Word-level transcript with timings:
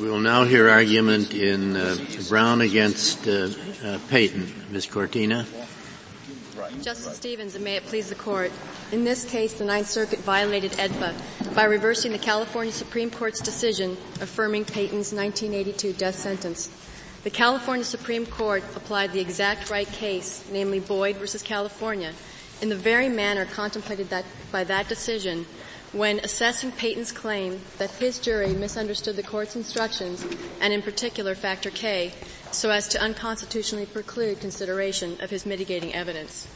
We 0.00 0.08
will 0.08 0.20
now 0.20 0.44
hear 0.44 0.68
argument 0.68 1.34
in 1.34 1.74
uh, 1.74 1.96
Brown 2.28 2.60
against 2.60 3.26
uh, 3.26 3.48
uh, 3.82 3.98
Payton. 4.08 4.52
Ms. 4.70 4.86
Cortina. 4.86 5.44
Justice 6.82 7.16
Stevens, 7.16 7.56
and 7.56 7.64
may 7.64 7.74
it 7.74 7.84
please 7.84 8.08
the 8.08 8.14
court. 8.14 8.52
In 8.92 9.02
this 9.02 9.24
case, 9.24 9.54
the 9.54 9.64
Ninth 9.64 9.88
Circuit 9.88 10.20
violated 10.20 10.70
AEDPA 10.72 11.54
by 11.56 11.64
reversing 11.64 12.12
the 12.12 12.18
California 12.18 12.72
Supreme 12.72 13.10
Court's 13.10 13.40
decision 13.40 13.96
affirming 14.20 14.66
Payton's 14.66 15.12
1982 15.12 15.92
death 15.94 16.14
sentence. 16.14 16.70
The 17.24 17.30
California 17.30 17.84
Supreme 17.84 18.24
Court 18.24 18.62
applied 18.76 19.12
the 19.12 19.20
exact 19.20 19.68
right 19.68 19.88
case, 19.88 20.48
namely 20.52 20.78
Boyde 20.78 21.16
versus 21.16 21.42
California, 21.42 22.12
in 22.62 22.68
the 22.68 22.76
very 22.76 23.08
manner 23.08 23.46
contemplated 23.46 24.10
that, 24.10 24.24
by 24.52 24.62
that 24.62 24.88
decision 24.88 25.44
when 25.92 26.18
assessing 26.20 26.70
Payton's 26.72 27.12
claim 27.12 27.60
that 27.78 27.90
his 27.92 28.18
jury 28.18 28.54
misunderstood 28.54 29.16
the 29.16 29.22
court's 29.22 29.56
instructions, 29.56 30.24
and 30.60 30.72
in 30.72 30.82
particular 30.82 31.34
factor 31.34 31.70
K, 31.70 32.12
so 32.50 32.70
as 32.70 32.88
to 32.88 33.00
unconstitutionally 33.00 33.86
preclude 33.86 34.40
consideration 34.40 35.16
of 35.20 35.30
his 35.30 35.46
mitigating 35.46 35.94
evidence. 35.94 36.46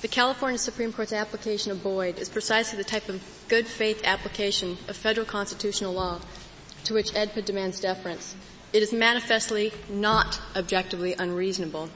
The 0.00 0.08
California 0.08 0.58
Supreme 0.58 0.92
Court's 0.92 1.12
application 1.12 1.72
of 1.72 1.82
Boyde 1.82 2.18
is 2.18 2.28
precisely 2.28 2.76
the 2.76 2.84
type 2.84 3.08
of 3.08 3.22
good 3.48 3.66
faith 3.66 4.02
application 4.04 4.76
of 4.88 4.96
federal 4.96 5.26
constitutional 5.26 5.94
law 5.94 6.20
to 6.84 6.94
which 6.94 7.12
AEDPA 7.12 7.44
demands 7.44 7.80
deference. 7.80 8.34
It 8.74 8.82
is 8.82 8.92
manifestly 8.92 9.72
not 9.88 10.40
objectively 10.56 11.14
unreasonable. 11.18 11.88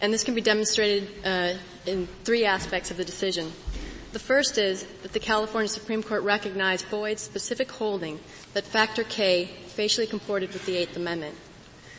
And 0.00 0.12
this 0.12 0.24
can 0.24 0.34
be 0.34 0.40
demonstrated 0.40 1.08
uh, 1.24 1.54
in 1.84 2.06
three 2.24 2.44
aspects 2.44 2.90
of 2.90 2.96
the 2.96 3.04
decision. 3.04 3.52
The 4.16 4.20
first 4.20 4.56
is 4.56 4.86
that 5.02 5.12
the 5.12 5.20
California 5.20 5.68
Supreme 5.68 6.02
Court 6.02 6.22
recognized 6.22 6.90
Boyde's 6.90 7.20
specific 7.20 7.70
holding 7.70 8.18
that 8.54 8.64
factor 8.64 9.04
K 9.04 9.50
facially 9.66 10.06
comported 10.06 10.54
with 10.54 10.64
the 10.64 10.74
Eighth 10.74 10.96
Amendment. 10.96 11.34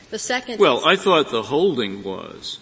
The 0.10 0.18
second 0.18 0.60
Well, 0.60 0.84
I 0.84 0.96
thought 0.96 1.30
the 1.30 1.44
holding 1.44 2.02
was 2.02 2.58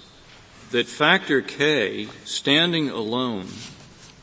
that 0.72 0.88
factor 0.88 1.42
K, 1.42 2.10
standing 2.26 2.90
alone, 2.90 3.48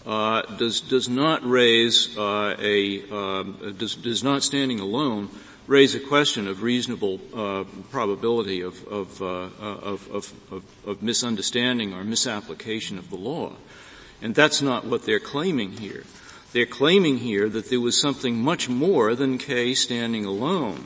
uh, 0.05 0.42
does 0.58 0.83
does 0.83 1.08
not 1.08 1.41
raise 1.48 2.14
uh, 2.19 2.55
a 2.61 3.02
uh, 3.11 3.42
does 3.78 3.94
does 3.94 4.22
not 4.22 4.42
standing 4.42 4.80
alone 4.80 5.30
raise 5.67 5.94
a 5.94 6.00
question 6.00 6.46
of 6.46 6.62
reasonable 6.62 7.19
uh, 7.34 7.64
probability 7.91 8.61
of 8.61 8.86
of, 8.86 9.22
uh, 9.22 9.48
of, 9.58 10.11
of, 10.12 10.62
of 10.86 11.02
misunderstanding 11.02 11.94
or 11.94 12.05
misapplication 12.05 12.98
of 12.98 13.08
the 13.08 13.17
law. 13.17 13.55
And 14.22 14.34
that's 14.34 14.62
not 14.62 14.86
what 14.86 15.04
they're 15.04 15.18
claiming 15.18 15.72
here. 15.72 16.04
They're 16.52 16.64
claiming 16.64 17.18
here 17.18 17.48
that 17.48 17.70
there 17.70 17.80
was 17.80 18.00
something 18.00 18.36
much 18.36 18.68
more 18.68 19.14
than 19.16 19.38
K 19.38 19.74
standing 19.74 20.24
alone. 20.24 20.84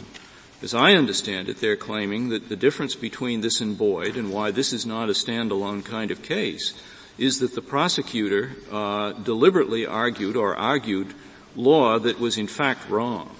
As 0.62 0.74
I 0.74 0.94
understand 0.94 1.48
it, 1.48 1.60
they're 1.60 1.76
claiming 1.76 2.30
that 2.30 2.48
the 2.48 2.56
difference 2.56 2.94
between 2.94 3.42
this 3.42 3.60
and 3.60 3.76
Boyde 3.76 4.16
and 4.16 4.32
why 4.32 4.52
this 4.52 4.72
is 4.72 4.86
not 4.86 5.10
a 5.10 5.12
standalone 5.12 5.84
kind 5.84 6.10
of 6.10 6.22
case 6.22 6.72
is 7.18 7.40
that 7.40 7.54
the 7.54 7.62
prosecutor 7.62 8.52
uh, 8.72 9.12
deliberately 9.12 9.86
argued 9.86 10.36
or 10.36 10.56
argued 10.56 11.14
law 11.54 11.98
that 11.98 12.18
was 12.18 12.38
in 12.38 12.46
fact 12.46 12.88
wrong. 12.88 13.34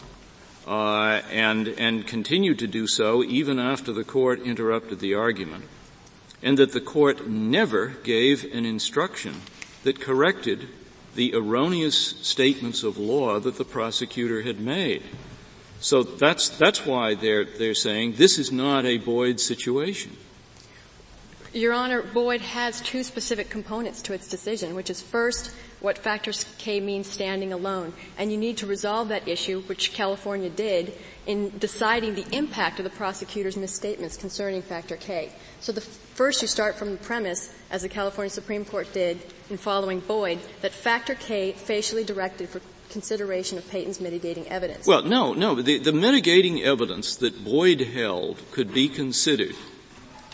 Uh, 0.67 1.23
and 1.31 1.69
and 1.69 2.09
continued 2.09 2.59
to 2.59 2.67
do 2.67 2.89
so 2.89 3.23
even 3.23 3.59
after 3.59 3.93
the 3.93 4.03
court 4.03 4.41
interrupted 4.43 4.99
the 4.99 5.15
argument, 5.15 5.65
and 6.43 6.59
that 6.59 6.73
the 6.73 6.81
court 6.81 7.29
never 7.29 7.95
gave 8.03 8.43
an 8.53 8.67
instruction 8.67 9.43
that 9.87 10.01
corrected 10.01 10.67
the 11.15 11.33
erroneous 11.33 11.97
statements 11.97 12.83
of 12.83 12.99
law 12.99 13.39
that 13.39 13.57
the 13.57 13.65
prosecutor 13.65 14.43
had 14.43 14.59
made. 14.59 15.01
So 15.79 16.03
that's, 16.03 16.49
that's 16.49 16.85
why 16.85 17.15
they're, 17.15 17.45
they're 17.45 17.73
saying 17.73 18.15
this 18.17 18.37
is 18.37 18.51
not 18.51 18.85
a 18.85 18.99
Boyde 18.99 19.39
situation. 19.39 20.17
Your 21.53 21.73
Honor, 21.73 22.03
Boyde 22.03 22.41
has 22.41 22.81
two 22.81 23.05
specific 23.05 23.49
components 23.49 24.03
to 24.03 24.13
its 24.13 24.29
decision, 24.29 24.75
which 24.75 24.91
is 24.91 25.01
first, 25.01 25.53
what 25.79 25.99
factors 25.99 26.45
K 26.59 26.81
means 26.81 27.07
standing 27.07 27.53
alone. 27.53 27.93
And 28.19 28.33
you 28.33 28.39
need 28.39 28.57
to 28.57 28.67
resolve 28.67 29.11
that 29.11 29.29
issue, 29.29 29.61
which 29.63 29.93
California 29.93 30.51
did, 30.51 30.95
in 31.27 31.57
deciding 31.61 32.17
the 32.17 32.27
impact 32.37 32.81
of 32.81 32.85
the 32.85 32.91
prosecutor's 32.91 33.57
misstatements 33.57 34.17
concerning 34.17 34.63
factor 34.63 34.97
K. 34.97 35.31
So 35.61 35.71
the 35.71 35.87
first 36.17 36.41
you 36.41 36.49
start 36.49 36.77
from 36.77 36.93
the 36.93 36.97
premise, 36.97 37.53
as 37.71 37.83
the 37.83 37.89
California 37.91 38.31
Supreme 38.31 38.65
Court 38.65 38.91
did 38.95 39.21
in 39.51 39.59
following 39.59 40.01
Boyde, 40.01 40.39
that 40.63 40.73
factor 40.73 41.15
K 41.15 41.53
facially 41.53 42.05
directed 42.05 42.49
for 42.49 42.63
consideration 42.91 43.59
of 43.59 43.69
Payton's 43.71 44.01
mitigating 44.01 44.49
evidence. 44.49 44.87
Well, 44.87 45.03
no, 45.03 45.35
no. 45.35 45.61
The, 45.61 45.79
the 45.79 45.93
mitigating 45.93 46.63
evidence 46.63 47.17
that 47.17 47.45
Boyde 47.45 47.93
held 47.93 48.41
could 48.51 48.73
be 48.73 48.89
considered 48.89 49.55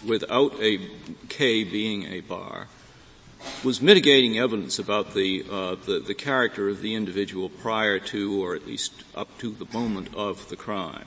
without 0.07 0.55
a 0.63 0.79
K 1.29 1.65
being 1.65 2.05
a 2.05 2.21
bar 2.21 2.69
was 3.65 3.83
mitigating 3.83 4.39
evidence 4.39 4.79
about 4.79 5.15
the, 5.15 5.45
uh, 5.51 5.75
the, 5.75 5.99
the 5.99 6.15
character 6.15 6.69
of 6.69 6.81
the 6.81 6.95
individual 6.95 7.49
prior 7.49 7.99
to, 7.99 8.41
or 8.41 8.55
at 8.55 8.65
least 8.67 8.93
up 9.17 9.37
to 9.39 9.51
the 9.51 9.67
moment 9.73 10.15
of 10.15 10.49
the 10.49 10.57
crime. 10.57 11.07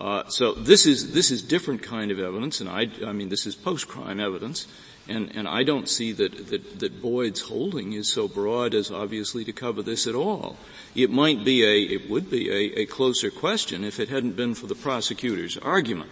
Uh, 0.00 0.26
so 0.28 0.54
this 0.54 0.86
is 0.86 1.12
this 1.12 1.30
is 1.30 1.42
different 1.42 1.82
kind 1.82 2.10
of 2.10 2.18
evidence, 2.18 2.62
and 2.62 2.70
I, 2.70 2.88
I 3.06 3.12
mean 3.12 3.28
this 3.28 3.44
is 3.44 3.54
post-crime 3.54 4.18
evidence, 4.18 4.66
and 5.06 5.30
and 5.36 5.46
I 5.46 5.62
don't 5.62 5.90
see 5.90 6.12
that, 6.12 6.48
that 6.48 6.80
that 6.80 7.02
Boyde's 7.02 7.42
holding 7.42 7.92
is 7.92 8.10
so 8.10 8.26
broad 8.26 8.74
as 8.74 8.90
obviously 8.90 9.44
to 9.44 9.52
cover 9.52 9.82
this 9.82 10.06
at 10.06 10.14
all. 10.14 10.56
It 10.94 11.10
might 11.10 11.44
be 11.44 11.64
a 11.64 11.82
it 11.82 12.08
would 12.08 12.30
be 12.30 12.48
a, 12.48 12.80
a 12.80 12.86
closer 12.86 13.30
question 13.30 13.84
if 13.84 14.00
it 14.00 14.08
hadn't 14.08 14.36
been 14.36 14.54
for 14.54 14.66
the 14.66 14.74
prosecutor's 14.74 15.58
argument 15.58 16.10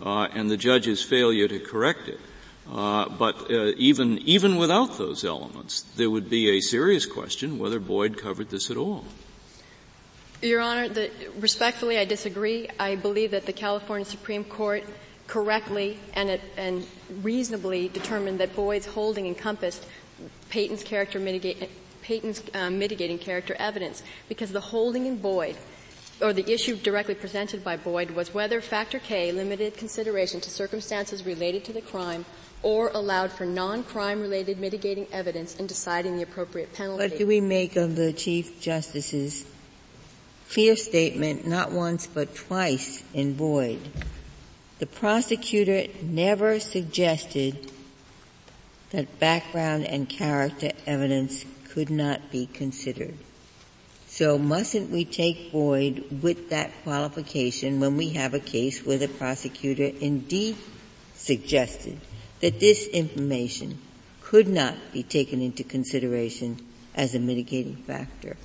uh, 0.00 0.28
and 0.32 0.48
the 0.48 0.56
judge's 0.56 1.02
failure 1.02 1.48
to 1.48 1.58
correct 1.58 2.06
it. 2.06 2.20
Uh, 2.70 3.08
but 3.08 3.50
uh, 3.50 3.72
even 3.76 4.18
even 4.18 4.56
without 4.56 4.98
those 4.98 5.24
elements, 5.24 5.82
there 5.96 6.10
would 6.10 6.30
be 6.30 6.50
a 6.50 6.60
serious 6.60 7.06
question 7.06 7.58
whether 7.58 7.80
Boyde 7.80 8.16
covered 8.16 8.50
this 8.50 8.70
at 8.70 8.76
all. 8.76 9.04
Your 10.42 10.60
Honor, 10.60 10.88
the, 10.88 11.10
respectfully, 11.38 11.98
I 11.98 12.04
disagree. 12.04 12.68
I 12.78 12.96
believe 12.96 13.30
that 13.30 13.46
the 13.46 13.52
California 13.52 14.04
Supreme 14.04 14.44
Court 14.44 14.84
correctly 15.26 15.98
and, 16.14 16.40
and 16.56 16.86
reasonably 17.22 17.88
determined 17.88 18.38
that 18.40 18.54
Boyde's 18.54 18.86
holding 18.86 19.26
encompassed 19.26 19.84
mitigate, 20.52 21.70
Payton's 22.02 22.42
uh, 22.54 22.70
mitigating 22.70 23.18
character 23.18 23.56
evidence 23.58 24.02
because 24.28 24.52
the 24.52 24.60
holding 24.60 25.06
in 25.06 25.18
Boyde 25.18 25.56
or 26.20 26.32
the 26.32 26.50
issue 26.50 26.76
directly 26.76 27.14
presented 27.14 27.62
by 27.64 27.76
Boyde 27.76 28.14
was 28.14 28.32
whether 28.32 28.60
factor 28.60 28.98
K 28.98 29.32
limited 29.32 29.76
consideration 29.76 30.40
to 30.40 30.50
circumstances 30.50 31.26
related 31.26 31.64
to 31.64 31.72
the 31.72 31.82
crime 31.82 32.24
or 32.62 32.88
allowed 32.94 33.32
for 33.32 33.44
non-crime 33.44 34.20
related 34.20 34.58
mitigating 34.58 35.06
evidence 35.12 35.56
in 35.56 35.66
deciding 35.66 36.16
the 36.16 36.22
appropriate 36.22 36.72
penalty. 36.72 37.02
What 37.02 37.18
do 37.18 37.26
we 37.26 37.40
make 37.40 37.76
of 37.76 37.96
the 37.96 38.12
Chief 38.12 38.60
Justice's 38.60 39.44
clear 40.50 40.76
statement, 40.76 41.46
not 41.46 41.72
once 41.72 42.06
but 42.06 42.34
twice 42.34 43.02
in 43.12 43.34
Boyde? 43.34 43.80
The 44.78 44.86
prosecutor 44.86 45.86
never 46.02 46.60
suggested 46.60 47.70
that 48.90 49.18
background 49.18 49.84
and 49.86 50.08
character 50.08 50.72
evidence 50.86 51.44
could 51.68 51.90
not 51.90 52.30
be 52.30 52.46
considered. 52.46 53.14
So 54.06 54.38
mustn't 54.38 54.90
we 54.90 55.04
take 55.04 55.52
Boyde 55.52 56.22
with 56.22 56.50
that 56.50 56.72
qualification 56.82 57.80
when 57.80 57.96
we 57.96 58.10
have 58.10 58.34
a 58.34 58.40
case 58.40 58.84
where 58.84 58.98
the 58.98 59.08
prosecutor 59.08 59.90
indeed 60.00 60.56
suggested 61.14 62.00
that 62.40 62.60
this 62.60 62.86
information 62.88 63.78
could 64.22 64.48
not 64.48 64.74
be 64.92 65.02
taken 65.02 65.42
into 65.42 65.64
consideration 65.64 66.58
as 66.94 67.14
a 67.14 67.18
mitigating 67.18 67.76
factor? 67.76 68.36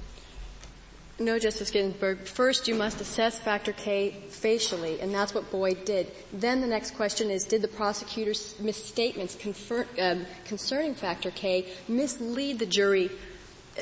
No, 1.22 1.38
Justice 1.38 1.70
Ginsburg. 1.70 2.26
First, 2.26 2.68
you 2.68 2.74
must 2.74 3.00
assess 3.00 3.38
factor 3.38 3.73
K 3.73 4.23
facially, 4.29 5.00
and 5.02 5.14
that's 5.14 5.35
what 5.35 5.52
Boyde 5.52 5.85
did. 5.85 6.12
Then 6.34 6.62
the 6.62 6.68
next 6.68 6.96
question 6.96 7.29
is, 7.29 7.44
did 7.44 7.62
the 7.62 7.68
prosecutor's 7.68 8.59
misstatements 8.59 9.35
confer, 9.35 9.85
um, 10.00 10.26
concerning 10.46 10.96
factor 10.96 11.29
K 11.29 11.68
mislead 11.88 12.58
the 12.58 12.66
jury 12.66 13.12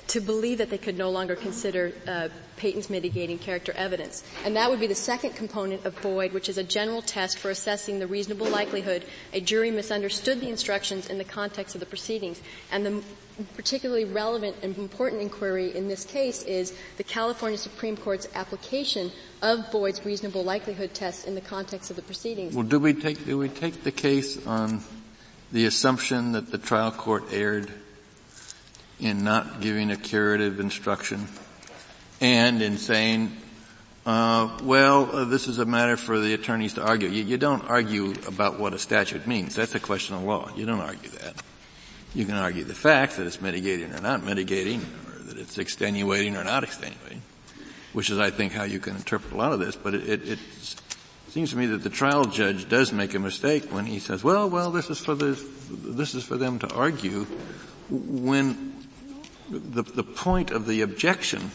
to 0.07 0.19
believe 0.19 0.57
that 0.57 0.69
they 0.69 0.77
could 0.77 0.97
no 0.97 1.09
longer 1.09 1.37
consider 1.37 1.93
uh, 2.05 2.27
Payton's 2.59 2.89
mitigating 2.89 3.39
character 3.39 3.73
evidence. 3.75 4.23
And 4.45 4.55
that 4.55 4.69
would 4.69 4.79
be 4.79 4.87
the 4.87 4.93
second 4.93 5.31
component 5.35 5.85
of 5.85 5.99
Boyde, 6.01 6.33
which 6.33 6.49
is 6.49 6.57
a 6.57 6.63
general 6.63 7.01
test 7.01 7.39
for 7.39 7.49
assessing 7.49 7.99
the 7.99 8.05
reasonable 8.05 8.47
likelihood 8.47 9.05
a 9.33 9.41
jury 9.41 9.71
misunderstood 9.71 10.41
the 10.41 10.49
instructions 10.49 11.09
in 11.09 11.17
the 11.17 11.23
context 11.23 11.75
of 11.75 11.79
the 11.79 11.87
proceedings. 11.87 12.41
And 12.71 12.85
the 12.85 13.01
particularly 13.55 14.05
relevant 14.05 14.57
and 14.61 14.77
important 14.77 15.21
inquiry 15.21 15.75
in 15.75 15.87
this 15.87 16.03
case 16.03 16.43
is 16.43 16.73
the 16.97 17.03
California 17.03 17.57
Supreme 17.57 17.95
Court's 17.95 18.27
application 18.35 19.11
of 19.41 19.59
Boyde's 19.71 20.05
reasonable 20.05 20.43
likelihood 20.43 20.93
test 20.93 21.25
in 21.25 21.35
the 21.35 21.41
context 21.41 21.89
of 21.89 21.95
the 21.95 22.01
proceedings. 22.01 22.53
Well, 22.53 22.65
do 22.65 22.79
we 22.79 22.93
take, 22.93 23.25
do 23.25 23.37
we 23.37 23.47
take 23.49 23.83
the 23.83 23.91
case 23.91 24.45
on 24.45 24.83
the 25.51 25.65
assumption 25.65 26.33
that 26.33 26.51
the 26.51 26.57
trial 26.57 26.91
court 26.91 27.23
erred 27.31 27.71
in 28.99 29.23
not 29.23 29.61
giving 29.61 29.91
a 29.91 29.95
curative 29.95 30.59
instruction 30.59 31.27
and 32.21 32.61
in 32.61 32.77
saying 32.77 33.35
Uh, 34.05 34.57
well, 34.63 35.13
uh, 35.15 35.25
this 35.25 35.47
is 35.47 35.59
a 35.59 35.65
matter 35.65 35.95
for 35.95 36.19
the 36.19 36.33
attorneys 36.33 36.73
to 36.73 36.81
argue. 36.81 37.09
You, 37.09 37.23
you, 37.23 37.37
don't 37.37 37.63
argue 37.69 38.15
about 38.25 38.59
what 38.59 38.73
a 38.73 38.79
statute 38.79 39.27
means. 39.27 39.53
That's 39.53 39.75
a 39.75 39.79
question 39.79 40.15
of 40.15 40.23
law. 40.23 40.49
You 40.55 40.65
don't 40.65 40.79
argue 40.79 41.09
that. 41.09 41.35
You 42.15 42.25
can 42.25 42.33
argue 42.33 42.63
the 42.63 42.73
fact 42.73 43.17
that 43.17 43.27
it's 43.27 43.39
mitigating 43.39 43.93
or 43.93 44.01
not 44.01 44.23
mitigating, 44.23 44.81
or 44.81 45.19
that 45.25 45.37
it's 45.37 45.59
extenuating 45.59 46.37
or 46.37 46.43
not 46.43 46.63
extenuating, 46.63 47.21
which 47.93 48.09
is, 48.09 48.17
I 48.17 48.31
think, 48.31 48.53
how 48.53 48.63
you 48.63 48.79
can 48.79 48.95
interpret 48.95 49.31
a 49.31 49.37
lot 49.37 49.51
of 49.51 49.59
this. 49.59 49.75
But 49.75 49.93
it, 49.93 50.09
it, 50.09 50.29
it 50.29 50.39
seems 51.27 51.51
to 51.51 51.57
me 51.57 51.67
that 51.67 51.83
the 51.83 51.91
trial 51.91 52.25
judge 52.25 52.67
does 52.67 52.91
make 52.91 53.13
a 53.13 53.19
mistake 53.19 53.65
when 53.71 53.85
he 53.85 53.99
says, 53.99 54.23
"Well, 54.23 54.49
well, 54.49 54.71
this 54.71 54.89
is 54.89 54.97
for 54.97 55.13
the, 55.13 55.39
this 55.69 56.15
is 56.15 56.23
for 56.23 56.37
them 56.37 56.57
to 56.59 56.73
argue," 56.73 57.25
when 57.91 58.73
the, 59.51 59.83
the 59.83 60.03
point 60.03 60.49
of 60.49 60.65
the 60.65 60.81
objection 60.81 61.51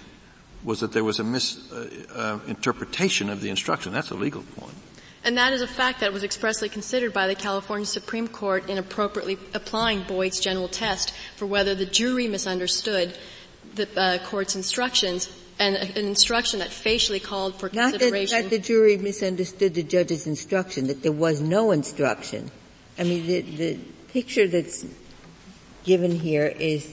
was 0.64 0.80
that 0.80 0.92
there 0.92 1.04
was 1.04 1.20
a 1.20 1.24
misinterpretation 1.24 3.28
uh, 3.28 3.30
uh, 3.30 3.34
of 3.34 3.40
the 3.40 3.50
instruction. 3.50 3.92
That's 3.92 4.10
a 4.10 4.14
legal 4.14 4.42
point. 4.56 4.74
And 5.24 5.38
that 5.38 5.54
is 5.54 5.62
a 5.62 5.66
fact 5.66 6.00
that 6.00 6.12
was 6.12 6.22
expressly 6.22 6.68
considered 6.68 7.14
by 7.14 7.26
the 7.26 7.34
California 7.34 7.86
Supreme 7.86 8.28
Court 8.28 8.68
in 8.68 8.76
appropriately 8.76 9.38
applying 9.54 10.02
Boyde's 10.02 10.38
general 10.38 10.68
test 10.68 11.14
for 11.36 11.46
whether 11.46 11.74
the 11.74 11.86
jury 11.86 12.28
misunderstood 12.28 13.16
the 13.74 13.88
uh, 13.96 14.18
court's 14.26 14.54
instructions 14.54 15.30
and 15.58 15.76
an 15.76 16.04
instruction 16.04 16.58
that 16.58 16.70
facially 16.70 17.20
called 17.20 17.58
for 17.58 17.70
Not 17.72 17.92
consideration. 17.92 18.36
Not 18.36 18.44
that, 18.44 18.50
that 18.50 18.56
the 18.56 18.62
jury 18.62 18.98
misunderstood 18.98 19.74
the 19.74 19.82
judge's 19.82 20.26
instruction, 20.26 20.88
that 20.88 21.02
there 21.02 21.12
was 21.12 21.40
no 21.40 21.70
instruction. 21.70 22.50
I 22.98 23.04
mean, 23.04 23.26
the, 23.26 23.40
the 23.40 23.78
picture 24.08 24.46
that's 24.46 24.84
given 25.84 26.18
here 26.18 26.46
is 26.46 26.92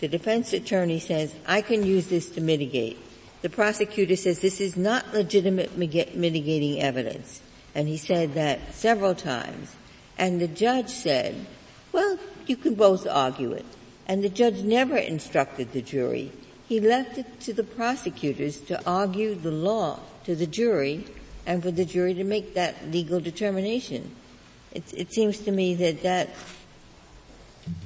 the 0.00 0.08
defense 0.08 0.52
attorney 0.52 1.00
says, 1.00 1.34
I 1.46 1.62
can 1.62 1.84
use 1.84 2.08
this 2.08 2.28
to 2.30 2.40
mitigate. 2.40 2.98
The 3.42 3.50
prosecutor 3.50 4.16
says 4.16 4.38
this 4.38 4.60
is 4.60 4.76
not 4.76 5.12
legitimate 5.12 5.76
mitigating 5.76 6.80
evidence. 6.80 7.40
And 7.74 7.88
he 7.88 7.96
said 7.96 8.34
that 8.34 8.74
several 8.74 9.14
times. 9.14 9.74
And 10.16 10.40
the 10.40 10.48
judge 10.48 10.88
said, 10.88 11.46
well, 11.90 12.18
you 12.46 12.56
can 12.56 12.74
both 12.74 13.06
argue 13.06 13.52
it. 13.52 13.66
And 14.06 14.22
the 14.22 14.28
judge 14.28 14.62
never 14.62 14.96
instructed 14.96 15.72
the 15.72 15.82
jury. 15.82 16.32
He 16.68 16.80
left 16.80 17.18
it 17.18 17.40
to 17.40 17.52
the 17.52 17.64
prosecutors 17.64 18.60
to 18.62 18.84
argue 18.86 19.34
the 19.34 19.50
law 19.50 20.00
to 20.24 20.34
the 20.34 20.46
jury 20.46 21.04
and 21.44 21.62
for 21.62 21.70
the 21.70 21.84
jury 21.84 22.14
to 22.14 22.24
make 22.24 22.54
that 22.54 22.90
legal 22.90 23.20
determination. 23.20 24.14
It, 24.72 24.84
it 24.94 25.12
seems 25.12 25.38
to 25.40 25.50
me 25.50 25.74
that 25.74 26.02
that 26.02 26.30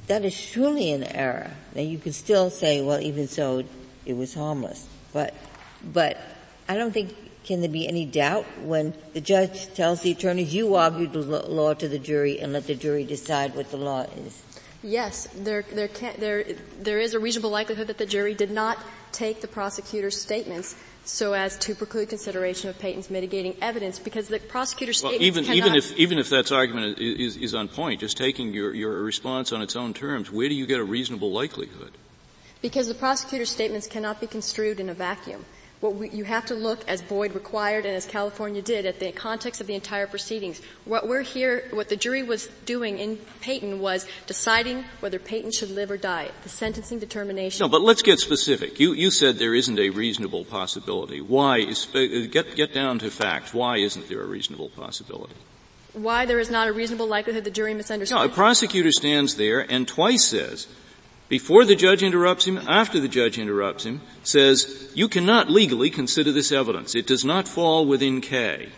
that 0.07 0.25
is 0.25 0.33
surely 0.33 0.91
an 0.91 1.03
error. 1.03 1.51
Now 1.75 1.81
you 1.81 1.97
could 1.97 2.15
still 2.15 2.49
say, 2.49 2.81
well, 2.81 2.99
even 2.99 3.27
so, 3.27 3.63
it 4.05 4.13
was 4.13 4.33
harmless. 4.33 4.87
But, 5.13 5.33
but 5.83 6.17
I 6.67 6.75
don't 6.75 6.91
think 6.91 7.15
can 7.47 7.61
there 7.61 7.69
be 7.69 7.87
any 7.87 8.05
doubt 8.05 8.45
when 8.63 8.93
the 9.13 9.21
judge 9.21 9.73
tells 9.73 10.01
the 10.01 10.11
attorneys, 10.11 10.53
you 10.53 10.75
argue 10.75 11.07
the 11.07 11.21
law 11.21 11.73
to 11.73 11.87
the 11.87 11.97
jury 11.97 12.39
and 12.39 12.51
let 12.51 12.67
the 12.67 12.75
jury 12.75 13.05
decide 13.05 13.55
what 13.55 13.71
the 13.71 13.77
law 13.77 14.05
is? 14.17 14.43
Yes, 14.83 15.27
there, 15.33 15.63
there, 15.71 15.87
can, 15.87 16.13
there, 16.19 16.43
there 16.79 16.99
is 16.99 17.13
a 17.13 17.19
reasonable 17.19 17.49
likelihood 17.49 17.87
that 17.87 17.97
the 17.97 18.05
jury 18.05 18.33
did 18.33 18.51
not 18.51 18.77
take 19.13 19.39
the 19.39 19.47
prosecutor's 19.47 20.19
statements 20.19 20.75
so 21.05 21.31
as 21.31 21.57
to 21.59 21.73
preclude 21.73 22.09
consideration 22.09 22.69
of 22.69 22.77
Payton's 22.79 23.09
mitigating 23.09 23.55
evidence 23.61 23.97
because 23.97 24.27
the 24.27 24.39
prosecutor's 24.39 25.01
well, 25.01 25.13
statements 25.13 25.37
even, 25.37 25.43
cannot 25.45 25.67
even 25.67 25.75
if, 25.75 25.97
even 25.97 26.19
if 26.19 26.29
that's 26.29 26.51
argument 26.51 26.99
is, 26.99 27.37
is 27.37 27.55
on 27.55 27.69
point, 27.69 28.01
just 28.01 28.17
taking 28.17 28.53
your, 28.53 28.73
your 28.73 29.01
response 29.03 29.53
on 29.53 29.61
its 29.61 29.77
own 29.77 29.93
terms, 29.93 30.29
where 30.29 30.49
do 30.49 30.55
you 30.55 30.65
get 30.65 30.81
a 30.81 30.83
reasonable 30.83 31.31
likelihood? 31.31 31.93
Because 32.61 32.89
the 32.89 32.93
prosecutor's 32.93 33.49
statements 33.49 33.87
cannot 33.87 34.19
be 34.19 34.27
construed 34.27 34.81
in 34.81 34.89
a 34.89 34.93
vacuum 34.93 35.45
what 35.79 35.95
we, 35.95 36.09
you 36.09 36.23
have 36.23 36.45
to 36.47 36.55
look, 36.55 36.87
as 36.87 37.01
Boyde 37.01 37.33
required 37.33 37.85
and 37.85 37.95
as 37.95 38.05
California 38.05 38.61
did, 38.61 38.85
at 38.85 38.99
the 38.99 39.11
context 39.11 39.61
of 39.61 39.67
the 39.67 39.75
entire 39.75 40.07
proceedings. 40.07 40.61
What 40.85 41.07
we're 41.07 41.21
here, 41.21 41.65
what 41.71 41.89
the 41.89 41.95
jury 41.95 42.23
was 42.23 42.47
doing 42.65 42.97
in 42.97 43.17
Payton 43.41 43.79
was 43.79 44.07
deciding 44.25 44.85
whether 45.01 45.19
Payton 45.19 45.51
should 45.51 45.69
live 45.69 45.91
or 45.91 45.97
die, 45.97 46.31
the 46.43 46.49
sentencing 46.49 46.99
determination. 46.99 47.63
No, 47.63 47.69
but 47.69 47.81
let's 47.81 48.01
get 48.01 48.19
specific. 48.19 48.79
You, 48.79 48.93
you 48.93 49.11
said 49.11 49.37
there 49.37 49.53
isn't 49.53 49.77
a 49.77 49.89
reasonable 49.89 50.45
possibility. 50.45 51.21
Why 51.21 51.59
is, 51.59 51.87
uh, 51.93 52.27
get, 52.31 52.55
get 52.55 52.73
down 52.73 52.99
to 52.99 53.11
facts. 53.11 53.53
Why 53.53 53.77
isn't 53.77 54.07
there 54.09 54.21
a 54.21 54.25
reasonable 54.25 54.69
possibility? 54.69 55.35
Why 55.93 56.25
there 56.25 56.39
is 56.39 56.51
not 56.51 56.67
a 56.67 56.73
reasonable 56.73 57.07
likelihood 57.07 57.43
the 57.43 57.51
jury 57.51 57.73
misunderstood? 57.73 58.17
No, 58.17 58.25
a 58.25 58.29
prosecutor 58.29 58.91
stands 58.91 59.35
there 59.35 59.59
and 59.59 59.87
twice 59.87 60.25
says, 60.25 60.67
before 61.29 61.65
the 61.65 61.75
judge 61.75 62.03
interrupts 62.03 62.45
him, 62.45 62.57
after 62.57 62.99
the 62.99 63.07
judge 63.07 63.37
interrupts 63.37 63.85
him, 63.85 64.01
says, 64.23 64.91
you 64.93 65.07
cannot 65.07 65.49
legally 65.49 65.89
consider 65.89 66.31
this 66.31 66.51
evidence. 66.51 66.95
It 66.95 67.07
does 67.07 67.25
not 67.25 67.47
fall 67.47 67.85
within 67.85 68.21
K. 68.21 68.69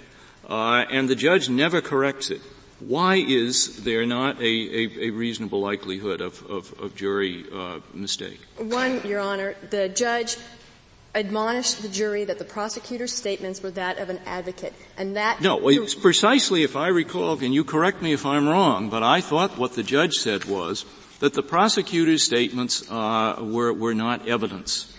Uh, 0.47 0.85
and 0.89 1.07
the 1.07 1.15
judge 1.15 1.49
never 1.49 1.79
corrects 1.79 2.31
it. 2.31 2.41
Why 2.79 3.15
is 3.15 3.83
there 3.83 4.05
not 4.05 4.39
a, 4.39 4.45
a, 4.45 5.07
a 5.07 5.09
reasonable 5.11 5.59
likelihood 5.59 6.21
of, 6.21 6.43
of, 6.49 6.73
of 6.79 6.95
jury 6.95 7.45
uh, 7.53 7.79
mistake? 7.93 8.39
One, 8.57 9.05
Your 9.05 9.19
Honor, 9.19 9.55
the 9.69 9.89
judge 9.89 10.37
admonished 11.13 11.81
the 11.81 11.89
jury 11.89 12.23
that 12.23 12.39
the 12.39 12.45
prosecutor's 12.45 13.13
statements 13.13 13.61
were 13.61 13.71
that 13.71 13.97
of 13.97 14.09
an 14.09 14.19
advocate, 14.25 14.73
and 14.97 15.15
that. 15.15 15.41
No, 15.41 15.67
it's 15.67 15.95
precisely, 15.95 16.63
if 16.63 16.75
I 16.75 16.87
recall, 16.87 17.37
and 17.39 17.53
you 17.53 17.63
correct 17.63 18.01
me 18.01 18.13
if 18.13 18.25
I'm 18.25 18.47
wrong, 18.47 18.89
but 18.89 19.03
I 19.03 19.19
thought 19.19 19.57
what 19.57 19.73
the 19.73 19.83
judge 19.83 20.13
said 20.13 20.45
was 20.45 20.85
that 21.19 21.33
the 21.33 21.43
prosecutor's 21.43 22.23
statements 22.23 22.89
uh, 22.89 23.37
were, 23.41 23.73
were 23.73 23.93
not 23.93 24.27
evidence. 24.27 24.95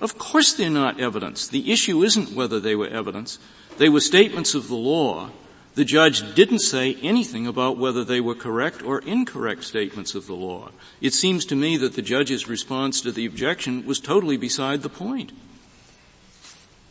Of 0.00 0.18
course 0.18 0.52
they're 0.52 0.70
not 0.70 1.00
evidence. 1.00 1.48
The 1.48 1.72
issue 1.72 2.02
isn't 2.02 2.32
whether 2.32 2.60
they 2.60 2.76
were 2.76 2.88
evidence. 2.88 3.38
They 3.78 3.88
were 3.88 4.00
statements 4.00 4.54
of 4.54 4.68
the 4.68 4.76
law. 4.76 5.30
The 5.74 5.84
judge 5.84 6.34
didn't 6.34 6.60
say 6.60 6.96
anything 7.02 7.46
about 7.46 7.78
whether 7.78 8.04
they 8.04 8.20
were 8.20 8.34
correct 8.34 8.82
or 8.82 8.98
incorrect 9.00 9.64
statements 9.64 10.14
of 10.14 10.26
the 10.26 10.34
law. 10.34 10.70
It 11.00 11.14
seems 11.14 11.44
to 11.46 11.56
me 11.56 11.76
that 11.76 11.94
the 11.94 12.02
judge's 12.02 12.48
response 12.48 13.00
to 13.02 13.12
the 13.12 13.26
objection 13.26 13.86
was 13.86 14.00
totally 14.00 14.36
beside 14.36 14.82
the 14.82 14.88
point. 14.88 15.32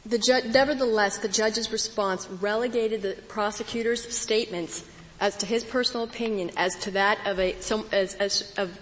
The 0.05 0.19
ju- 0.19 0.49
nevertheless, 0.49 1.17
the 1.17 1.27
judge's 1.27 1.69
response 1.69 2.29
relegated 2.29 3.01
the 3.01 3.15
prosecutor's 3.27 4.15
statements 4.15 4.85
as 5.19 5.35
to 5.37 5.45
his 5.45 5.63
personal 5.63 6.03
opinion 6.03 6.51
as 6.57 6.75
to 6.75 6.91
that 6.91 7.19
of 7.25 7.39
a, 7.39 7.59
some, 7.61 7.85
as, 7.91 8.15
as, 8.15 8.53
of, 8.57 8.77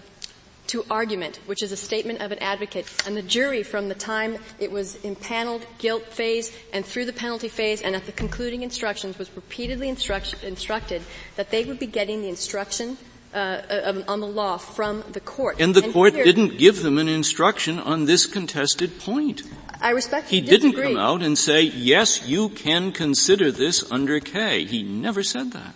to 0.68 0.84
argument, 0.90 1.38
which 1.46 1.62
is 1.62 1.72
a 1.72 1.76
statement 1.76 2.20
of 2.20 2.32
an 2.32 2.38
advocate. 2.40 2.86
And 3.06 3.16
the 3.16 3.22
jury 3.22 3.62
from 3.62 3.88
the 3.88 3.94
time 3.94 4.38
it 4.58 4.70
was 4.70 4.96
impaneled 5.04 5.64
guilt 5.78 6.04
phase 6.06 6.52
and 6.72 6.84
through 6.84 7.04
the 7.04 7.12
penalty 7.12 7.48
phase 7.48 7.82
and 7.82 7.94
at 7.94 8.06
the 8.06 8.12
concluding 8.12 8.62
instructions 8.62 9.18
was 9.18 9.34
repeatedly 9.36 9.88
instruct, 9.88 10.42
instructed 10.42 11.02
that 11.36 11.50
they 11.50 11.64
would 11.64 11.78
be 11.78 11.86
getting 11.86 12.20
the 12.20 12.28
instruction 12.28 12.98
uh, 13.32 13.38
uh, 13.38 14.02
on 14.08 14.20
the 14.20 14.26
law 14.26 14.56
from 14.56 15.04
the 15.12 15.20
court. 15.20 15.60
And 15.60 15.74
the 15.74 15.84
and 15.84 15.92
court 15.92 16.14
here, 16.14 16.24
didn't 16.24 16.58
give 16.58 16.82
them 16.82 16.98
an 16.98 17.08
instruction 17.08 17.78
on 17.78 18.06
this 18.06 18.26
contested 18.26 18.98
point. 18.98 19.42
I 19.80 19.90
respectfully 19.90 20.40
He 20.40 20.46
didn't 20.46 20.72
come 20.72 20.96
out 20.96 21.22
and 21.22 21.36
say, 21.36 21.62
yes, 21.62 22.26
you 22.26 22.48
can 22.48 22.92
consider 22.92 23.52
this 23.52 23.88
under 23.92 24.18
K. 24.20 24.64
He 24.64 24.82
never 24.82 25.22
said 25.22 25.52
that. 25.52 25.74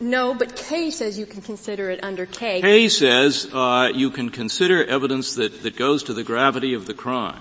No, 0.00 0.34
but 0.34 0.54
K 0.54 0.90
says 0.90 1.18
you 1.18 1.26
can 1.26 1.42
consider 1.42 1.90
it 1.90 2.02
under 2.04 2.24
K. 2.26 2.60
K 2.60 2.88
says 2.88 3.48
uh, 3.52 3.90
you 3.92 4.10
can 4.10 4.30
consider 4.30 4.84
evidence 4.84 5.34
that, 5.34 5.62
that 5.62 5.76
goes 5.76 6.04
to 6.04 6.14
the 6.14 6.22
gravity 6.22 6.74
of 6.74 6.86
the 6.86 6.94
crime. 6.94 7.40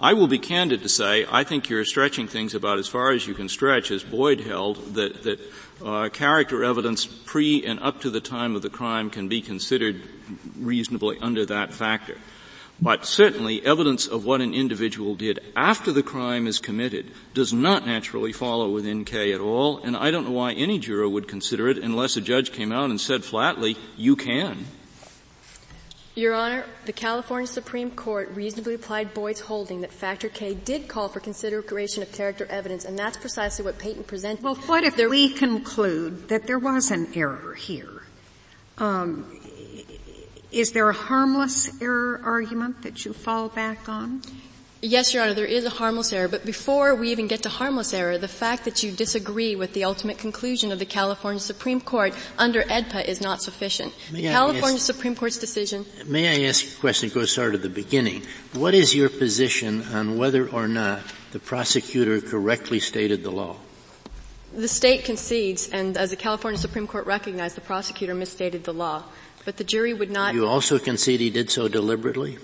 I 0.00 0.14
will 0.14 0.26
be 0.26 0.40
candid 0.40 0.82
to 0.82 0.88
say 0.88 1.26
I 1.30 1.44
think 1.44 1.68
you're 1.68 1.84
stretching 1.84 2.26
things 2.26 2.54
about 2.54 2.78
as 2.78 2.88
far 2.88 3.12
as 3.12 3.28
you 3.28 3.34
can 3.34 3.48
stretch, 3.48 3.92
as 3.92 4.02
Boyde 4.02 4.40
held, 4.40 4.94
that, 4.94 5.22
that 5.22 5.40
uh, 5.84 6.08
character 6.08 6.64
evidence 6.64 7.06
pre 7.06 7.64
and 7.64 7.78
up 7.78 8.00
to 8.00 8.10
the 8.10 8.20
time 8.20 8.56
of 8.56 8.62
the 8.62 8.70
crime 8.70 9.08
can 9.08 9.28
be 9.28 9.40
considered 9.40 10.02
reasonably 10.58 11.18
under 11.20 11.46
that 11.46 11.72
factor. 11.72 12.18
But 12.82 13.06
certainly 13.06 13.64
evidence 13.64 14.08
of 14.08 14.24
what 14.24 14.40
an 14.40 14.54
individual 14.54 15.14
did 15.14 15.38
after 15.54 15.92
the 15.92 16.02
crime 16.02 16.48
is 16.48 16.58
committed 16.58 17.12
does 17.32 17.52
not 17.52 17.86
naturally 17.86 18.32
follow 18.32 18.70
within 18.70 19.04
K 19.04 19.32
at 19.32 19.40
all, 19.40 19.78
and 19.78 19.96
I 19.96 20.10
don't 20.10 20.24
know 20.24 20.32
why 20.32 20.52
any 20.52 20.80
juror 20.80 21.08
would 21.08 21.28
consider 21.28 21.68
it 21.68 21.78
unless 21.78 22.16
a 22.16 22.20
judge 22.20 22.50
came 22.50 22.72
out 22.72 22.90
and 22.90 23.00
said 23.00 23.22
flatly, 23.22 23.76
you 23.96 24.16
can. 24.16 24.66
Your 26.16 26.34
Honor, 26.34 26.64
the 26.84 26.92
California 26.92 27.46
Supreme 27.46 27.92
Court 27.92 28.30
reasonably 28.34 28.74
applied 28.74 29.14
Boyde's 29.14 29.40
holding 29.40 29.82
that 29.82 29.92
factor 29.92 30.28
K 30.28 30.52
did 30.52 30.88
call 30.88 31.08
for 31.08 31.20
consideration 31.20 32.02
of 32.02 32.10
character 32.10 32.46
evidence, 32.50 32.84
and 32.84 32.98
that's 32.98 33.16
precisely 33.16 33.64
what 33.64 33.78
Payton 33.78 34.02
presented. 34.04 34.42
Well, 34.42 34.56
what 34.56 34.82
if 34.82 34.96
there, 34.96 35.08
we 35.08 35.28
conclude 35.28 36.28
that 36.30 36.48
there 36.48 36.58
was 36.58 36.90
an 36.90 37.12
error 37.14 37.54
here? 37.54 38.02
Um, 38.76 39.38
is 40.52 40.72
there 40.72 40.88
a 40.88 40.94
harmless 40.94 41.80
error 41.80 42.20
argument 42.24 42.82
that 42.82 43.04
you 43.04 43.12
fall 43.12 43.48
back 43.48 43.88
on? 43.88 44.22
Yes, 44.84 45.14
Your 45.14 45.22
Honor, 45.22 45.34
there 45.34 45.46
is 45.46 45.64
a 45.64 45.70
harmless 45.70 46.12
error, 46.12 46.26
but 46.26 46.44
before 46.44 46.96
we 46.96 47.12
even 47.12 47.28
get 47.28 47.44
to 47.44 47.48
harmless 47.48 47.94
error, 47.94 48.18
the 48.18 48.26
fact 48.26 48.64
that 48.64 48.82
you 48.82 48.90
disagree 48.90 49.54
with 49.54 49.74
the 49.74 49.84
ultimate 49.84 50.18
conclusion 50.18 50.72
of 50.72 50.80
the 50.80 50.84
California 50.84 51.38
Supreme 51.38 51.80
Court 51.80 52.12
under 52.36 52.62
AEDPA 52.62 53.04
is 53.04 53.20
not 53.20 53.40
sufficient. 53.40 53.94
May 54.10 54.22
the 54.22 54.28
California 54.28 54.74
ask, 54.74 54.84
Supreme 54.84 55.14
Court's 55.14 55.38
decision. 55.38 55.86
May 56.06 56.28
I 56.28 56.48
ask 56.48 56.66
a 56.66 56.80
question 56.80 57.08
that 57.08 57.14
goes 57.14 57.30
sort 57.30 57.54
of 57.54 57.62
the 57.62 57.68
beginning? 57.68 58.22
What 58.54 58.74
is 58.74 58.92
your 58.92 59.08
position 59.08 59.82
on 59.82 60.18
whether 60.18 60.48
or 60.48 60.66
not 60.66 61.02
the 61.30 61.38
prosecutor 61.38 62.20
correctly 62.20 62.80
stated 62.80 63.22
the 63.22 63.30
law? 63.30 63.56
The 64.54 64.68
state 64.68 65.04
concedes, 65.04 65.68
and 65.70 65.96
as 65.96 66.10
the 66.10 66.16
California 66.16 66.58
Supreme 66.58 66.86
Court 66.86 67.06
recognized, 67.06 67.56
the 67.56 67.62
prosecutor 67.62 68.14
misstated 68.14 68.64
the 68.64 68.74
law. 68.74 69.04
But 69.44 69.56
the 69.56 69.64
jury 69.64 69.92
would 69.92 70.10
not. 70.10 70.34
You 70.34 70.46
also 70.46 70.78
concede 70.78 71.20
he 71.20 71.30
did 71.30 71.50
so 71.50 71.68
deliberately? 71.68 72.38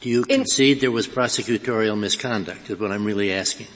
Do 0.00 0.08
you 0.08 0.24
concede 0.24 0.78
In, 0.78 0.80
there 0.80 0.90
was 0.90 1.06
prosecutorial 1.06 1.98
misconduct, 1.98 2.70
is 2.70 2.78
what 2.78 2.90
I'm 2.90 3.04
really 3.04 3.32
asking? 3.32 3.66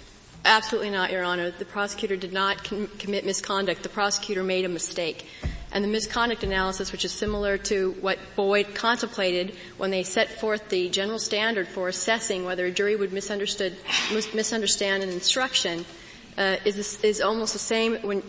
Absolutely 0.47 0.91
not, 0.91 1.11
Your 1.11 1.23
Honor. 1.23 1.51
The 1.51 1.65
prosecutor 1.67 2.17
did 2.17 2.33
not 2.33 2.65
com- 2.65 2.89
commit 2.99 3.27
misconduct. 3.27 3.83
The 3.83 3.89
prosecutor 3.91 4.43
made 4.43 4.65
a 4.65 4.69
mistake. 4.69 5.27
And 5.73 5.83
the 5.83 5.89
misconduct 5.89 6.45
analysis, 6.45 6.93
which 6.93 7.05
is 7.05 7.13
similar 7.13 7.59
to 7.59 7.93
what 8.01 8.19
Boyde 8.37 8.75
contemplated 8.75 9.55
when 9.77 9.91
they 9.91 10.03
set 10.03 10.29
forth 10.29 10.69
the 10.69 10.89
general 10.89 11.19
standard 11.19 11.67
for 11.67 11.89
assessing 11.89 12.45
whether 12.45 12.67
a 12.67 12.71
jury 12.71 12.95
would 12.95 13.13
misunderstood, 13.13 13.77
misunderstand 14.35 15.03
an 15.03 15.09
instruction, 15.09 15.85
uh, 16.39 16.57
is, 16.65 17.03
is 17.03 17.21
almost 17.21 17.53
the 17.53 17.59
same 17.59 17.97
when, 18.03 18.23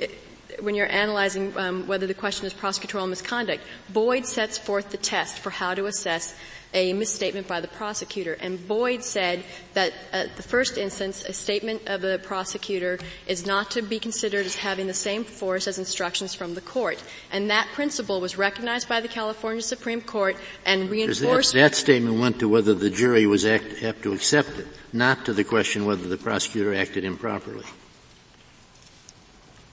when 0.62 0.76
you're 0.76 0.92
analyzing 0.92 1.56
um, 1.58 1.88
whether 1.88 2.08
the 2.08 2.14
question 2.14 2.46
is 2.46 2.54
prosecutorial 2.54 3.10
misconduct. 3.10 3.64
Boyde 3.92 4.26
sets 4.26 4.58
forth 4.58 4.90
the 4.90 4.98
test 4.98 5.40
for 5.40 5.50
how 5.50 5.74
to 5.74 5.86
assess 5.86 6.36
a 6.76 6.92
misstatement 6.94 7.48
by 7.48 7.62
the 7.62 7.68
prosecutor. 7.70 8.34
And 8.34 8.60
Boyde 8.60 9.02
said 9.02 9.44
that 9.74 9.94
at 10.12 10.36
the 10.36 10.44
first 10.44 10.78
instance, 10.78 11.24
a 11.24 11.32
statement 11.34 11.84
of 11.88 12.02
the 12.02 12.20
prosecutor 12.24 13.00
is 13.28 13.46
not 13.46 13.72
to 13.72 13.82
be 13.82 13.98
considered 13.98 14.46
as 14.46 14.56
having 14.56 14.86
the 14.86 14.94
same 14.94 15.24
force 15.24 15.68
as 15.68 15.80
instructions 15.80 16.36
from 16.36 16.54
the 16.54 16.62
court. 16.62 17.02
And 17.32 17.50
that 17.50 17.70
principle 17.74 18.20
was 18.20 18.38
recognized 18.38 18.90
by 18.90 19.00
the 19.00 19.08
California 19.08 19.62
Supreme 19.62 20.02
Court 20.02 20.36
and 20.66 20.90
reinforced. 20.90 21.54
That, 21.54 21.72
that, 21.72 21.76
statement 21.76 22.20
went 22.20 22.40
to 22.40 22.50
whether 22.50 22.74
the 22.74 22.90
jury 22.90 23.26
was 23.26 23.46
act, 23.46 23.78
have 23.80 24.02
to 24.02 24.14
accept 24.14 24.60
it, 24.60 24.68
not 24.92 25.26
to 25.26 25.34
the 25.34 25.46
question 25.46 25.86
whether 25.86 26.08
the 26.08 26.18
prosecutor 26.18 26.76
acted 26.76 27.06
improperly. 27.06 27.66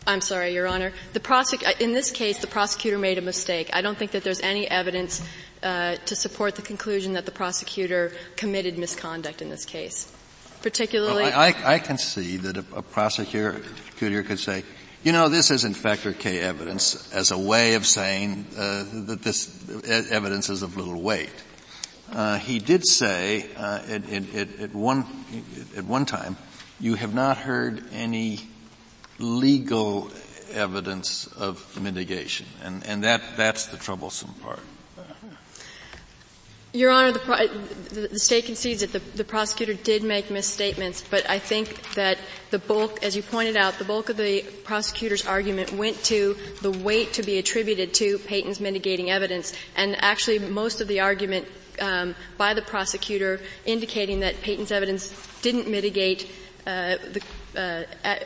I'm 0.07 0.21
sorry, 0.21 0.55
Your 0.55 0.67
Honor. 0.67 0.93
The 1.13 1.21
prosec- 1.21 1.81
in 1.81 1.93
this 1.93 2.11
case, 2.11 2.39
the 2.39 2.47
prosecutor 2.47 2.99
made 2.99 3.19
a 3.19 3.23
mistake. 3.23 3.71
I 3.73 3.83
don't 3.83 3.97
think 3.97 4.11
that 4.13 4.25
there's 4.25 4.41
any 4.41 4.69
evidence 4.69 5.23
uh, 5.63 5.97
to 6.07 6.17
support 6.17 6.57
the 6.57 6.63
conclusion 6.63 7.13
that 7.13 7.25
the 7.25 7.31
prosecutor 7.31 8.13
committed 8.37 8.79
misconduct 8.79 9.43
in 9.43 9.49
this 9.49 9.65
case. 9.65 10.13
Particularly, 10.61 11.25
well, 11.25 11.39
I, 11.39 11.55
I, 11.65 11.79
can 11.79 11.99
see 11.99 12.37
that 12.39 12.57
a, 12.57 12.65
a 12.77 12.83
prosecutor 12.83 13.63
could 13.99 14.39
say, 14.39 14.63
you 15.03 15.11
know, 15.11 15.29
this 15.29 15.51
isn't 15.51 15.75
factor 15.75 16.13
K 16.13 16.39
evidence 16.39 17.13
as 17.13 17.33
a 17.33 17.39
way 17.39 17.75
of 17.75 17.85
saying 17.85 18.47
uh, 18.57 18.85
that 19.07 19.23
this 19.23 19.69
evidence 20.11 20.49
is 20.51 20.63
of 20.63 20.77
little 20.77 21.01
weight. 21.01 21.33
Uh, 22.13 22.39
he 22.39 22.59
did 22.59 22.87
say 22.87 23.49
uh, 23.57 23.81
at, 23.89 24.09
at, 24.11 24.61
at, 24.61 24.75
one 24.75 25.05
at 25.77 25.85
one 25.85 26.07
time, 26.07 26.37
you 26.79 26.95
have 26.95 27.15
not 27.15 27.39
heard 27.39 27.85
any 27.93 28.41
legal 29.23 30.11
evidence 30.53 31.27
of 31.29 31.81
mitigation, 31.81 32.47
and, 32.63 32.85
and 32.87 33.05
that 33.05 33.23
that's 33.37 33.67
the 33.67 33.77
troublesome 33.77 34.35
part. 34.35 34.61
Your 36.75 36.91
Honor, 36.91 37.13
the, 37.13 38.09
the, 38.13 38.19
state 38.19 38.47
concedes 38.47 38.81
that 38.81 38.93
the, 38.93 39.01
the, 39.15 39.25
prosecutor 39.25 39.75
did 39.75 40.03
make 40.03 40.31
misstatements, 40.31 41.03
but 41.03 41.29
I 41.29 41.39
think 41.39 41.93
that 41.93 42.17
the 42.51 42.59
bulk, 42.59 43.03
as 43.05 43.15
you 43.15 43.23
pointed 43.23 43.59
out, 43.59 43.75
the 43.75 43.85
bulk 43.85 44.09
of 44.09 44.17
the 44.17 44.41
prosecutor's 44.65 45.27
argument 45.27 45.73
went 45.75 46.03
to 46.05 46.35
the 46.63 46.71
weight 46.71 47.13
to 47.15 47.23
be 47.23 47.37
attributed 47.37 47.93
to 47.95 48.19
Payton's 48.21 48.59
mitigating 48.59 49.11
evidence, 49.11 49.53
and 49.77 50.03
actually 50.03 50.39
most 50.39 50.81
of 50.81 50.89
the 50.89 51.01
argument 51.01 51.47
um, 51.79 52.15
by 52.39 52.55
the 52.55 52.63
prosecutor 52.63 53.41
indicating 53.67 54.21
that 54.21 54.41
Payton's 54.41 54.73
evidence 54.73 55.15
didn't 55.43 55.69
mitigate 55.69 56.31
uh, 56.67 56.97
the, 57.13 57.23
uh, 57.57 57.85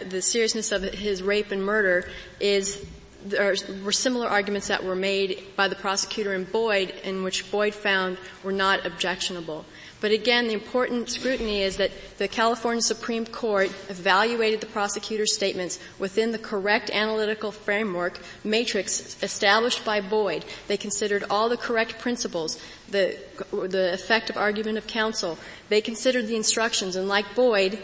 the 0.09 0.23
seriousness 0.23 0.73
of 0.73 0.83
his 0.83 1.23
rape 1.23 1.51
and 1.51 1.65
murder 1.65 2.09
is 2.41 2.85
there 3.25 3.55
were 3.83 3.93
similar 3.93 4.29
arguments 4.29 4.69
that 4.69 4.85
were 4.85 4.95
made 4.95 5.43
by 5.57 5.69
the 5.69 5.75
prosecutor 5.75 6.35
in 6.35 6.45
Boyde 6.45 6.95
in 7.03 7.25
which 7.25 7.51
Boyde 7.51 7.75
found 7.75 8.19
were 8.45 8.53
not 8.53 8.87
objectionable. 8.87 9.65
But 10.01 10.13
again, 10.13 10.47
the 10.47 10.53
important 10.53 11.09
scrutiny 11.09 11.63
is 11.63 11.79
that 11.79 11.91
the 12.19 12.29
California 12.29 12.83
Supreme 12.83 13.25
Court 13.25 13.71
evaluated 13.89 14.61
the 14.61 14.67
prosecutor's 14.67 15.35
statements 15.35 15.79
within 15.99 16.33
the 16.33 16.39
correct 16.39 16.91
analytical 16.91 17.51
framework 17.51 18.21
matrix 18.45 19.21
established 19.23 19.85
by 19.85 20.01
Boyde. 20.01 20.45
They 20.69 20.77
considered 20.77 21.25
all 21.31 21.49
the 21.49 21.57
correct 21.57 21.99
principles, 21.99 22.61
the, 22.91 23.19
the 23.51 23.93
effective 23.95 24.37
argument 24.37 24.77
of 24.77 24.87
counsel. 24.87 25.39
They 25.71 25.81
considered 25.81 26.27
the 26.27 26.37
instructions, 26.37 26.95
and 26.95 27.09
like 27.09 27.35
Boyde, 27.35 27.79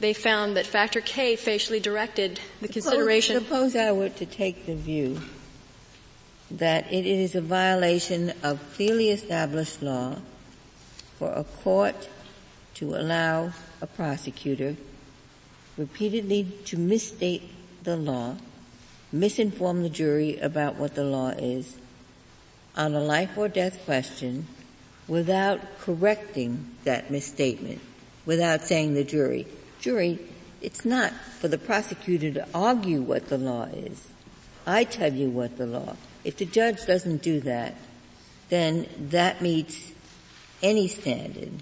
they 0.00 0.12
found 0.12 0.56
that 0.56 0.66
factor 0.66 1.00
K 1.00 1.36
facially 1.36 1.80
directed 1.80 2.40
the 2.60 2.68
consideration. 2.68 3.38
Suppose 3.38 3.74
I 3.74 3.92
were 3.92 4.10
to 4.10 4.26
take 4.26 4.66
the 4.66 4.74
view 4.74 5.20
that 6.50 6.90
it 6.92 7.04
is 7.04 7.34
a 7.34 7.40
violation 7.40 8.32
of 8.42 8.60
clearly 8.74 9.10
established 9.10 9.82
law 9.82 10.16
for 11.18 11.32
a 11.32 11.44
court 11.44 12.08
to 12.74 12.94
allow 12.94 13.52
a 13.82 13.86
prosecutor 13.86 14.76
repeatedly 15.76 16.46
to 16.64 16.76
misstate 16.76 17.50
the 17.84 17.96
law, 17.96 18.36
misinform 19.12 19.82
the 19.82 19.90
jury 19.90 20.38
about 20.38 20.76
what 20.76 20.94
the 20.94 21.04
law 21.04 21.30
is 21.30 21.76
on 22.76 22.94
a 22.94 23.00
life 23.00 23.36
or 23.36 23.48
death 23.48 23.84
question 23.84 24.46
without 25.06 25.60
correcting 25.80 26.70
that 26.84 27.10
misstatement, 27.10 27.80
without 28.24 28.62
saying 28.62 28.94
the 28.94 29.04
jury, 29.04 29.46
jury, 29.78 30.18
it's 30.60 30.84
not 30.84 31.12
for 31.12 31.48
the 31.48 31.58
prosecutor 31.58 32.32
to 32.32 32.46
argue 32.54 33.00
what 33.00 33.28
the 33.28 33.38
law 33.38 33.64
is. 33.64 34.08
I 34.66 34.84
tell 34.84 35.12
you 35.12 35.30
what 35.30 35.56
the 35.56 35.66
law. 35.66 35.96
If 36.24 36.36
the 36.36 36.44
judge 36.44 36.84
doesn't 36.86 37.22
do 37.22 37.40
that, 37.40 37.74
then 38.48 38.86
that 39.10 39.40
meets 39.40 39.92
any 40.62 40.88
standard 40.88 41.52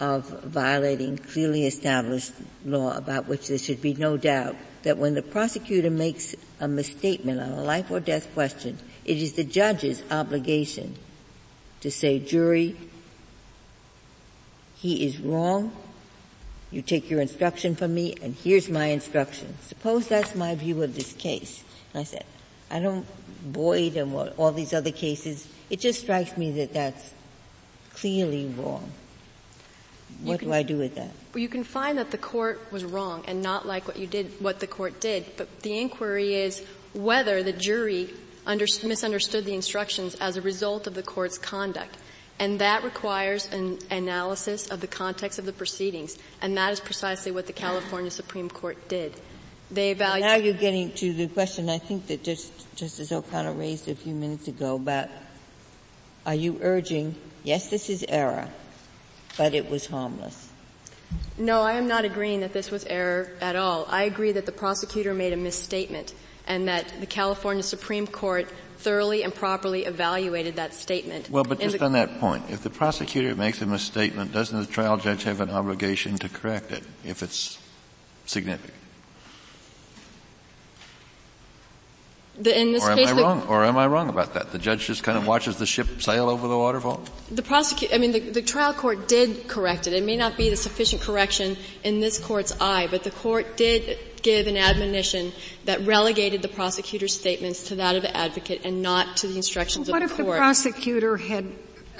of 0.00 0.28
violating 0.44 1.16
clearly 1.18 1.66
established 1.66 2.32
law 2.64 2.96
about 2.96 3.28
which 3.28 3.48
there 3.48 3.58
should 3.58 3.80
be 3.80 3.94
no 3.94 4.16
doubt 4.16 4.56
that 4.82 4.98
when 4.98 5.14
the 5.14 5.22
prosecutor 5.22 5.90
makes 5.90 6.34
a 6.60 6.68
misstatement 6.68 7.40
on 7.40 7.50
a 7.50 7.62
life 7.62 7.90
or 7.90 8.00
death 8.00 8.32
question, 8.34 8.78
it 9.04 9.18
is 9.18 9.34
the 9.34 9.44
judge's 9.44 10.02
obligation 10.10 10.94
to 11.80 11.90
say, 11.90 12.18
jury, 12.18 12.76
he 14.76 15.06
is 15.06 15.18
wrong, 15.20 15.72
you 16.74 16.82
take 16.82 17.08
your 17.08 17.20
instruction 17.20 17.76
from 17.76 17.94
me 17.94 18.16
and 18.20 18.34
here's 18.34 18.68
my 18.68 18.86
instruction. 18.86 19.54
Suppose 19.62 20.08
that's 20.08 20.34
my 20.34 20.56
view 20.56 20.82
of 20.82 20.96
this 20.96 21.12
case. 21.12 21.62
And 21.92 22.00
I 22.00 22.04
said, 22.04 22.24
I 22.68 22.80
don't, 22.80 23.06
Boyde 23.52 23.96
and 23.96 24.12
what, 24.12 24.34
all 24.38 24.50
these 24.50 24.74
other 24.74 24.90
cases, 24.90 25.46
it 25.70 25.78
just 25.78 26.00
strikes 26.00 26.36
me 26.36 26.50
that 26.52 26.74
that's 26.74 27.14
clearly 27.94 28.46
wrong. 28.46 28.90
What 30.22 30.40
can, 30.40 30.48
do 30.48 30.54
I 30.54 30.64
do 30.64 30.78
with 30.78 30.96
that? 30.96 31.10
Well, 31.32 31.42
you 31.42 31.48
can 31.48 31.62
find 31.62 31.96
that 31.98 32.10
the 32.10 32.18
court 32.18 32.60
was 32.72 32.84
wrong 32.84 33.24
and 33.28 33.40
not 33.40 33.66
like 33.66 33.86
what 33.86 33.96
you 33.96 34.08
did, 34.08 34.32
what 34.40 34.58
the 34.58 34.66
court 34.66 35.00
did. 35.00 35.24
But 35.36 35.60
the 35.60 35.78
inquiry 35.78 36.34
is 36.34 36.60
whether 36.92 37.44
the 37.44 37.52
jury 37.52 38.10
under, 38.46 38.66
misunderstood 38.82 39.44
the 39.44 39.54
instructions 39.54 40.16
as 40.16 40.36
a 40.36 40.42
result 40.42 40.88
of 40.88 40.94
the 40.94 41.02
court's 41.04 41.38
conduct. 41.38 41.96
And 42.38 42.58
that 42.60 42.82
requires 42.82 43.46
an 43.52 43.78
analysis 43.90 44.68
of 44.68 44.80
the 44.80 44.86
context 44.86 45.38
of 45.38 45.46
the 45.46 45.52
proceedings. 45.52 46.18
And 46.42 46.56
that 46.56 46.72
is 46.72 46.80
precisely 46.80 47.30
what 47.30 47.46
the 47.46 47.52
California 47.52 48.10
Supreme 48.10 48.50
Court 48.50 48.88
did. 48.88 49.14
They 49.70 49.92
evaluated. 49.92 50.26
Now 50.26 50.34
you're 50.36 50.54
getting 50.54 50.92
to 50.92 51.12
the 51.12 51.28
question 51.28 51.68
I 51.68 51.78
think 51.78 52.08
that 52.08 52.22
just, 52.22 52.76
Justice 52.76 53.12
O'Connor 53.12 53.52
raised 53.52 53.88
a 53.88 53.94
few 53.94 54.14
minutes 54.14 54.48
ago 54.48 54.76
about 54.76 55.08
are 56.26 56.34
you 56.34 56.58
urging, 56.62 57.14
yes, 57.42 57.68
this 57.68 57.90
is 57.90 58.04
error, 58.08 58.48
but 59.36 59.54
it 59.54 59.68
was 59.68 59.86
harmless? 59.86 60.48
No, 61.36 61.62
I 61.62 61.72
am 61.74 61.86
not 61.86 62.04
agreeing 62.04 62.40
that 62.40 62.52
this 62.52 62.70
was 62.70 62.84
error 62.86 63.30
at 63.40 63.56
all. 63.56 63.86
I 63.88 64.04
agree 64.04 64.32
that 64.32 64.46
the 64.46 64.52
prosecutor 64.52 65.14
made 65.14 65.32
a 65.32 65.36
misstatement 65.36 66.14
and 66.46 66.68
that 66.68 66.92
the 67.00 67.06
California 67.06 67.62
Supreme 67.62 68.06
Court 68.06 68.48
thoroughly 68.78 69.22
and 69.22 69.34
properly 69.34 69.84
evaluated 69.84 70.56
that 70.56 70.74
statement. 70.74 71.30
Well, 71.30 71.44
but 71.44 71.60
just 71.60 71.78
the, 71.78 71.84
on 71.84 71.92
that 71.92 72.20
point, 72.20 72.44
if 72.50 72.62
the 72.62 72.70
prosecutor 72.70 73.34
makes 73.34 73.60
a 73.62 73.66
misstatement, 73.66 74.32
doesn't 74.32 74.58
the 74.58 74.66
trial 74.66 74.96
judge 74.96 75.24
have 75.24 75.40
an 75.40 75.50
obligation 75.50 76.16
to 76.18 76.28
correct 76.28 76.72
it 76.72 76.82
if 77.04 77.22
it's 77.22 77.58
significant? 78.26 78.74
The, 82.36 82.58
in 82.58 82.72
this 82.72 82.82
or 82.82 82.90
am 82.90 82.98
case, 82.98 83.08
I 83.08 83.12
wrong? 83.12 83.46
Or 83.46 83.64
am 83.64 83.78
I 83.78 83.86
wrong 83.86 84.08
about 84.08 84.34
that? 84.34 84.50
The 84.50 84.58
judge 84.58 84.86
just 84.86 85.04
kind 85.04 85.16
of 85.16 85.24
watches 85.24 85.56
the 85.56 85.66
ship 85.66 86.02
sail 86.02 86.28
over 86.28 86.48
the 86.48 86.58
waterfall. 86.58 87.04
The 87.30 87.42
prosecutor, 87.42 87.94
I 87.94 87.98
mean, 87.98 88.10
the, 88.10 88.18
the, 88.18 88.42
trial 88.42 88.72
court 88.72 89.06
did 89.06 89.46
correct 89.46 89.86
it. 89.86 89.92
It 89.92 90.02
may 90.02 90.16
not 90.16 90.36
be 90.36 90.50
the 90.50 90.56
sufficient 90.56 91.00
correction 91.00 91.56
in 91.84 92.00
this 92.00 92.18
court's 92.18 92.52
eye, 92.60 92.88
but 92.90 93.04
the 93.04 93.12
court 93.12 93.56
did 93.56 93.98
give 94.24 94.48
an 94.48 94.56
admonition 94.56 95.30
that 95.66 95.86
relegated 95.86 96.42
the 96.42 96.48
prosecutor's 96.48 97.14
statements 97.14 97.68
to 97.68 97.76
that 97.76 97.94
of 97.94 98.02
the 98.02 98.16
advocate 98.16 98.62
and 98.64 98.82
not 98.82 99.18
to 99.18 99.28
the 99.28 99.36
instructions 99.36 99.88
what 99.88 100.02
of 100.02 100.08
the 100.08 100.16
court. 100.16 100.26
What 100.26 100.34
if 100.34 100.36
the 100.36 100.40
prosecutor 100.40 101.16
had 101.18 101.46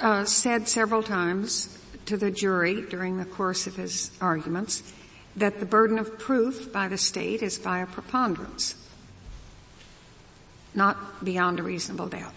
uh, 0.01 0.25
said 0.25 0.67
several 0.67 1.03
times 1.03 1.71
to 2.07 2.17
the 2.17 2.31
jury 2.31 2.81
during 2.81 3.17
the 3.17 3.25
course 3.25 3.67
of 3.67 3.75
his 3.77 4.11
arguments 4.19 4.91
that 5.35 5.59
the 5.59 5.65
burden 5.65 5.99
of 5.99 6.17
proof 6.19 6.73
by 6.73 6.87
the 6.87 6.97
state 6.97 7.41
is 7.41 7.59
by 7.59 7.79
a 7.79 7.85
preponderance, 7.85 8.75
not 10.73 11.23
beyond 11.23 11.59
a 11.59 11.63
reasonable 11.63 12.07
doubt. 12.07 12.33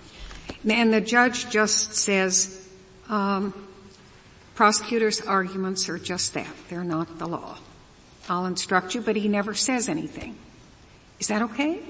And 0.68 0.92
the 0.92 1.00
judge 1.00 1.50
just 1.50 1.94
says, 1.94 2.68
um, 3.08 3.54
prosecutors' 4.54 5.20
arguments 5.20 5.88
are 5.88 5.98
just 5.98 6.34
that. 6.34 6.52
They're 6.68 6.84
not 6.84 7.18
the 7.18 7.26
law. 7.26 7.58
I'll 8.30 8.46
instruct 8.46 8.94
you, 8.94 9.00
but 9.00 9.16
he 9.16 9.28
never 9.28 9.54
says 9.54 9.88
anything. 9.88 10.36
Is 11.20 11.28
that 11.28 11.42
okay? 11.42 11.80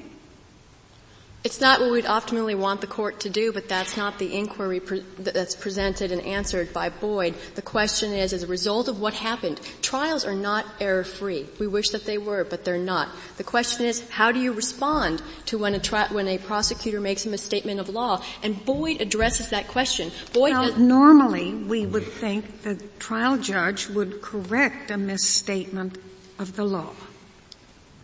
It's 1.44 1.60
not 1.60 1.80
what 1.80 1.92
we'd 1.92 2.04
optimally 2.04 2.58
want 2.58 2.80
the 2.80 2.88
court 2.88 3.20
to 3.20 3.30
do, 3.30 3.52
but 3.52 3.68
that's 3.68 3.96
not 3.96 4.18
the 4.18 4.36
inquiry 4.36 4.80
pre- 4.80 5.04
that's 5.18 5.54
presented 5.54 6.10
and 6.10 6.20
answered 6.22 6.72
by 6.72 6.90
Boyde. 6.90 7.36
The 7.54 7.62
question 7.62 8.12
is, 8.12 8.32
as 8.32 8.42
a 8.42 8.48
result 8.48 8.88
of 8.88 9.00
what 9.00 9.14
happened, 9.14 9.60
trials 9.80 10.24
are 10.24 10.34
not 10.34 10.66
error-free. 10.80 11.46
We 11.60 11.68
wish 11.68 11.90
that 11.90 12.06
they 12.06 12.18
were, 12.18 12.42
but 12.42 12.64
they're 12.64 12.76
not. 12.76 13.08
The 13.36 13.44
question 13.44 13.86
is, 13.86 14.06
how 14.10 14.32
do 14.32 14.40
you 14.40 14.52
respond 14.52 15.22
to 15.46 15.58
when 15.58 15.74
a, 15.74 15.78
tra- 15.78 16.08
when 16.10 16.26
a 16.26 16.38
prosecutor 16.38 17.00
makes 17.00 17.24
a 17.24 17.28
misstatement 17.28 17.78
of 17.78 17.88
law? 17.88 18.20
And 18.42 18.56
Boyde 18.66 19.00
addresses 19.00 19.50
that 19.50 19.68
question. 19.68 20.10
Boyde 20.32 20.52
well, 20.52 20.76
normally 20.76 21.54
we 21.54 21.86
would 21.86 22.06
think 22.06 22.62
the 22.62 22.74
trial 22.98 23.38
judge 23.38 23.88
would 23.88 24.22
correct 24.22 24.90
a 24.90 24.98
misstatement 24.98 25.98
of 26.38 26.56
the 26.56 26.64
law 26.64 26.94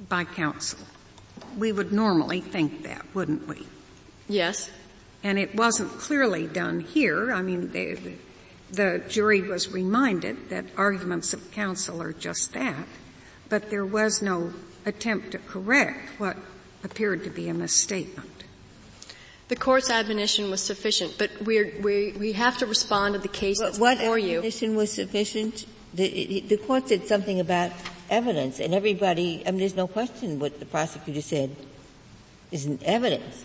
by 0.08 0.24
counsel 0.24 0.78
we 1.56 1.72
would 1.72 1.92
normally 1.92 2.40
think 2.40 2.82
that, 2.82 3.04
wouldn't 3.14 3.46
we? 3.46 3.66
Yes. 4.28 4.70
And 5.22 5.38
it 5.38 5.54
wasn't 5.54 5.90
clearly 5.92 6.46
done 6.46 6.80
here. 6.80 7.32
I 7.32 7.42
mean, 7.42 7.70
they, 7.72 8.16
the 8.70 9.02
jury 9.08 9.42
was 9.42 9.72
reminded 9.72 10.50
that 10.50 10.64
arguments 10.76 11.32
of 11.32 11.50
counsel 11.52 12.02
are 12.02 12.12
just 12.12 12.52
that, 12.54 12.86
but 13.48 13.70
there 13.70 13.86
was 13.86 14.22
no 14.22 14.52
attempt 14.84 15.32
to 15.32 15.38
correct 15.38 16.08
what 16.18 16.36
appeared 16.82 17.24
to 17.24 17.30
be 17.30 17.48
a 17.48 17.54
misstatement. 17.54 18.30
The 19.48 19.56
court's 19.56 19.90
admonition 19.90 20.50
was 20.50 20.62
sufficient, 20.62 21.16
but 21.18 21.30
we 21.42 21.78
we 21.80 22.14
we 22.18 22.32
have 22.32 22.56
to 22.58 22.66
respond 22.66 23.14
to 23.14 23.20
the 23.20 23.28
case 23.28 23.60
that's 23.60 23.78
what 23.78 23.98
before 23.98 24.18
you. 24.18 24.28
What 24.28 24.36
admonition 24.36 24.74
was 24.74 24.90
sufficient? 24.90 25.66
The, 25.92 26.40
the 26.48 26.56
court 26.56 26.88
said 26.88 27.06
something 27.06 27.40
about 27.40 27.70
evidence, 28.10 28.60
and 28.60 28.74
everybody, 28.74 29.42
I 29.46 29.50
mean, 29.50 29.60
there's 29.60 29.76
no 29.76 29.86
question 29.86 30.38
what 30.38 30.60
the 30.60 30.66
prosecutor 30.66 31.20
said 31.20 31.54
isn't 32.50 32.82
evidence. 32.82 33.44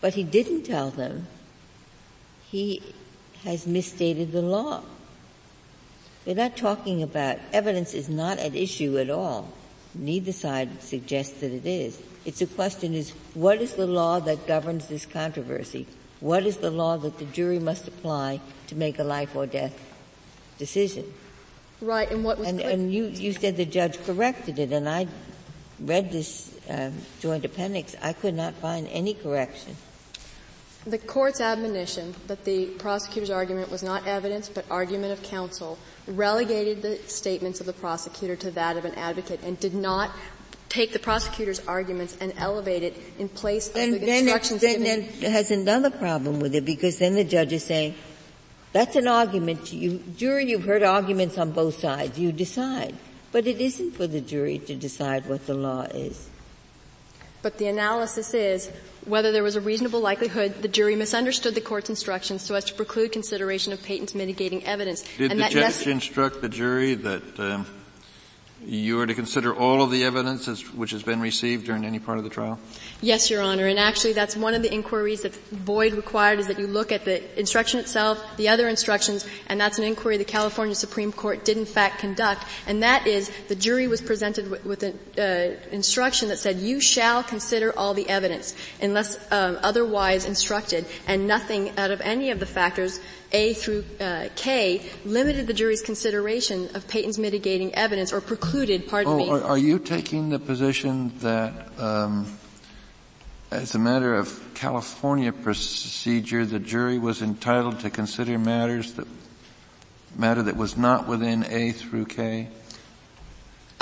But 0.00 0.14
he 0.14 0.22
didn't 0.22 0.64
tell 0.64 0.90
them 0.90 1.26
he 2.50 2.82
has 3.44 3.66
misstated 3.66 4.32
the 4.32 4.42
law. 4.42 4.82
We're 6.26 6.36
not 6.36 6.56
talking 6.56 7.02
about 7.02 7.38
evidence 7.52 7.94
is 7.94 8.08
not 8.08 8.38
at 8.38 8.54
issue 8.54 8.98
at 8.98 9.10
all. 9.10 9.52
Neither 9.94 10.32
side 10.32 10.82
suggests 10.82 11.40
that 11.40 11.52
it 11.52 11.66
is. 11.66 12.00
It's 12.24 12.40
a 12.40 12.46
question 12.46 12.94
is 12.94 13.10
what 13.34 13.60
is 13.60 13.74
the 13.74 13.86
law 13.86 14.20
that 14.20 14.46
governs 14.46 14.88
this 14.88 15.04
controversy? 15.04 15.86
What 16.20 16.46
is 16.46 16.56
the 16.58 16.70
law 16.70 16.96
that 16.96 17.18
the 17.18 17.26
jury 17.26 17.58
must 17.58 17.86
apply 17.86 18.40
to 18.68 18.74
make 18.74 18.98
a 18.98 19.04
life 19.04 19.36
or 19.36 19.46
death 19.46 19.78
decision? 20.58 21.04
Right, 21.84 22.10
and 22.10 22.24
what 22.24 22.38
was 22.38 22.48
and, 22.48 22.60
and 22.60 22.92
you, 22.92 23.06
you 23.06 23.32
said 23.34 23.58
the 23.58 23.66
judge 23.66 24.02
corrected 24.04 24.58
it, 24.58 24.72
and 24.72 24.88
I 24.88 25.06
read 25.78 26.10
this 26.10 26.50
um, 26.70 26.94
joint 27.20 27.44
appendix. 27.44 27.94
I 28.00 28.14
could 28.14 28.34
not 28.34 28.54
find 28.54 28.88
any 28.88 29.12
correction. 29.12 29.76
The 30.86 30.98
court's 30.98 31.40
admonition 31.40 32.14
that 32.26 32.44
the 32.44 32.66
prosecutor's 32.66 33.30
argument 33.30 33.70
was 33.70 33.82
not 33.82 34.06
evidence 34.06 34.48
but 34.50 34.66
argument 34.70 35.12
of 35.12 35.22
counsel 35.22 35.78
relegated 36.06 36.82
the 36.82 36.96
statements 37.06 37.60
of 37.60 37.66
the 37.66 37.72
prosecutor 37.72 38.36
to 38.36 38.50
that 38.52 38.76
of 38.76 38.84
an 38.84 38.94
advocate 38.94 39.40
and 39.42 39.58
did 39.60 39.74
not 39.74 40.10
take 40.68 40.92
the 40.92 40.98
prosecutor's 40.98 41.60
arguments 41.66 42.16
and 42.20 42.34
elevate 42.36 42.82
it 42.82 42.96
in 43.18 43.28
place 43.28 43.68
of 43.68 43.74
then, 43.74 43.92
the 43.92 44.18
instructions 44.18 44.60
then, 44.60 44.82
given. 44.82 45.06
Then 45.06 45.22
it 45.22 45.30
has 45.30 45.50
another 45.50 45.90
problem 45.90 46.40
with 46.40 46.54
it 46.54 46.64
because 46.64 46.98
then 46.98 47.14
the 47.14 47.24
judge 47.24 47.52
is 47.52 47.64
saying, 47.64 47.94
that's 48.74 48.96
an 48.96 49.06
argument. 49.06 49.72
You, 49.72 50.02
jury, 50.16 50.50
you've 50.50 50.64
heard 50.64 50.82
arguments 50.82 51.38
on 51.38 51.52
both 51.52 51.78
sides. 51.78 52.18
You 52.18 52.32
decide. 52.32 52.96
But 53.30 53.46
it 53.46 53.60
isn't 53.60 53.92
for 53.92 54.08
the 54.08 54.20
jury 54.20 54.58
to 54.58 54.74
decide 54.74 55.26
what 55.26 55.46
the 55.46 55.54
law 55.54 55.82
is. 55.82 56.28
But 57.40 57.58
the 57.58 57.68
analysis 57.68 58.34
is 58.34 58.72
whether 59.06 59.30
there 59.30 59.44
was 59.44 59.54
a 59.54 59.60
reasonable 59.60 60.00
likelihood 60.00 60.60
the 60.60 60.68
jury 60.68 60.96
misunderstood 60.96 61.54
the 61.54 61.60
court's 61.60 61.88
instructions 61.88 62.42
so 62.42 62.54
as 62.54 62.64
to 62.64 62.74
preclude 62.74 63.12
consideration 63.12 63.72
of 63.72 63.80
Payton's 63.82 64.14
mitigating 64.14 64.64
evidence. 64.64 65.04
Did 65.18 65.30
and 65.30 65.40
the 65.40 65.50
judge 65.50 65.74
nece- 65.74 65.86
instruct 65.86 66.40
the 66.40 66.48
jury 66.48 66.94
that 66.94 67.38
um, 67.38 67.66
you 68.66 69.00
are 69.00 69.06
to 69.06 69.14
consider 69.14 69.54
all 69.54 69.82
of 69.82 69.90
the 69.90 70.04
evidence 70.04 70.46
which 70.74 70.90
has 70.90 71.02
been 71.02 71.20
received 71.20 71.66
during 71.66 71.84
any 71.84 71.98
part 71.98 72.18
of 72.18 72.24
the 72.24 72.30
trial? 72.30 72.58
Yes, 73.00 73.30
Your 73.30 73.42
Honor. 73.42 73.66
And 73.66 73.78
actually 73.78 74.12
that's 74.12 74.36
one 74.36 74.54
of 74.54 74.62
the 74.62 74.72
inquiries 74.72 75.22
that 75.22 75.32
Boyde 75.64 75.94
required 75.94 76.38
is 76.38 76.46
that 76.46 76.58
you 76.58 76.66
look 76.66 76.92
at 76.92 77.04
the 77.04 77.22
instruction 77.38 77.80
itself, 77.80 78.22
the 78.36 78.48
other 78.48 78.68
instructions, 78.68 79.26
and 79.46 79.60
that's 79.60 79.78
an 79.78 79.84
inquiry 79.84 80.16
the 80.16 80.24
California 80.24 80.74
Supreme 80.74 81.12
Court 81.12 81.44
did 81.44 81.56
in 81.56 81.66
fact 81.66 81.98
conduct. 81.98 82.44
And 82.66 82.82
that 82.82 83.06
is 83.06 83.30
the 83.48 83.56
jury 83.56 83.88
was 83.88 84.00
presented 84.00 84.50
with, 84.50 84.64
with 84.64 84.82
an 84.82 84.98
uh, 85.18 85.56
instruction 85.70 86.28
that 86.28 86.38
said 86.38 86.56
you 86.56 86.80
shall 86.80 87.22
consider 87.22 87.76
all 87.78 87.94
the 87.94 88.08
evidence 88.08 88.54
unless 88.80 89.16
um, 89.32 89.58
otherwise 89.62 90.24
instructed 90.24 90.86
and 91.06 91.26
nothing 91.26 91.76
out 91.78 91.90
of 91.90 92.00
any 92.00 92.30
of 92.30 92.40
the 92.40 92.46
factors 92.46 93.00
a 93.32 93.54
through 93.54 93.84
uh, 94.00 94.28
K 94.36 94.82
limited 95.04 95.46
the 95.46 95.54
jury's 95.54 95.82
consideration 95.82 96.68
of 96.74 96.86
Payton's 96.88 97.18
mitigating 97.18 97.74
evidence 97.74 98.12
or 98.12 98.20
precluded, 98.20 98.88
pardon 98.88 99.12
oh, 99.12 99.16
me. 99.16 99.28
Are, 99.28 99.42
are, 99.42 99.58
you 99.58 99.78
taking 99.78 100.30
the 100.30 100.38
position 100.38 101.12
that 101.18 101.78
um, 101.80 102.26
as 103.50 103.74
a 103.74 103.78
matter 103.78 104.14
of 104.14 104.42
California 104.54 105.32
procedure, 105.32 106.44
the 106.44 106.58
jury 106.58 106.98
was 106.98 107.22
entitled 107.22 107.80
to 107.80 107.90
consider 107.90 108.38
matters 108.38 108.94
that 108.94 109.06
matter 110.16 110.42
that 110.42 110.56
was 110.56 110.76
not 110.76 111.06
within 111.08 111.44
A 111.44 111.72
through 111.72 112.06
K? 112.06 112.48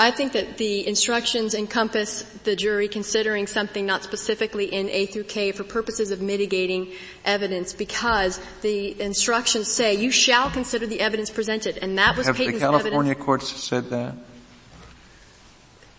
I 0.03 0.11
think 0.11 0.33
that 0.33 0.57
the 0.57 0.85
instructions 0.85 1.53
encompass 1.53 2.23
the 2.43 2.57
jury 2.57 2.89
considering 2.89 3.47
something 3.47 3.85
not 3.85 4.03
specifically 4.03 4.65
in 4.65 4.89
A 4.89 5.05
through 5.05 5.23
K 5.23 5.53
for 5.53 5.63
purposes 5.63 6.11
of 6.11 6.19
mitigating 6.21 6.91
evidence 7.23 7.71
because 7.71 8.37
the 8.63 8.99
instructions 9.01 9.71
say 9.71 9.93
you 9.93 10.11
shall 10.11 10.51
consider 10.51 10.85
the 10.87 10.99
evidence 10.99 11.29
presented 11.29 11.77
and 11.77 11.97
that 11.97 12.17
was 12.17 12.27
Have 12.27 12.35
Payton's 12.35 12.59
the 12.59 12.65
California 12.65 13.11
evidence. 13.11 13.25
courts 13.25 13.63
said 13.63 13.89
that? 13.91 14.15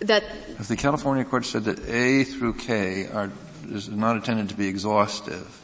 That 0.01 0.23
Have 0.59 0.69
the 0.69 0.77
California 0.77 1.25
courts 1.25 1.49
said 1.49 1.65
that 1.65 1.89
A 1.89 2.25
through 2.25 2.55
K 2.57 3.07
are 3.07 3.33
is 3.71 3.89
not 3.89 4.17
intended 4.17 4.51
to 4.51 4.55
be 4.55 4.69
exhaustive? 4.69 5.63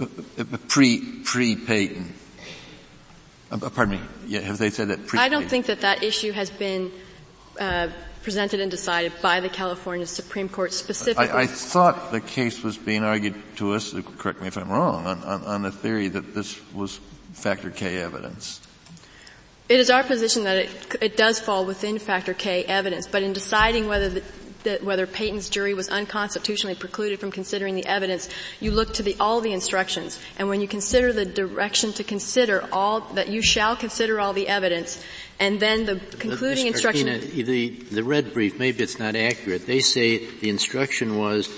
Uh, 0.00 0.06
uh, 0.38 0.44
pre 0.68 1.00
pre 1.24 1.56
Payton. 1.56 2.14
Uh, 3.50 3.58
pardon 3.68 3.96
me. 3.96 4.00
Yeah, 4.28 4.42
have 4.42 4.58
they 4.58 4.70
said 4.70 4.88
that 4.88 5.08
pre? 5.08 5.18
I 5.18 5.28
don't 5.28 5.48
think 5.48 5.66
that 5.66 5.80
that 5.80 6.04
issue 6.04 6.30
has 6.30 6.48
been 6.48 6.92
uh, 7.58 7.88
presented 8.22 8.60
and 8.60 8.70
decided 8.70 9.12
by 9.20 9.40
the 9.40 9.48
California 9.48 10.06
Supreme 10.06 10.48
Court 10.48 10.72
specifically. 10.72 11.28
I, 11.28 11.42
I, 11.42 11.46
thought 11.46 12.12
the 12.12 12.20
case 12.20 12.62
was 12.62 12.78
being 12.78 13.02
argued 13.02 13.34
to 13.56 13.72
us, 13.74 13.94
correct 14.18 14.40
me 14.40 14.48
if 14.48 14.56
I'm 14.56 14.70
wrong, 14.70 15.06
on, 15.06 15.22
on, 15.24 15.44
on 15.44 15.62
the 15.62 15.72
theory 15.72 16.08
that 16.08 16.34
this 16.34 16.60
was 16.72 17.00
factor 17.32 17.70
K 17.70 17.98
evidence. 17.98 18.60
It 19.68 19.80
is 19.80 19.90
our 19.90 20.04
position 20.04 20.44
that 20.44 20.58
it, 20.58 20.96
it 21.00 21.16
does 21.16 21.40
fall 21.40 21.64
within 21.64 21.98
factor 21.98 22.34
K 22.34 22.64
evidence, 22.64 23.06
but 23.06 23.22
in 23.22 23.32
deciding 23.32 23.88
whether 23.88 24.08
the, 24.08 24.22
that 24.64 24.82
whether 24.84 25.06
Payton's 25.06 25.48
jury 25.48 25.74
was 25.74 25.88
unconstitutionally 25.88 26.74
precluded 26.74 27.20
from 27.20 27.30
considering 27.30 27.74
the 27.74 27.86
evidence, 27.86 28.28
you 28.60 28.70
look 28.70 28.94
to 28.94 29.02
the, 29.02 29.16
all 29.20 29.40
the 29.40 29.52
instructions. 29.52 30.18
And 30.38 30.48
when 30.48 30.60
you 30.60 30.68
consider 30.68 31.12
the 31.12 31.24
direction 31.24 31.92
to 31.94 32.04
consider 32.04 32.68
all, 32.72 33.00
that 33.14 33.28
you 33.28 33.42
shall 33.42 33.76
consider 33.76 34.20
all 34.20 34.32
the 34.32 34.48
evidence, 34.48 35.02
and 35.40 35.58
then 35.58 35.86
the 35.86 35.96
concluding 36.18 36.66
instruction. 36.66 37.06
the, 37.06 37.70
the 37.70 38.04
red 38.04 38.32
brief, 38.32 38.58
maybe 38.58 38.82
it's 38.82 38.98
not 38.98 39.16
accurate. 39.16 39.66
They 39.66 39.80
say 39.80 40.26
the 40.26 40.50
instruction 40.50 41.18
was 41.18 41.48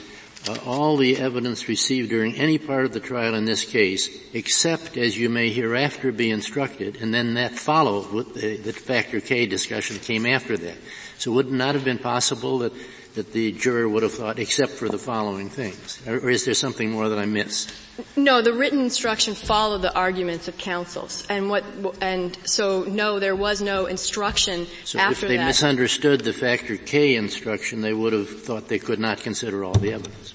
uh, 0.49 0.59
all 0.67 0.97
the 0.97 1.17
evidence 1.17 1.69
received 1.69 2.11
during 2.11 2.35
any 2.35 2.59
part 2.59 2.85
of 2.85 2.93
the 2.93 3.01
trial 3.01 3.35
in 3.35 3.45
this 3.45 3.65
case, 3.65 4.09
except 4.35 4.97
as 4.97 5.17
you 5.19 5.29
may 5.29 5.51
hereafter 5.51 6.13
be 6.13 6.31
instructed, 6.31 6.97
and 7.01 7.15
then 7.15 7.35
that 7.35 7.53
followed 7.53 8.13
with 8.13 8.35
the, 8.35 8.57
the 8.57 8.73
factor 8.73 9.21
K 9.21 9.47
discussion 9.47 9.99
came 9.99 10.27
after 10.27 10.57
that. 10.57 10.77
So 11.25 11.33
would 11.33 11.47
it 11.47 11.53
not 11.53 11.75
have 11.75 11.87
been 11.87 11.97
possible 11.97 12.59
that, 12.59 12.75
that 13.15 13.33
the 13.33 13.51
juror 13.53 13.89
would 13.89 14.03
have 14.03 14.13
thought, 14.13 14.39
except 14.39 14.73
for 14.73 14.91
the 14.91 14.99
following 14.99 15.49
things? 15.49 15.99
Or, 16.07 16.17
or 16.17 16.29
is 16.29 16.45
there 16.45 16.53
something 16.53 16.91
more 16.91 17.09
that 17.09 17.19
I 17.19 17.25
missed? 17.25 17.73
No, 18.15 18.43
the 18.43 18.53
written 18.53 18.81
instruction 18.81 19.33
followed 19.33 19.81
the 19.81 19.95
arguments 19.95 20.49
of 20.49 20.59
counsels, 20.59 21.25
and 21.31 21.49
what, 21.49 21.65
and 22.03 22.37
so 22.45 22.83
no, 22.83 23.21
there 23.21 23.35
was 23.35 23.63
no 23.63 23.87
instruction 23.87 24.67
so 24.85 24.99
after 24.99 25.25
if 25.25 25.31
they 25.31 25.37
that. 25.39 25.47
misunderstood 25.47 26.21
the 26.21 26.35
factor 26.35 26.77
K 26.77 27.17
instruction, 27.17 27.81
they 27.81 27.95
would 27.95 28.13
have 28.13 28.29
thought 28.29 28.69
they 28.69 28.79
could 28.79 28.99
not 28.99 29.21
consider 29.21 29.65
all 29.65 29.73
the 29.73 29.95
evidence. 29.95 30.34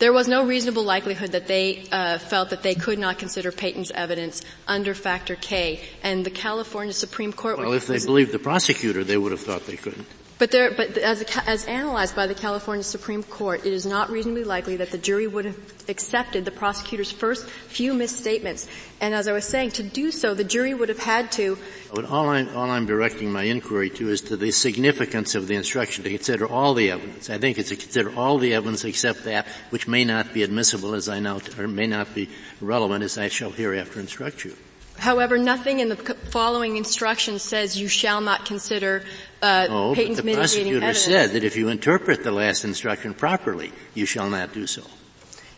There 0.00 0.14
was 0.14 0.28
no 0.28 0.46
reasonable 0.46 0.82
likelihood 0.82 1.32
that 1.32 1.46
they 1.46 1.84
uh, 1.92 2.16
felt 2.16 2.50
that 2.50 2.62
they 2.62 2.74
could 2.74 2.98
not 2.98 3.18
consider 3.18 3.52
Payton's 3.52 3.90
evidence 3.90 4.40
under 4.66 4.94
factor 4.94 5.36
K, 5.36 5.78
and 6.02 6.24
the 6.24 6.30
California 6.30 6.94
Supreme 6.94 7.34
Court. 7.34 7.58
Well, 7.58 7.74
if 7.74 7.86
they 7.86 7.98
believed 7.98 8.32
the 8.32 8.38
prosecutor, 8.38 9.04
they 9.04 9.18
would 9.18 9.30
have 9.30 9.42
thought 9.42 9.66
they 9.66 9.76
couldn't. 9.76 10.06
But, 10.40 10.52
there, 10.52 10.70
but 10.70 10.96
as, 10.96 11.20
as, 11.46 11.66
analyzed 11.66 12.16
by 12.16 12.26
the 12.26 12.34
California 12.34 12.82
Supreme 12.82 13.22
Court, 13.22 13.66
it 13.66 13.74
is 13.74 13.84
not 13.84 14.08
reasonably 14.08 14.42
likely 14.42 14.78
that 14.78 14.90
the 14.90 14.96
jury 14.96 15.26
would 15.26 15.44
have 15.44 15.58
accepted 15.86 16.46
the 16.46 16.50
prosecutor's 16.50 17.12
first 17.12 17.46
few 17.46 17.92
misstatements. 17.92 18.66
And 19.02 19.12
as 19.12 19.28
I 19.28 19.32
was 19.32 19.44
saying, 19.44 19.72
to 19.72 19.82
do 19.82 20.10
so, 20.10 20.32
the 20.32 20.42
jury 20.42 20.72
would 20.72 20.88
have 20.88 20.98
had 20.98 21.30
to. 21.32 21.58
But 21.94 22.06
all 22.06 22.30
I'm, 22.30 22.48
all 22.56 22.70
I'm 22.70 22.86
directing 22.86 23.30
my 23.30 23.42
inquiry 23.42 23.90
to 23.90 24.08
is 24.08 24.22
to 24.22 24.36
the 24.38 24.50
significance 24.50 25.34
of 25.34 25.46
the 25.46 25.56
instruction 25.56 26.04
to 26.04 26.10
consider 26.10 26.48
all 26.48 26.72
the 26.72 26.90
evidence. 26.90 27.28
I 27.28 27.36
think 27.36 27.58
it's 27.58 27.68
to 27.68 27.76
consider 27.76 28.10
all 28.16 28.38
the 28.38 28.54
evidence 28.54 28.82
except 28.84 29.24
that 29.24 29.46
which 29.68 29.86
may 29.86 30.06
not 30.06 30.32
be 30.32 30.42
admissible 30.42 30.94
as 30.94 31.06
I 31.06 31.20
now, 31.20 31.42
or 31.58 31.68
may 31.68 31.86
not 31.86 32.14
be 32.14 32.30
relevant 32.62 33.04
as 33.04 33.18
I 33.18 33.28
shall 33.28 33.50
hereafter 33.50 34.00
instruct 34.00 34.46
you. 34.46 34.56
However, 34.98 35.38
nothing 35.38 35.80
in 35.80 35.88
the 35.88 35.96
following 35.96 36.76
instructions 36.76 37.42
says 37.42 37.78
you 37.78 37.88
shall 37.88 38.20
not 38.20 38.44
consider 38.44 39.02
uh, 39.42 39.66
oh, 39.70 39.94
but 39.94 40.16
the 40.16 40.34
prosecutor 40.34 40.76
evidence. 40.76 40.98
said 40.98 41.30
that 41.30 41.44
if 41.44 41.56
you 41.56 41.68
interpret 41.68 42.22
the 42.22 42.32
last 42.32 42.64
instruction 42.64 43.14
properly, 43.14 43.72
you 43.94 44.04
shall 44.04 44.28
not 44.28 44.52
do 44.52 44.66
so. 44.66 44.82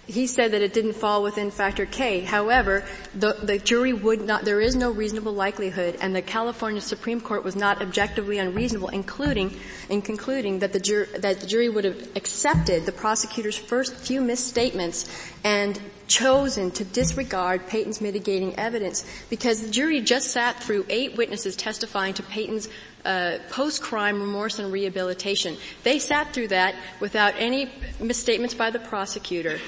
He 0.06 0.26
said 0.26 0.50
that 0.52 0.62
it 0.62 0.74
didn't 0.74 0.94
fall 0.94 1.22
within 1.22 1.52
factor 1.52 1.86
K. 1.86 2.20
However, 2.20 2.84
the, 3.14 3.34
the 3.34 3.58
jury 3.58 3.92
would 3.92 4.20
not, 4.20 4.44
there 4.44 4.60
is 4.60 4.74
no 4.74 4.90
reasonable 4.90 5.32
likelihood, 5.32 5.96
and 6.00 6.14
the 6.14 6.22
California 6.22 6.80
Supreme 6.80 7.20
Court 7.20 7.44
was 7.44 7.54
not 7.54 7.80
objectively 7.80 8.38
unreasonable, 8.38 8.88
including, 8.88 9.56
in 9.88 10.02
concluding 10.02 10.58
that 10.58 10.72
the, 10.72 10.80
jur, 10.80 11.06
that 11.18 11.40
the 11.40 11.46
jury 11.46 11.68
would 11.68 11.84
have 11.84 12.16
accepted 12.16 12.84
the 12.84 12.92
prosecutor's 12.92 13.56
first 13.56 13.94
few 13.94 14.20
misstatements 14.20 15.08
and 15.44 15.80
chosen 16.12 16.70
to 16.70 16.84
disregard 16.84 17.66
Payton's 17.66 18.02
mitigating 18.02 18.54
evidence 18.58 19.02
because 19.30 19.62
the 19.62 19.70
jury 19.70 20.02
just 20.02 20.30
sat 20.30 20.62
through 20.62 20.84
eight 20.90 21.16
witnesses 21.16 21.56
testifying 21.56 22.12
to 22.14 22.22
Payton's 22.22 22.68
uh, 23.06 23.38
post-crime 23.48 24.20
remorse 24.20 24.58
and 24.58 24.70
rehabilitation. 24.70 25.56
They 25.84 25.98
sat 25.98 26.34
through 26.34 26.48
that 26.48 26.74
without 27.00 27.32
any 27.38 27.72
misstatements 27.98 28.54
by 28.54 28.68
the 28.68 28.78
prosecutor. 28.78 29.58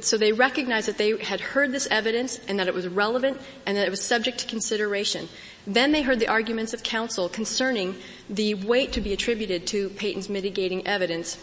So 0.00 0.18
they 0.18 0.32
recognized 0.32 0.88
that 0.88 0.98
they 0.98 1.16
had 1.16 1.40
heard 1.40 1.72
this 1.72 1.88
evidence 1.90 2.38
and 2.48 2.58
that 2.58 2.68
it 2.68 2.74
was 2.74 2.86
relevant 2.86 3.40
and 3.64 3.76
that 3.78 3.86
it 3.86 3.90
was 3.90 4.02
subject 4.02 4.38
to 4.38 4.46
consideration. 4.46 5.28
Then 5.66 5.92
they 5.92 6.02
heard 6.02 6.18
the 6.18 6.28
arguments 6.28 6.74
of 6.74 6.82
counsel 6.82 7.30
concerning 7.30 7.94
the 8.28 8.54
weight 8.54 8.92
to 8.92 9.00
be 9.00 9.14
attributed 9.14 9.66
to 9.68 9.88
Payton's 9.90 10.28
mitigating 10.28 10.86
evidence. 10.86 11.38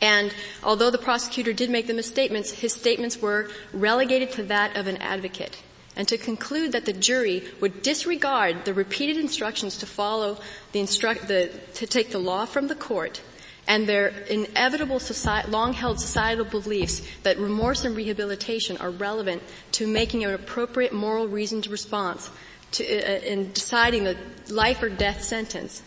And 0.00 0.32
although 0.62 0.90
the 0.90 0.98
prosecutor 0.98 1.52
did 1.52 1.70
make 1.70 1.86
the 1.86 1.94
misstatements, 1.94 2.50
his 2.50 2.72
statements 2.72 3.20
were 3.20 3.48
relegated 3.72 4.32
to 4.32 4.42
that 4.44 4.76
of 4.76 4.86
an 4.86 4.96
advocate. 4.98 5.62
And 5.96 6.08
to 6.08 6.16
conclude 6.16 6.72
that 6.72 6.86
the 6.86 6.92
jury 6.92 7.42
would 7.60 7.82
disregard 7.82 8.64
the 8.64 8.72
repeated 8.74 9.16
instructions 9.18 9.76
to 9.78 9.86
follow 9.86 10.38
the 10.72 10.80
instruct, 10.80 11.28
the, 11.28 11.50
to 11.74 11.86
take 11.86 12.10
the 12.10 12.18
law 12.18 12.46
from 12.46 12.68
the 12.68 12.74
court 12.74 13.20
and 13.68 13.86
their 13.86 14.08
inevitable 14.28 14.98
society, 14.98 15.50
long-held 15.50 16.00
societal 16.00 16.44
beliefs 16.44 17.02
that 17.22 17.38
remorse 17.38 17.84
and 17.84 17.94
rehabilitation 17.96 18.76
are 18.78 18.90
relevant 18.90 19.42
to 19.72 19.86
making 19.86 20.24
an 20.24 20.32
appropriate 20.34 20.92
moral 20.92 21.28
reasoned 21.28 21.66
response 21.68 22.30
to, 22.72 22.84
uh, 22.84 23.20
in 23.20 23.52
deciding 23.52 24.04
the 24.04 24.16
life 24.48 24.82
or 24.82 24.88
death 24.88 25.22
sentence 25.22 25.82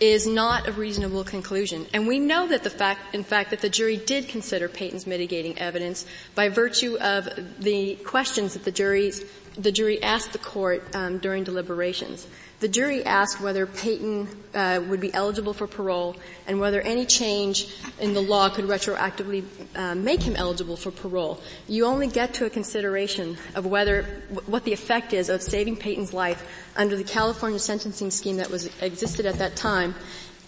is 0.00 0.26
not 0.26 0.68
a 0.68 0.72
reasonable 0.72 1.24
conclusion. 1.24 1.86
And 1.92 2.06
we 2.06 2.18
know 2.18 2.46
that 2.48 2.62
the 2.62 2.70
fact, 2.70 3.14
in 3.14 3.24
fact, 3.24 3.50
that 3.50 3.60
the 3.60 3.68
jury 3.68 3.96
did 3.96 4.28
consider 4.28 4.68
Payton's 4.68 5.06
mitigating 5.06 5.58
evidence 5.58 6.06
by 6.34 6.48
virtue 6.48 6.96
of 6.98 7.28
the 7.58 7.96
questions 7.96 8.54
that 8.54 8.64
the 8.64 8.70
jury's, 8.70 9.24
the 9.56 9.72
jury 9.72 10.02
asked 10.02 10.32
the 10.32 10.38
court 10.38 10.84
um, 10.94 11.18
during 11.18 11.44
deliberations. 11.44 12.26
The 12.60 12.68
jury 12.68 13.04
asked 13.04 13.40
whether 13.40 13.66
Payton 13.66 14.28
uh, 14.52 14.82
would 14.88 15.00
be 15.00 15.14
eligible 15.14 15.52
for 15.52 15.68
parole 15.68 16.16
and 16.46 16.58
whether 16.58 16.80
any 16.80 17.06
change 17.06 17.72
in 18.00 18.14
the 18.14 18.20
law 18.20 18.48
could 18.48 18.64
retroactively 18.64 19.44
uh, 19.76 19.94
make 19.94 20.22
him 20.22 20.34
eligible 20.34 20.76
for 20.76 20.90
parole. 20.90 21.40
You 21.68 21.84
only 21.84 22.08
get 22.08 22.34
to 22.34 22.46
a 22.46 22.50
consideration 22.50 23.36
of 23.54 23.64
whether 23.64 24.02
what 24.46 24.64
the 24.64 24.72
effect 24.72 25.12
is 25.12 25.28
of 25.28 25.40
saving 25.40 25.76
Payton's 25.76 26.12
life 26.12 26.44
under 26.74 26.96
the 26.96 27.04
California 27.04 27.60
sentencing 27.60 28.10
scheme 28.10 28.38
that 28.38 28.50
was 28.50 28.66
existed 28.80 29.24
at 29.24 29.38
that 29.38 29.54
time 29.54 29.94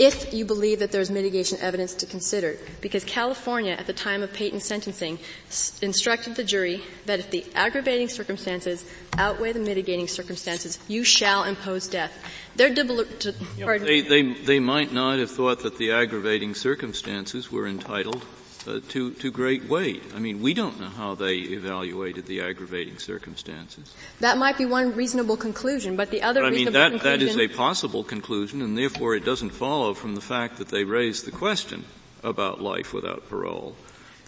if 0.00 0.32
you 0.32 0.46
believe 0.46 0.78
that 0.78 0.90
there's 0.90 1.10
mitigation 1.10 1.58
evidence 1.60 1.92
to 1.92 2.06
consider. 2.06 2.56
Because 2.80 3.04
California, 3.04 3.72
at 3.72 3.86
the 3.86 3.92
time 3.92 4.22
of 4.22 4.32
Payton's 4.32 4.64
sentencing, 4.64 5.18
s- 5.48 5.78
instructed 5.82 6.36
the 6.36 6.42
jury 6.42 6.82
that 7.04 7.20
if 7.20 7.30
the 7.30 7.44
aggravating 7.54 8.08
circumstances 8.08 8.90
outweigh 9.18 9.52
the 9.52 9.60
mitigating 9.60 10.08
circumstances, 10.08 10.78
you 10.88 11.04
shall 11.04 11.44
impose 11.44 11.86
death. 11.86 12.12
They're 12.56 12.74
they, 12.74 14.00
they, 14.00 14.22
they 14.32 14.58
might 14.58 14.90
not 14.90 15.18
have 15.18 15.30
thought 15.30 15.62
that 15.64 15.76
the 15.76 15.92
aggravating 15.92 16.54
circumstances 16.54 17.52
were 17.52 17.66
entitled 17.66 18.24
uh, 18.66 18.81
to, 18.88 19.12
to 19.12 19.31
great 19.31 19.64
weight. 19.64 20.03
I 20.14 20.18
mean, 20.18 20.42
we 20.42 20.55
don't 20.55 20.81
know 20.81 20.88
how 20.88 21.14
they 21.14 21.37
evaluated 21.37 22.27
the 22.27 22.40
aggravating 22.40 22.99
circumstances. 22.99 23.94
That 24.20 24.38
might 24.38 24.59
be 24.59 24.66
one 24.66 24.94
reasonable 24.94 25.37
conclusion, 25.37 25.96
but 25.96 26.11
the 26.11 26.23
other 26.23 26.40
but 26.40 26.49
I 26.49 26.51
mean, 26.51 26.73
that, 26.73 26.90
conclusion... 26.90 27.20
that 27.20 27.23
is 27.23 27.37
a 27.37 27.49
possible 27.49 28.05
conclusion, 28.05 28.62
and 28.62 28.77
therefore 28.77 29.14
it 29.14 29.25
doesn't 29.25 29.51
follow 29.51 29.94
from 29.94 30.14
the 30.14 30.20
fact 30.20 30.59
that 30.59 30.68
they 30.68 30.85
raised 30.85 31.25
the 31.25 31.31
question 31.31 31.85
about 32.23 32.61
life 32.61 32.92
without 32.92 33.29
parole 33.29 33.77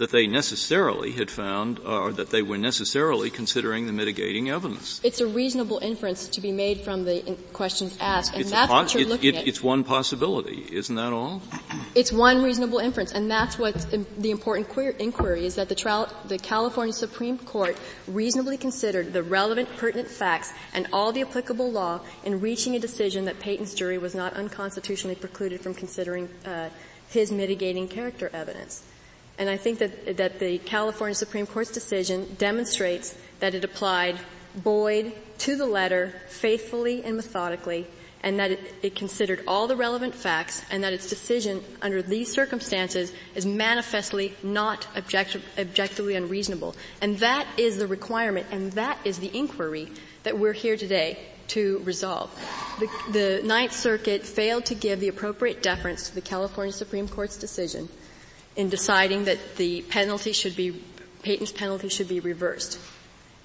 that 0.03 0.11
they 0.11 0.27
necessarily 0.27 1.13
had 1.13 1.31
found, 1.31 1.79
or 1.79 2.11
that 2.11 2.31
they 2.31 2.43
were 2.43 2.59
necessarily 2.59 3.31
considering 3.31 3.87
the 3.87 3.93
mitigating 3.93 4.51
evidence. 4.51 5.01
It's 5.05 5.21
a 5.21 5.29
reasonable 5.29 5.79
inference 5.79 6.27
to 6.27 6.41
be 6.41 6.51
made 6.51 6.81
from 6.81 7.05
the 7.05 7.39
questions 7.53 7.97
asked, 8.01 8.33
and 8.33 8.41
it's 8.41 8.51
that's 8.51 8.69
what 8.69 8.93
you're 8.95 9.09
looking 9.09 9.37
it, 9.37 9.39
at. 9.39 9.47
It's 9.47 9.63
one 9.63 9.85
possibility, 9.85 10.67
isn't 10.73 10.97
that 10.97 11.13
all? 11.13 11.41
It's 11.95 12.11
one 12.11 12.43
reasonable 12.43 12.81
inference, 12.81 13.13
and 13.13 13.31
that's 13.31 13.61
what's 13.61 13.85
the 13.85 14.33
important 14.33 14.67
inquiry 14.99 15.47
is 15.47 15.55
that 15.55 15.69
the, 15.69 15.77
trial, 15.77 16.13
the 16.27 16.37
California 16.37 16.93
Supreme 16.93 17.39
Court 17.39 17.77
reasonably 18.09 18.57
considered 18.57 19.13
the 19.13 19.23
relevant, 19.23 19.69
pertinent 19.77 20.09
facts 20.09 20.53
and 20.75 20.89
all 20.93 21.13
the 21.13 21.21
applicable 21.21 21.71
law 21.71 22.01
in 22.25 22.41
reaching 22.41 22.75
a 22.75 22.81
decision 22.81 23.27
that 23.27 23.39
Payton's 23.39 23.73
jury 23.73 23.99
was 23.99 24.17
not 24.17 24.33
unconstitutionally 24.33 25.15
precluded 25.15 25.61
from 25.61 25.75
considering 25.75 26.29
uh, 26.45 26.71
his 27.09 27.31
mitigating 27.31 27.87
character 27.87 28.29
evidence. 28.35 28.83
And 29.39 29.49
I 29.49 29.57
think 29.57 29.79
that, 29.79 30.17
that 30.17 30.39
the 30.39 30.59
California 30.59 31.15
Supreme 31.15 31.47
Court's 31.47 31.71
decision 31.71 32.35
demonstrates 32.39 33.17
that 33.41 33.55
it 33.55 33.65
applied 33.65 34.19
Boyde 34.57 35.13
to 35.39 35.57
the 35.57 35.67
letter 35.67 36.15
faithfully 36.29 37.03
and 37.03 37.17
methodically 37.17 37.87
and 38.23 38.39
that 38.39 38.53
it, 38.53 38.75
it, 38.83 38.95
considered 38.95 39.43
all 39.49 39.67
the 39.67 39.75
relevant 39.75 40.15
facts 40.15 40.63
and 40.71 40.85
that 40.85 40.93
its 40.93 41.09
decision 41.09 41.63
under 41.81 42.03
these 42.03 42.31
circumstances 42.31 43.13
is 43.35 43.45
manifestly 43.45 44.33
not 44.45 44.87
objective, 44.95 45.45
objectively 45.59 46.15
unreasonable. 46.15 46.77
And 47.01 47.19
that 47.19 47.49
is 47.57 47.79
the 47.79 47.87
requirement 47.87 48.47
and 48.53 48.71
that 48.73 48.99
is 49.05 49.19
the 49.19 49.37
inquiry 49.37 49.89
that 50.23 50.39
we're 50.39 50.53
here 50.53 50.77
today 50.77 51.19
to 51.49 51.81
resolve. 51.85 52.31
The, 52.79 52.89
the 53.11 53.43
Ninth 53.45 53.73
Circuit 53.73 54.23
failed 54.23 54.67
to 54.67 54.77
give 54.77 55.01
the 55.01 55.09
appropriate 55.09 55.63
deference 55.63 56.09
to 56.09 56.15
the 56.15 56.21
California 56.21 56.73
Supreme 56.73 57.09
Court's 57.09 57.37
decision 57.37 57.89
in 58.57 58.69
deciding 58.69 59.25
that 59.25 59.57
the 59.57 59.83
penalty 59.83 60.33
should 60.33 60.57
be, 60.57 60.83
Payton's 61.23 61.53
penalty 61.53 61.89
should 61.89 62.09
be 62.09 62.21
reversed. 62.21 62.79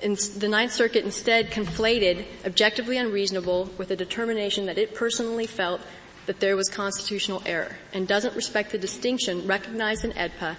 And 0.02 0.18
the 0.18 0.48
Ninth 0.48 0.74
Circuit 0.74 1.06
instead 1.06 1.50
conflated 1.50 2.26
objectively 2.46 2.98
unreasonable 2.98 3.70
with 3.78 3.90
a 3.90 3.96
determination 3.96 4.68
that 4.68 4.78
it 4.78 4.94
personally 4.94 5.48
felt 5.48 5.82
that 6.28 6.40
there 6.40 6.56
was 6.56 6.70
constitutional 6.70 7.42
error 7.46 7.78
and 7.94 8.08
doesn't 8.08 8.36
respect 8.36 8.72
the 8.72 8.78
distinction 8.78 9.48
recognized 9.48 10.06
in 10.06 10.12
AEDPA 10.12 10.58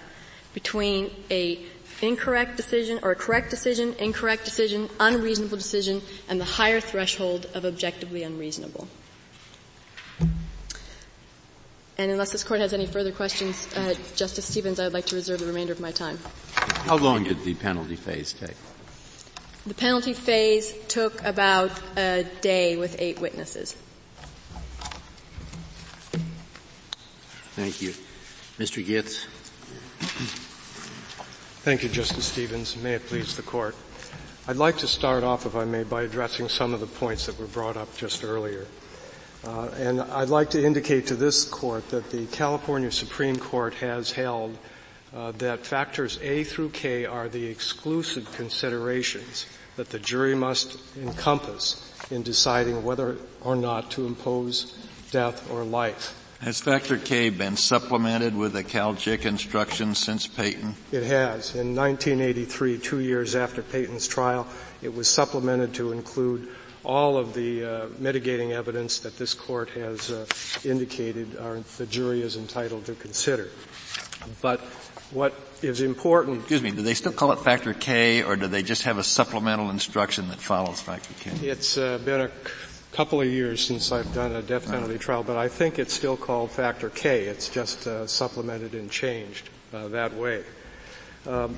between 0.53 1.11
a 1.29 1.63
incorrect 2.01 2.57
decision 2.57 2.99
or 3.03 3.11
a 3.11 3.15
correct 3.15 3.49
decision, 3.49 3.93
incorrect 3.99 4.45
decision, 4.45 4.89
unreasonable 4.99 5.57
decision, 5.57 6.01
and 6.27 6.39
the 6.39 6.45
higher 6.45 6.79
threshold 6.79 7.45
of 7.53 7.65
objectively 7.65 8.23
unreasonable. 8.23 8.87
And 11.99 12.09
unless 12.09 12.31
this 12.31 12.45
court 12.45 12.61
has 12.61 12.71
any 12.71 12.85
further 12.85 13.11
questions, 13.11 13.67
uh, 13.75 13.93
Justice 14.15 14.45
Stevens, 14.45 14.79
I 14.79 14.85
would 14.85 14.93
like 14.93 15.05
to 15.07 15.17
reserve 15.17 15.41
the 15.41 15.45
remainder 15.45 15.73
of 15.73 15.81
my 15.81 15.91
time. 15.91 16.17
How 16.85 16.95
long 16.95 17.25
did 17.25 17.43
the 17.43 17.55
penalty 17.55 17.97
phase 17.97 18.31
take? 18.31 18.55
The 19.67 19.73
penalty 19.73 20.13
phase 20.13 20.73
took 20.87 21.21
about 21.25 21.71
a 21.97 22.23
day 22.39 22.77
with 22.77 22.95
eight 22.99 23.19
witnesses. 23.19 23.75
Thank 27.57 27.81
you. 27.81 27.89
Mr. 28.57 28.81
Gitz. 28.81 29.25
Thank 31.63 31.83
you, 31.83 31.89
Justice 31.89 32.23
Stevens. 32.23 32.77
May 32.77 32.93
it 32.93 33.07
please 33.07 33.35
the 33.35 33.41
court. 33.41 33.75
I'd 34.47 34.55
like 34.55 34.77
to 34.77 34.87
start 34.87 35.25
off, 35.25 35.45
if 35.45 35.53
I 35.53 35.65
may, 35.65 35.83
by 35.83 36.03
addressing 36.03 36.47
some 36.47 36.73
of 36.73 36.79
the 36.79 36.87
points 36.87 37.25
that 37.25 37.37
were 37.37 37.47
brought 37.47 37.75
up 37.75 37.93
just 37.97 38.23
earlier. 38.23 38.67
Uh, 39.43 39.69
and 39.77 40.01
I'd 40.01 40.29
like 40.29 40.49
to 40.51 40.63
indicate 40.63 41.07
to 41.07 41.15
this 41.15 41.45
court 41.45 41.89
that 41.89 42.11
the 42.11 42.25
California 42.27 42.91
Supreme 42.91 43.37
Court 43.37 43.73
has 43.75 44.11
held 44.11 44.57
uh, 45.15 45.31
that 45.33 45.65
factors 45.65 46.19
A 46.21 46.43
through 46.43 46.69
K 46.69 47.05
are 47.05 47.29
the 47.29 47.45
exclusive 47.45 48.31
considerations 48.33 49.45
that 49.77 49.89
the 49.89 49.99
jury 49.99 50.35
must 50.35 50.77
encompass 50.97 51.93
in 52.11 52.21
deciding 52.21 52.83
whether 52.83 53.17
or 53.41 53.55
not 53.55 53.91
to 53.91 54.05
impose 54.05 54.77
death 55.11 55.49
or 55.49 55.63
life. 55.63 56.15
Has 56.41 56.61
factor 56.61 56.97
K 56.97 57.29
been 57.29 57.57
supplemented 57.57 58.35
with 58.35 58.55
a 58.55 58.63
CalJIC 58.63 59.25
instruction 59.25 59.93
since 59.95 60.25
Payton? 60.25 60.75
It 60.91 61.03
has. 61.03 61.53
In 61.55 61.75
1983, 61.75 62.77
two 62.77 62.99
years 62.99 63.35
after 63.35 63.61
Payton's 63.61 64.07
trial, 64.07 64.47
it 64.81 64.93
was 64.93 65.09
supplemented 65.09 65.73
to 65.75 65.91
include 65.91 66.47
all 66.89 67.17
of 67.17 67.35
the 67.35 67.63
uh, 67.63 67.87
mitigating 67.99 68.51
evidence 68.51 68.97
that 68.97 69.15
this 69.15 69.35
court 69.35 69.69
has 69.69 70.09
uh, 70.09 70.25
indicated 70.67 71.37
are, 71.37 71.59
the 71.77 71.85
jury 71.85 72.23
is 72.23 72.35
entitled 72.35 72.83
to 72.83 72.95
consider. 72.95 73.47
But 74.41 74.59
what 75.11 75.35
is 75.61 75.81
important. 75.81 76.39
Excuse 76.39 76.63
me, 76.63 76.71
do 76.71 76.81
they 76.81 76.95
still 76.95 77.11
call 77.11 77.31
it 77.31 77.39
factor 77.39 77.75
K 77.75 78.23
or 78.23 78.35
do 78.35 78.47
they 78.47 78.63
just 78.63 78.83
have 78.83 78.97
a 78.97 79.03
supplemental 79.03 79.69
instruction 79.69 80.29
that 80.29 80.39
follows 80.39 80.81
factor 80.81 81.13
K? 81.19 81.47
It's 81.47 81.77
uh, 81.77 81.99
been 81.99 82.21
a 82.21 82.31
couple 82.91 83.21
of 83.21 83.27
years 83.27 83.63
since 83.63 83.91
I've 83.91 84.11
done 84.15 84.31
a 84.31 84.41
death 84.41 84.65
penalty 84.65 84.93
right. 84.93 85.01
trial, 85.01 85.21
but 85.21 85.37
I 85.37 85.47
think 85.47 85.77
it's 85.77 85.93
still 85.93 86.17
called 86.17 86.49
factor 86.49 86.89
K. 86.89 87.25
It's 87.25 87.49
just 87.49 87.85
uh, 87.85 88.07
supplemented 88.07 88.73
and 88.73 88.89
changed 88.89 89.49
uh, 89.73 89.89
that 89.89 90.15
way. 90.15 90.43
Um, 91.27 91.55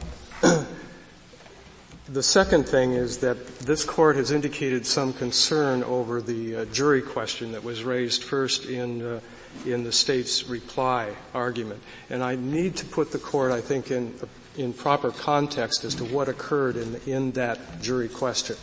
the 2.12 2.24
second 2.24 2.68
thing 2.68 2.94
is 2.94 3.20
that 3.20 3.60
this 3.60 3.86
court 3.86 4.18
has 4.18 4.32
indicated 4.32 4.86
some 4.86 5.14
concern 5.14 5.84
over 5.84 6.22
the 6.22 6.58
uh, 6.58 6.66
jury 6.66 7.02
question 7.02 7.54
that 7.54 7.64
was 7.64 7.84
raised 7.84 8.24
first 8.24 8.66
in 8.66 9.02
uh, 9.02 9.20
in 9.66 9.84
the 9.84 9.92
state's 9.92 10.48
reply 10.48 11.14
argument. 11.34 11.82
And 12.10 12.24
I 12.24 12.36
need 12.36 12.76
to 12.78 12.86
put 12.86 13.12
the 13.12 13.20
court, 13.20 13.52
I 13.52 13.60
think, 13.60 13.92
in, 13.92 14.14
in 14.58 14.72
proper 14.72 15.12
context 15.12 15.84
as 15.84 15.96
to 15.96 16.06
what 16.06 16.30
occurred 16.30 16.78
in, 16.78 16.96
in 17.06 17.32
that 17.34 17.82
jury 17.82 18.08
question. 18.08 18.56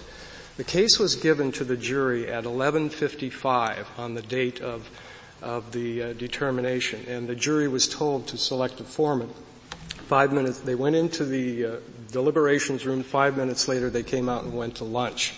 The 0.57 0.65
case 0.65 0.99
was 0.99 1.15
given 1.15 1.53
to 1.53 1.65
the 1.65 1.77
jury 1.77 2.31
at 2.31 2.45
11:55 2.45 3.87
on 3.99 4.15
the 4.15 4.23
date 4.23 4.61
of 4.61 4.91
of 5.41 5.73
the 5.73 6.03
uh, 6.03 6.13
determination, 6.15 7.05
and 7.09 7.29
the 7.29 7.37
jury 7.37 7.69
was 7.69 7.89
told 7.89 8.27
to 8.29 8.37
select 8.37 8.81
a 8.81 8.85
foreman. 8.85 9.31
Five 10.09 10.33
minutes, 10.33 10.61
they 10.61 10.75
went 10.75 10.97
into 10.97 11.25
the 11.25 11.65
uh, 11.65 11.77
deliberations 12.11 12.87
room. 12.87 13.03
Five 13.03 13.37
minutes 13.37 13.69
later, 13.69 13.91
they 13.91 14.03
came 14.03 14.29
out 14.29 14.45
and 14.45 14.57
went 14.57 14.77
to 14.77 14.85
lunch. 14.85 15.35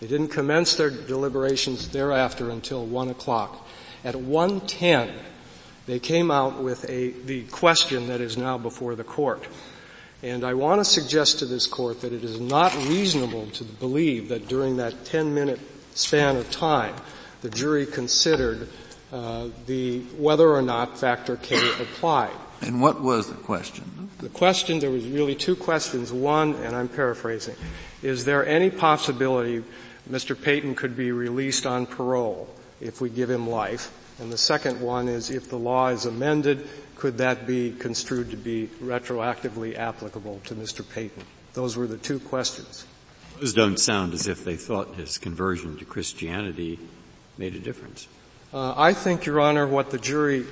They 0.00 0.06
didn't 0.06 0.28
commence 0.28 0.76
their 0.76 0.90
deliberations 0.90 1.88
thereafter 1.88 2.50
until 2.50 2.86
one 2.86 3.08
o'clock. 3.10 3.66
At 4.02 4.16
110, 4.16 5.12
they 5.86 5.98
came 5.98 6.30
out 6.30 6.62
with 6.62 6.88
a, 6.88 7.10
the 7.10 7.42
question 7.44 8.08
that 8.08 8.20
is 8.20 8.36
now 8.36 8.56
before 8.56 8.94
the 8.94 9.04
court. 9.04 9.46
And 10.22 10.44
I 10.44 10.54
want 10.54 10.80
to 10.80 10.84
suggest 10.84 11.38
to 11.38 11.46
this 11.46 11.66
court 11.66 12.02
that 12.02 12.12
it 12.12 12.24
is 12.24 12.40
not 12.40 12.74
reasonable 12.88 13.46
to 13.52 13.64
believe 13.64 14.28
that 14.28 14.48
during 14.48 14.76
that 14.76 15.04
10 15.04 15.34
minute 15.34 15.60
span 15.94 16.36
of 16.36 16.50
time, 16.50 16.94
the 17.42 17.50
jury 17.50 17.86
considered 17.86 18.68
uh, 19.12 19.48
the 19.66 20.00
whether 20.18 20.48
or 20.48 20.62
not 20.62 20.98
factor 20.98 21.36
K 21.36 21.56
applied. 21.80 22.30
And 22.60 22.80
what 22.80 23.00
was 23.00 23.28
the 23.28 23.34
question? 23.34 24.10
The 24.18 24.28
question, 24.28 24.80
there 24.80 24.90
was 24.90 25.06
really 25.06 25.34
two 25.34 25.56
questions. 25.56 26.12
One, 26.12 26.54
and 26.56 26.76
I'm 26.76 26.88
paraphrasing, 26.88 27.56
is 28.02 28.24
there 28.24 28.46
any 28.46 28.70
possibility 28.70 29.64
Mr. 30.10 30.40
Payton 30.40 30.74
could 30.74 30.96
be 30.96 31.10
released 31.12 31.66
on 31.66 31.86
parole? 31.86 32.48
if 32.80 33.00
we 33.00 33.10
give 33.10 33.30
him 33.30 33.48
life? 33.48 33.92
And 34.18 34.32
the 34.32 34.38
second 34.38 34.80
one 34.80 35.08
is 35.08 35.30
if 35.30 35.48
the 35.48 35.58
law 35.58 35.88
is 35.88 36.06
amended, 36.06 36.68
could 36.96 37.18
that 37.18 37.46
be 37.46 37.72
construed 37.72 38.30
to 38.30 38.36
be 38.36 38.68
retroactively 38.82 39.78
applicable 39.78 40.40
to 40.44 40.54
Mr. 40.54 40.86
Payton? 40.88 41.24
Those 41.54 41.76
were 41.76 41.86
the 41.86 41.96
two 41.96 42.20
questions. 42.20 42.86
Those 43.38 43.54
don't 43.54 43.78
sound 43.78 44.12
as 44.12 44.28
if 44.28 44.44
they 44.44 44.56
thought 44.56 44.96
his 44.96 45.16
conversion 45.16 45.78
to 45.78 45.84
Christianity 45.84 46.78
made 47.38 47.54
a 47.54 47.58
difference. 47.58 48.06
Uh, 48.52 48.74
I 48.76 48.92
think, 48.92 49.24
Your 49.24 49.40
Honor, 49.40 49.66
what 49.66 49.90
the 49.90 49.98
jury 49.98 50.44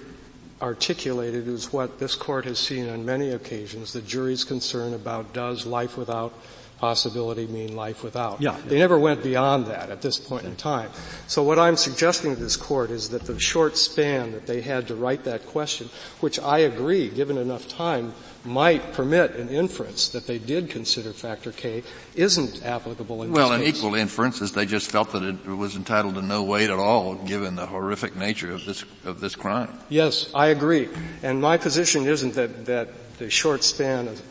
articulated 0.60 1.46
is 1.46 1.72
what 1.72 1.98
this 1.98 2.14
court 2.14 2.44
has 2.44 2.58
seen 2.58 2.88
on 2.88 3.04
many 3.04 3.30
occasions. 3.30 3.92
The 3.92 4.02
jury's 4.02 4.44
concern 4.44 4.94
about 4.94 5.32
does 5.32 5.66
life 5.66 5.96
without 5.96 6.32
possibility 6.78 7.46
mean 7.46 7.74
life 7.76 8.02
without. 8.02 8.40
Yeah, 8.40 8.56
They 8.66 8.78
never 8.78 8.98
went 8.98 9.22
beyond 9.22 9.66
that 9.66 9.90
at 9.90 10.00
this 10.00 10.18
point 10.18 10.46
in 10.46 10.56
time. 10.56 10.90
So 11.26 11.42
what 11.42 11.58
I'm 11.58 11.76
suggesting 11.76 12.34
to 12.34 12.40
this 12.40 12.56
court 12.56 12.90
is 12.90 13.08
that 13.10 13.22
the 13.22 13.38
short 13.38 13.76
span 13.76 14.32
that 14.32 14.46
they 14.46 14.60
had 14.60 14.88
to 14.88 14.94
write 14.94 15.24
that 15.24 15.46
question, 15.46 15.90
which 16.20 16.38
I 16.38 16.58
agree, 16.60 17.08
given 17.08 17.36
enough 17.36 17.68
time, 17.68 18.14
might 18.44 18.92
permit 18.92 19.32
an 19.34 19.48
inference 19.48 20.08
that 20.10 20.26
they 20.26 20.38
did 20.38 20.70
consider 20.70 21.12
factor 21.12 21.50
K 21.52 21.82
isn't 22.14 22.64
applicable 22.64 23.24
in 23.24 23.32
Well, 23.32 23.52
an 23.52 23.60
case. 23.60 23.76
equal 23.76 23.94
inference 23.96 24.40
is 24.40 24.52
they 24.52 24.64
just 24.64 24.90
felt 24.90 25.12
that 25.12 25.22
it 25.24 25.44
was 25.46 25.74
entitled 25.74 26.14
to 26.14 26.22
no 26.22 26.44
weight 26.44 26.70
at 26.70 26.78
all 26.78 27.16
given 27.16 27.56
the 27.56 27.66
horrific 27.66 28.16
nature 28.16 28.52
of 28.52 28.64
this, 28.64 28.84
of 29.04 29.20
this 29.20 29.34
crime. 29.34 29.76
Yes, 29.88 30.30
I 30.34 30.46
agree. 30.46 30.88
And 31.22 31.40
my 31.42 31.58
position 31.58 32.06
isn't 32.06 32.34
that, 32.34 32.66
that 32.66 32.88
the 33.18 33.28
short 33.28 33.64
span 33.64 34.08
of, 34.08 34.22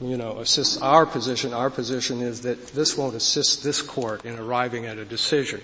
you 0.00 0.16
know, 0.16 0.38
assists 0.38 0.80
our 0.82 1.06
position. 1.06 1.52
Our 1.52 1.70
position 1.70 2.20
is 2.20 2.42
that 2.42 2.68
this 2.68 2.96
won't 2.96 3.14
assist 3.14 3.62
this 3.62 3.80
court 3.80 4.24
in 4.24 4.38
arriving 4.38 4.86
at 4.86 4.98
a 4.98 5.04
decision 5.04 5.60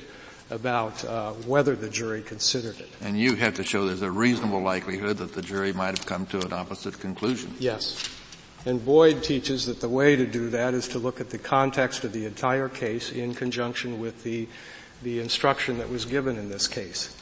about 0.51 1.05
uh, 1.05 1.33
whether 1.33 1.77
the 1.77 1.91
jury 1.91 2.23
considered 2.23 2.81
it. 2.81 2.89
And 3.03 3.19
you 3.19 3.35
have 3.35 3.55
to 3.55 3.65
show 3.65 3.87
there's 3.87 4.03
a 4.03 4.11
reasonable 4.11 4.63
likelihood 4.63 5.19
that 5.19 5.35
the 5.35 5.43
jury 5.43 5.73
might 5.73 5.99
have 5.99 6.07
come 6.07 6.27
to 6.27 6.41
an 6.41 6.53
opposite 6.53 6.99
conclusion. 6.99 7.55
Yes. 7.59 8.09
And 8.65 8.81
Boyde 8.81 9.23
teaches 9.23 9.67
that 9.67 9.81
the 9.81 9.89
way 9.89 10.17
to 10.17 10.27
do 10.27 10.51
that 10.51 10.75
is 10.75 10.89
to 10.89 10.99
look 10.99 11.21
at 11.21 11.31
the 11.31 11.39
context 11.39 12.05
of 12.05 12.13
the 12.13 12.27
entire 12.27 12.69
case 12.69 13.13
in 13.13 13.35
conjunction 13.35 14.01
with 14.01 14.25
the, 14.25 14.49
the 15.03 15.21
instruction 15.21 15.79
that 15.79 15.91
was 15.91 16.05
given 16.05 16.37
in 16.37 16.49
this 16.49 16.67
case. 16.67 17.15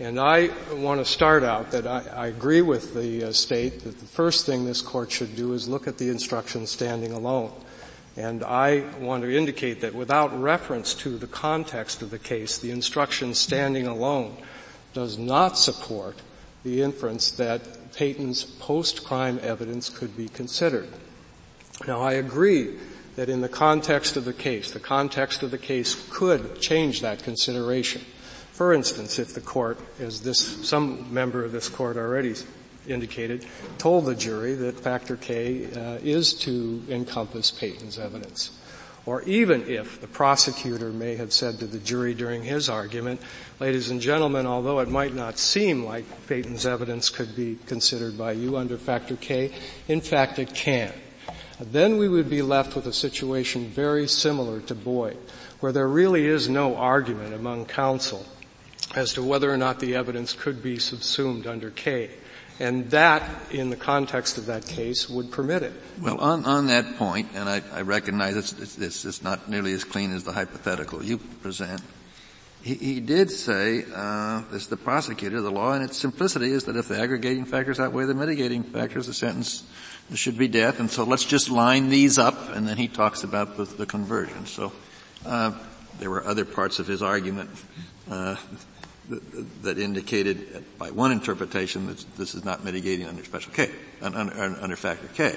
And 0.00 0.18
I 0.18 0.50
want 0.72 1.00
to 1.00 1.04
start 1.04 1.44
out 1.44 1.70
that 1.72 1.86
I, 1.86 2.02
I 2.14 2.26
agree 2.28 2.62
with 2.62 2.94
the 2.94 3.24
uh, 3.24 3.32
state 3.32 3.80
that 3.84 3.98
the 3.98 4.06
first 4.06 4.46
thing 4.46 4.64
this 4.64 4.80
court 4.80 5.12
should 5.12 5.36
do 5.36 5.52
is 5.52 5.68
look 5.68 5.86
at 5.86 5.98
the 5.98 6.08
instructions 6.08 6.70
standing 6.70 7.12
alone. 7.12 7.52
And 8.16 8.42
I 8.42 8.84
want 9.00 9.22
to 9.22 9.36
indicate 9.36 9.82
that 9.82 9.94
without 9.94 10.38
reference 10.40 10.94
to 10.94 11.18
the 11.18 11.26
context 11.26 12.00
of 12.00 12.10
the 12.10 12.18
case, 12.18 12.58
the 12.58 12.70
instruction 12.70 13.34
standing 13.34 13.86
alone 13.86 14.36
does 14.94 15.18
not 15.18 15.58
support 15.58 16.16
the 16.64 16.80
inference 16.82 17.30
that 17.32 17.92
Payton's 17.94 18.44
post-crime 18.44 19.40
evidence 19.42 19.90
could 19.90 20.16
be 20.16 20.28
considered. 20.28 20.88
Now 21.86 22.00
I 22.00 22.12
agree 22.14 22.78
that 23.16 23.28
in 23.28 23.42
the 23.42 23.48
context 23.48 24.16
of 24.16 24.24
the 24.24 24.32
case, 24.32 24.70
the 24.70 24.80
context 24.80 25.42
of 25.42 25.50
the 25.50 25.58
case 25.58 26.08
could 26.10 26.60
change 26.60 27.02
that 27.02 27.22
consideration. 27.22 28.02
For 28.52 28.74
instance, 28.74 29.18
if 29.18 29.32
the 29.32 29.40
court, 29.40 29.78
as 29.98 30.20
this, 30.20 30.38
some 30.68 31.12
member 31.12 31.42
of 31.42 31.52
this 31.52 31.70
court 31.70 31.96
already 31.96 32.34
indicated, 32.86 33.46
told 33.78 34.04
the 34.04 34.14
jury 34.14 34.54
that 34.54 34.78
factor 34.78 35.16
K 35.16 35.72
uh, 35.72 35.98
is 36.02 36.34
to 36.40 36.82
encompass 36.90 37.50
Payton's 37.50 37.98
evidence. 37.98 38.50
Or 39.06 39.22
even 39.22 39.68
if 39.68 40.02
the 40.02 40.06
prosecutor 40.06 40.90
may 40.90 41.16
have 41.16 41.32
said 41.32 41.60
to 41.60 41.66
the 41.66 41.78
jury 41.78 42.12
during 42.12 42.42
his 42.42 42.68
argument, 42.68 43.22
ladies 43.58 43.88
and 43.88 44.02
gentlemen, 44.02 44.46
although 44.46 44.80
it 44.80 44.88
might 44.88 45.14
not 45.14 45.38
seem 45.38 45.84
like 45.84 46.04
Payton's 46.28 46.66
evidence 46.66 47.08
could 47.08 47.34
be 47.34 47.58
considered 47.66 48.18
by 48.18 48.32
you 48.32 48.58
under 48.58 48.76
factor 48.76 49.16
K, 49.16 49.50
in 49.88 50.02
fact 50.02 50.38
it 50.38 50.54
can. 50.54 50.92
Then 51.58 51.96
we 51.96 52.08
would 52.08 52.28
be 52.28 52.42
left 52.42 52.76
with 52.76 52.86
a 52.86 52.92
situation 52.92 53.68
very 53.68 54.06
similar 54.06 54.60
to 54.60 54.74
Boyde, 54.74 55.16
where 55.60 55.72
there 55.72 55.88
really 55.88 56.26
is 56.26 56.50
no 56.50 56.76
argument 56.76 57.32
among 57.32 57.64
counsel 57.64 58.26
as 58.94 59.14
to 59.14 59.22
whether 59.22 59.52
or 59.52 59.56
not 59.56 59.80
the 59.80 59.94
evidence 59.94 60.32
could 60.32 60.62
be 60.62 60.78
subsumed 60.78 61.46
under 61.46 61.70
K. 61.70 62.10
And 62.60 62.90
that, 62.90 63.28
in 63.50 63.70
the 63.70 63.76
context 63.76 64.38
of 64.38 64.46
that 64.46 64.66
case, 64.66 65.08
would 65.08 65.30
permit 65.30 65.62
it. 65.62 65.72
Well, 66.00 66.18
on, 66.18 66.44
on 66.44 66.66
that 66.66 66.96
point, 66.96 67.30
and 67.34 67.48
I, 67.48 67.62
I 67.72 67.80
recognize 67.82 68.36
it's, 68.36 68.78
it's, 68.78 69.04
it's, 69.04 69.22
not 69.22 69.48
nearly 69.48 69.72
as 69.72 69.84
clean 69.84 70.12
as 70.12 70.24
the 70.24 70.32
hypothetical 70.32 71.02
you 71.02 71.18
present, 71.18 71.80
he, 72.62 72.74
he 72.74 73.00
did 73.00 73.30
say, 73.30 73.84
uh, 73.92 74.42
as 74.52 74.68
the 74.68 74.76
prosecutor, 74.76 75.40
the 75.40 75.50
law 75.50 75.72
in 75.72 75.82
its 75.82 75.96
simplicity 75.96 76.52
is 76.52 76.64
that 76.64 76.76
if 76.76 76.88
the 76.88 77.00
aggregating 77.00 77.46
factors 77.46 77.80
outweigh 77.80 78.04
the 78.04 78.14
mitigating 78.14 78.62
factors, 78.62 79.06
the 79.06 79.14
sentence 79.14 79.64
should 80.14 80.38
be 80.38 80.46
death, 80.46 80.78
and 80.78 80.90
so 80.90 81.04
let's 81.04 81.24
just 81.24 81.50
line 81.50 81.88
these 81.88 82.18
up, 82.18 82.50
and 82.54 82.68
then 82.68 82.76
he 82.76 82.86
talks 82.86 83.24
about 83.24 83.56
the, 83.56 83.64
the 83.64 83.86
conversion. 83.86 84.46
So, 84.46 84.72
uh, 85.24 85.58
there 85.98 86.10
were 86.10 86.24
other 86.24 86.44
parts 86.44 86.78
of 86.78 86.86
his 86.86 87.02
argument, 87.02 87.50
uh, 88.10 88.36
that, 89.62 89.78
indicated 89.78 90.64
by 90.78 90.90
one 90.90 91.12
interpretation 91.12 91.86
that 91.86 92.04
this 92.16 92.34
is 92.34 92.44
not 92.44 92.64
mitigating 92.64 93.06
under 93.06 93.24
special 93.24 93.52
K, 93.52 93.70
under, 94.00 94.76
factor 94.76 95.08
K. 95.14 95.36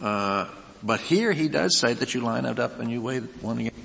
Uh, 0.00 0.48
but 0.82 1.00
here 1.00 1.32
he 1.32 1.48
does 1.48 1.78
say 1.78 1.94
that 1.94 2.14
you 2.14 2.20
line 2.20 2.44
it 2.44 2.58
up 2.58 2.80
and 2.80 2.90
you 2.90 3.00
weigh 3.00 3.20
one 3.20 3.58
against. 3.58 3.78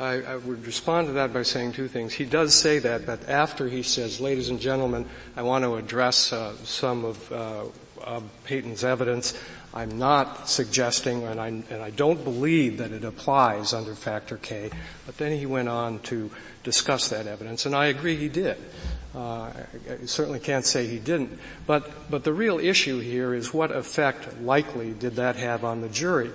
I, 0.00 0.22
I, 0.22 0.36
would 0.36 0.64
respond 0.64 1.08
to 1.08 1.12
that 1.14 1.32
by 1.32 1.42
saying 1.42 1.72
two 1.72 1.88
things. 1.88 2.14
He 2.14 2.24
does 2.24 2.54
say 2.54 2.78
that, 2.78 3.04
but 3.04 3.28
after 3.28 3.68
he 3.68 3.82
says, 3.82 4.20
ladies 4.20 4.48
and 4.48 4.60
gentlemen, 4.60 5.06
I 5.36 5.42
want 5.42 5.64
to 5.64 5.74
address 5.74 6.32
uh, 6.32 6.54
some 6.58 7.04
of 7.04 7.32
uh, 7.32 7.64
of 8.08 8.24
Payton's 8.44 8.84
evidence. 8.84 9.38
I'm 9.74 9.98
not 9.98 10.48
suggesting, 10.48 11.24
and 11.24 11.38
I, 11.38 11.48
and 11.48 11.82
I 11.82 11.90
don't 11.90 12.22
believe 12.24 12.78
that 12.78 12.90
it 12.90 13.04
applies 13.04 13.74
under 13.74 13.94
factor 13.94 14.38
K, 14.38 14.70
but 15.04 15.18
then 15.18 15.38
he 15.38 15.44
went 15.44 15.68
on 15.68 15.98
to 16.04 16.30
discuss 16.64 17.08
that 17.10 17.26
evidence, 17.26 17.66
and 17.66 17.74
I 17.74 17.86
agree 17.86 18.16
he 18.16 18.28
did. 18.28 18.56
Uh, 19.14 19.50
I 19.90 20.06
certainly 20.06 20.40
can't 20.40 20.64
say 20.64 20.86
he 20.86 20.98
didn't, 20.98 21.38
but, 21.66 22.10
but 22.10 22.24
the 22.24 22.32
real 22.32 22.58
issue 22.58 22.98
here 22.98 23.34
is 23.34 23.52
what 23.52 23.70
effect 23.70 24.40
likely 24.40 24.92
did 24.92 25.16
that 25.16 25.36
have 25.36 25.64
on 25.64 25.80
the 25.80 25.88
jury? 25.88 26.30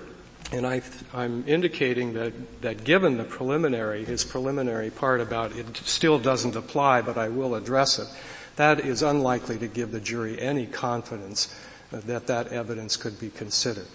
And 0.52 0.66
I, 0.66 0.82
am 1.14 1.44
indicating 1.46 2.14
that, 2.14 2.62
that 2.62 2.84
given 2.84 3.16
the 3.16 3.24
preliminary, 3.24 4.04
his 4.04 4.24
preliminary 4.24 4.90
part 4.90 5.20
about 5.20 5.56
it 5.56 5.76
still 5.78 6.18
doesn't 6.18 6.54
apply, 6.54 7.02
but 7.02 7.16
I 7.16 7.28
will 7.28 7.54
address 7.54 7.98
it, 7.98 8.08
that 8.56 8.80
is 8.80 9.02
unlikely 9.02 9.58
to 9.58 9.66
give 9.66 9.90
the 9.90 10.00
jury 10.00 10.40
any 10.40 10.66
confidence 10.66 11.54
that 12.00 12.26
that 12.26 12.48
evidence 12.48 12.96
could 12.96 13.18
be 13.18 13.30
considered. 13.30 13.86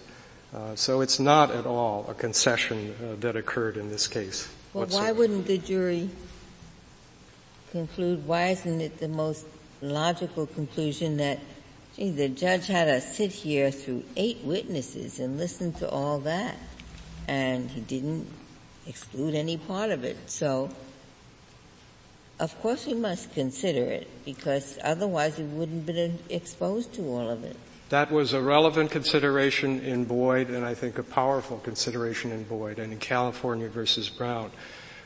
Uh, 0.53 0.75
so 0.75 1.01
it's 1.01 1.19
not 1.19 1.51
at 1.51 1.65
all 1.65 2.05
a 2.09 2.13
concession 2.13 2.95
uh, 3.03 3.15
that 3.19 3.35
occurred 3.35 3.77
in 3.77 3.89
this 3.89 4.07
case. 4.07 4.47
Well, 4.73 4.85
whatsoever. 4.85 5.05
why 5.05 5.12
wouldn't 5.12 5.47
the 5.47 5.57
jury 5.57 6.09
conclude? 7.71 8.25
Why 8.25 8.47
isn't 8.47 8.81
it 8.81 8.99
the 8.99 9.07
most 9.07 9.45
logical 9.81 10.47
conclusion 10.47 11.17
that, 11.17 11.39
gee, 11.95 12.09
the 12.09 12.29
judge 12.29 12.67
had 12.67 12.85
to 12.85 12.99
sit 12.99 13.31
here 13.31 13.69
through 13.71 14.03
eight 14.15 14.39
witnesses 14.43 15.19
and 15.19 15.38
listen 15.38 15.73
to 15.73 15.89
all 15.89 16.19
that, 16.21 16.57
and 17.27 17.69
he 17.69 17.81
didn't 17.81 18.27
exclude 18.88 19.35
any 19.35 19.57
part 19.57 19.91
of 19.91 20.03
it. 20.03 20.17
So 20.25 20.69
of 22.39 22.59
course 22.62 22.88
we 22.88 22.93
must 22.93 23.33
consider 23.33 23.83
it 23.83 24.07
because 24.25 24.79
otherwise 24.83 25.38
we 25.38 25.43
wouldn't 25.43 25.85
have 25.85 25.95
been 25.95 26.19
exposed 26.29 26.93
to 26.93 27.03
all 27.03 27.29
of 27.29 27.43
it. 27.43 27.55
That 27.89 28.12
was 28.12 28.34
a 28.34 28.41
relevant 28.41 28.91
consideration 28.91 29.80
in 29.82 30.06
Boyde 30.06 30.49
and 30.49 30.63
I 30.63 30.75
think 30.75 30.99
a 30.99 31.04
powerful 31.04 31.58
consideration 31.58 32.32
in 32.32 32.43
Boyde 32.43 32.78
and 32.78 32.93
in 32.93 32.99
California 32.99 33.67
versus 33.67 34.10
Brown. 34.10 34.52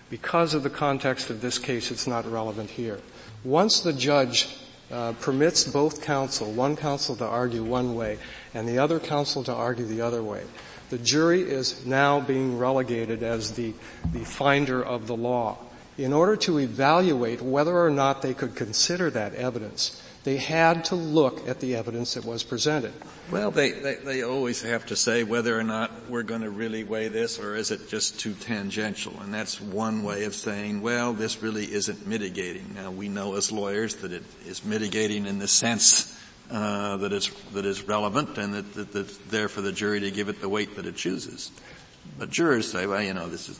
Because 0.09 0.53
of 0.53 0.63
the 0.63 0.69
context 0.69 1.29
of 1.29 1.39
this 1.39 1.57
case, 1.57 1.91
it's 1.91 2.07
not 2.07 2.29
relevant 2.29 2.69
here. 2.69 2.99
Once 3.45 3.79
the 3.79 3.93
judge 3.93 4.49
uh, 4.91 5.13
permits 5.13 5.63
both 5.63 6.03
counsel, 6.03 6.51
one 6.51 6.75
counsel 6.75 7.15
to 7.15 7.25
argue 7.25 7.63
one 7.63 7.95
way 7.95 8.19
and 8.53 8.67
the 8.67 8.79
other 8.79 8.99
counsel 8.99 9.45
to 9.45 9.53
argue 9.53 9.85
the 9.85 10.01
other 10.01 10.21
way, 10.21 10.43
the 10.89 10.97
jury 10.97 11.41
is 11.41 11.85
now 11.85 12.19
being 12.19 12.57
relegated 12.57 13.23
as 13.23 13.53
the, 13.53 13.73
the 14.11 14.25
finder 14.25 14.83
of 14.83 15.07
the 15.07 15.15
law 15.15 15.57
in 15.97 16.11
order 16.11 16.35
to 16.35 16.59
evaluate 16.59 17.41
whether 17.41 17.77
or 17.77 17.89
not 17.89 18.21
they 18.21 18.33
could 18.33 18.55
consider 18.55 19.09
that 19.09 19.33
evidence, 19.35 20.01
they 20.23 20.37
had 20.37 20.85
to 20.85 20.95
look 20.95 21.47
at 21.47 21.59
the 21.59 21.75
evidence 21.75 22.13
that 22.13 22.23
was 22.23 22.43
presented. 22.43 22.93
Well, 23.29 23.51
they, 23.51 23.71
they, 23.71 23.95
they 23.95 24.23
always 24.23 24.61
have 24.61 24.85
to 24.87 24.95
say 24.95 25.23
whether 25.23 25.57
or 25.57 25.63
not 25.63 26.09
we're 26.09 26.23
going 26.23 26.41
to 26.41 26.49
really 26.49 26.83
weigh 26.83 27.09
this 27.09 27.39
or 27.39 27.55
is 27.55 27.71
it 27.71 27.89
just 27.89 28.19
too 28.19 28.33
tangential. 28.33 29.13
And 29.21 29.33
that's 29.33 29.59
one 29.59 30.03
way 30.03 30.23
of 30.23 30.33
saying, 30.33 30.81
well, 30.81 31.13
this 31.13 31.41
really 31.41 31.71
isn't 31.71 32.07
mitigating. 32.07 32.73
Now 32.75 32.91
we 32.91 33.09
know 33.09 33.35
as 33.35 33.51
lawyers 33.51 33.95
that 33.95 34.13
it 34.13 34.23
is 34.45 34.63
mitigating 34.63 35.25
in 35.25 35.39
the 35.39 35.47
sense 35.47 36.17
uh, 36.51 36.97
that 36.97 37.11
it's 37.11 37.29
that 37.53 37.65
is 37.65 37.83
relevant 37.83 38.37
and 38.37 38.53
that, 38.53 38.73
that 38.73 38.91
that's 38.91 39.17
there 39.29 39.47
for 39.47 39.61
the 39.61 39.71
jury 39.71 40.01
to 40.01 40.11
give 40.11 40.29
it 40.29 40.41
the 40.41 40.49
weight 40.49 40.75
that 40.75 40.85
it 40.85 40.95
chooses. 40.95 41.51
But 42.17 42.29
jurors 42.29 42.71
say, 42.71 42.85
well, 42.85 43.01
you 43.01 43.13
know, 43.13 43.27
this 43.27 43.49
is 43.49 43.59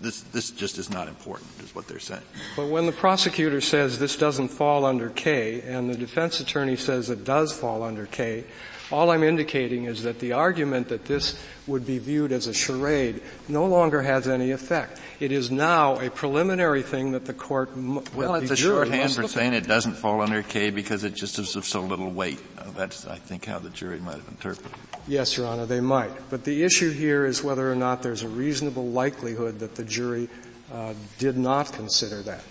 this, 0.00 0.22
this 0.22 0.50
just 0.50 0.78
is 0.78 0.90
not 0.90 1.08
important, 1.08 1.48
is 1.62 1.74
what 1.74 1.86
they're 1.88 1.98
saying. 1.98 2.22
But 2.56 2.68
when 2.68 2.86
the 2.86 2.92
prosecutor 2.92 3.60
says 3.60 3.98
this 3.98 4.16
doesn't 4.16 4.48
fall 4.48 4.84
under 4.84 5.10
K, 5.10 5.62
and 5.62 5.90
the 5.90 5.96
defense 5.96 6.40
attorney 6.40 6.76
says 6.76 7.10
it 7.10 7.24
does 7.24 7.52
fall 7.52 7.82
under 7.82 8.06
K, 8.06 8.44
all 8.92 9.10
I'm 9.10 9.24
indicating 9.24 9.84
is 9.84 10.04
that 10.04 10.20
the 10.20 10.32
argument 10.32 10.88
that 10.90 11.06
this 11.06 11.42
would 11.66 11.84
be 11.84 11.98
viewed 11.98 12.30
as 12.30 12.46
a 12.46 12.54
charade 12.54 13.20
no 13.48 13.66
longer 13.66 14.00
has 14.02 14.28
any 14.28 14.52
effect. 14.52 15.00
It 15.18 15.32
is 15.32 15.50
now 15.50 15.98
a 15.98 16.08
preliminary 16.08 16.82
thing 16.82 17.12
that 17.12 17.24
the 17.24 17.34
court. 17.34 17.76
Well, 18.14 18.36
it's 18.36 18.52
a 18.52 18.56
shorthand 18.56 19.12
for 19.12 19.26
saying 19.26 19.54
it 19.54 19.66
doesn't 19.66 19.94
fall 19.94 20.20
under 20.20 20.42
K 20.42 20.70
because 20.70 21.02
it 21.02 21.14
just 21.14 21.38
is 21.38 21.56
of 21.56 21.64
so 21.64 21.80
little 21.80 22.10
weight. 22.10 22.38
Uh, 22.58 22.70
that's, 22.76 23.06
I 23.06 23.16
think, 23.16 23.46
how 23.46 23.58
the 23.58 23.70
jury 23.70 23.98
might 23.98 24.16
have 24.16 24.28
interpreted 24.28 24.72
it. 24.72 24.95
Yes, 25.08 25.36
Your 25.36 25.46
Honor, 25.46 25.66
they 25.66 25.80
might. 25.80 26.10
But 26.30 26.44
the 26.44 26.64
issue 26.64 26.90
here 26.90 27.26
is 27.26 27.42
whether 27.42 27.70
or 27.70 27.76
not 27.76 28.02
there's 28.02 28.22
a 28.22 28.28
reasonable 28.28 28.88
likelihood 28.88 29.60
that 29.60 29.76
the 29.76 29.84
jury 29.84 30.28
uh, 30.72 30.94
did 31.18 31.36
not 31.38 31.72
consider 31.72 32.22
that. 32.22 32.42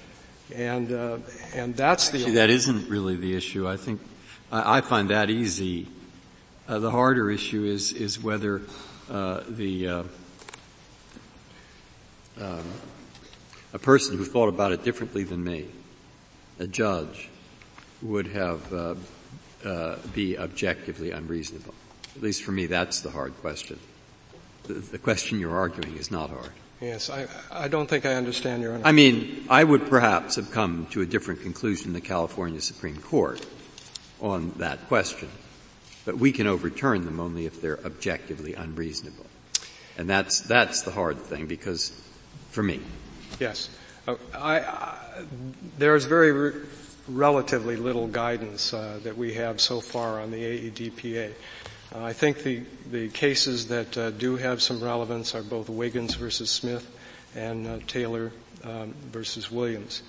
And, 0.54 0.92
uh, 0.92 1.18
and 1.54 1.76
that's 1.76 2.10
the. 2.10 2.20
Actually, 2.20 2.36
that 2.36 2.50
isn't 2.50 2.90
really 2.90 3.18
the 3.18 3.36
issue. 3.36 3.68
I 3.68 3.78
think 3.78 4.00
I, 4.52 4.78
I 4.78 4.82
find 4.82 5.10
that 5.10 5.30
easy 5.30 5.88
uh, 6.68 6.80
the 6.80 6.92
harder 6.92 7.30
issue 7.30 7.64
is 7.64 7.94
is 7.94 8.22
whether 8.22 8.62
uh, 9.10 9.42
the 9.48 9.88
uh, 9.88 10.04
um, 12.42 12.64
a 13.74 13.80
person 13.80 14.18
who 14.18 14.26
thought 14.26 14.50
about 14.50 14.72
it 14.72 14.84
differently 14.84 15.24
than 15.24 15.44
me, 15.44 15.68
a 16.60 16.68
judge, 16.68 17.30
would 18.02 18.28
have 18.28 18.74
uh, 18.74 18.96
uh, 19.64 19.98
be 20.14 20.38
objectively 20.38 21.12
unreasonable. 21.12 21.74
At 22.16 22.22
least 22.22 22.44
for 22.44 22.52
me, 22.52 22.66
that's 22.66 23.02
the 23.02 23.12
hard 23.12 23.36
question. 23.42 23.80
The, 24.64 24.74
the 24.74 24.98
question 24.98 25.40
you're 25.40 25.56
arguing 25.56 25.98
is 25.98 26.12
not 26.12 26.30
hard. 26.30 26.52
Yes, 26.82 27.10
I, 27.10 27.28
I 27.52 27.68
don't 27.68 27.88
think 27.88 28.06
I 28.06 28.16
understand 28.16 28.62
your. 28.62 28.80
I 28.84 28.92
mean, 28.92 29.46
I 29.50 29.64
would 29.64 29.88
perhaps 29.88 30.36
have 30.36 30.52
come 30.52 30.88
to 30.92 31.02
a 31.02 31.06
different 31.06 31.42
conclusion 31.42 31.94
than 31.94 32.02
the 32.02 32.08
California 32.08 32.62
Supreme 32.62 32.98
Court 32.98 33.46
on 34.22 34.52
that 34.58 34.88
question. 34.88 35.30
But 36.06 36.18
we 36.18 36.32
can 36.32 36.48
overturn 36.48 37.06
them 37.06 37.20
only 37.20 37.46
if 37.46 37.62
they're 37.62 37.84
objectively 37.86 38.54
unreasonable. 38.54 39.26
And 39.98 40.10
that's, 40.10 40.42
that's 40.42 40.84
the 40.84 40.92
hard 40.92 41.18
thing 41.18 41.48
because, 41.48 41.90
for 42.52 42.62
me. 42.62 42.82
Yes. 43.40 43.70
Uh, 44.08 44.16
I, 44.34 44.60
I, 44.60 44.98
there's 45.78 46.06
very 46.06 46.32
re- 46.32 46.62
relatively 47.08 47.76
little 47.76 48.08
guidance 48.08 48.74
uh, 48.74 49.00
that 49.04 49.18
we 49.18 49.34
have 49.34 49.60
so 49.60 49.80
far 49.80 50.20
on 50.20 50.32
the 50.32 50.70
AEDPA. 50.70 51.34
Uh, 51.94 52.04
I 52.04 52.14
think 52.14 52.44
the, 52.44 52.64
the 52.92 53.10
cases 53.10 53.68
that 53.68 53.98
uh, 53.98 54.12
do 54.12 54.38
have 54.38 54.62
some 54.62 54.84
relevance 54.84 55.36
are 55.36 55.44
both 55.44 55.70
Wiggins 55.70 56.16
versus 56.16 56.50
Smith 56.50 56.90
and 57.36 57.68
uh, 57.68 57.80
Taylor 57.88 58.32
um, 58.64 58.94
versus 59.12 59.52
Williams. 59.52 60.02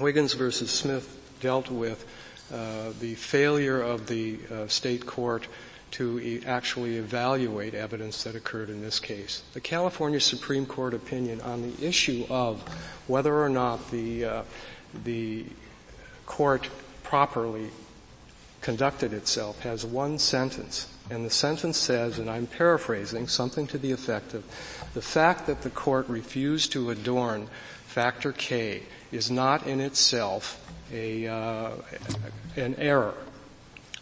Wiggins 0.00 0.32
versus 0.34 0.70
Smith 0.70 1.20
dealt 1.40 1.70
with 1.70 2.06
uh, 2.52 2.92
the 3.00 3.14
failure 3.14 3.80
of 3.80 4.06
the 4.06 4.38
uh, 4.52 4.66
state 4.66 5.06
court 5.06 5.46
to 5.92 6.18
e- 6.20 6.42
actually 6.46 6.96
evaluate 6.96 7.74
evidence 7.74 8.24
that 8.24 8.34
occurred 8.34 8.68
in 8.68 8.80
this 8.80 8.98
case. 8.98 9.42
The 9.52 9.60
California 9.60 10.20
Supreme 10.20 10.66
Court 10.66 10.94
opinion 10.94 11.40
on 11.40 11.62
the 11.62 11.86
issue 11.86 12.26
of 12.28 12.62
whether 13.06 13.34
or 13.42 13.48
not 13.48 13.90
the 13.90 14.24
uh, 14.24 14.42
the 15.04 15.44
court 16.26 16.68
properly 17.02 17.70
conducted 18.60 19.12
itself 19.12 19.60
has 19.60 19.84
one 19.84 20.18
sentence, 20.18 20.88
and 21.10 21.24
the 21.24 21.30
sentence 21.30 21.76
says, 21.76 22.18
and 22.18 22.30
I'm 22.30 22.46
paraphrasing, 22.46 23.28
something 23.28 23.66
to 23.68 23.78
the 23.78 23.92
effect 23.92 24.34
of, 24.34 24.44
the 24.94 25.02
fact 25.02 25.46
that 25.46 25.62
the 25.62 25.70
court 25.70 26.08
refused 26.08 26.72
to 26.72 26.90
adorn 26.90 27.48
factor 27.86 28.32
K 28.32 28.82
is 29.12 29.30
not 29.30 29.66
in 29.66 29.80
itself 29.80 30.60
a, 30.92 31.26
uh, 31.26 31.70
an 32.56 32.74
error. 32.76 33.14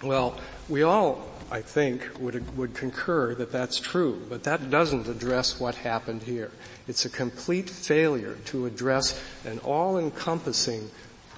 Well, 0.02 0.38
we 0.68 0.82
all, 0.82 1.28
I 1.50 1.60
think, 1.60 2.08
would, 2.18 2.56
would 2.56 2.74
concur 2.74 3.34
that 3.34 3.52
that's 3.52 3.78
true, 3.78 4.22
but 4.28 4.44
that 4.44 4.70
doesn't 4.70 5.08
address 5.08 5.60
what 5.60 5.74
happened 5.74 6.22
here. 6.22 6.50
It's 6.88 7.04
a 7.04 7.10
complete 7.10 7.68
failure 7.68 8.36
to 8.46 8.66
address 8.66 9.20
an 9.44 9.58
all-encompassing 9.60 10.90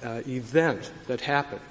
uh, 0.03 0.21
event 0.27 0.91
that 1.07 1.21
happened. 1.21 1.61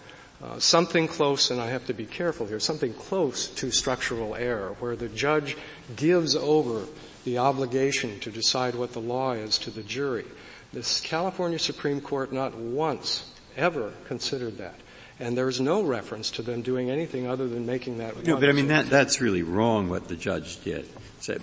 Uh, 0.45 0.59
something 0.59 1.09
close, 1.09 1.51
and 1.51 1.59
I 1.59 1.69
have 1.71 1.87
to 1.87 1.95
be 1.95 2.05
careful 2.05 2.47
here, 2.47 2.61
something 2.61 2.93
close 2.93 3.49
to 3.49 3.71
structural 3.71 4.35
error, 4.35 4.77
where 4.79 4.95
the 4.95 5.09
judge 5.09 5.57
gives 5.97 6.37
over 6.37 6.85
the 7.25 7.39
obligation 7.39 8.21
to 8.21 8.31
decide 8.31 8.75
what 8.75 8.93
the 8.93 9.01
law 9.01 9.33
is 9.33 9.57
to 9.59 9.71
the 9.71 9.83
jury. 9.83 10.27
This 10.73 11.01
California 11.01 11.59
Supreme 11.59 12.03
Court 12.03 12.31
not 12.31 12.55
once 12.55 13.33
ever 13.57 13.93
considered 14.07 14.59
that. 14.59 14.75
And 15.19 15.39
there's 15.39 15.61
no 15.61 15.83
reference 15.83 16.31
to 16.33 16.43
them 16.43 16.61
doing 16.61 16.91
anything 16.91 17.27
other 17.27 17.49
than 17.49 17.65
making 17.65 17.99
that. 17.99 18.27
No, 18.27 18.37
but 18.37 18.49
I 18.49 18.53
mean 18.53 18.69
that 18.69 18.91
that's 18.91 19.21
really 19.21 19.45
wrong 19.45 19.89
what 19.89 20.09
the 20.09 20.17
judge 20.17 20.63
did. 20.65 20.89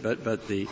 But 0.03 0.25
but 0.25 0.49
the 0.49 0.67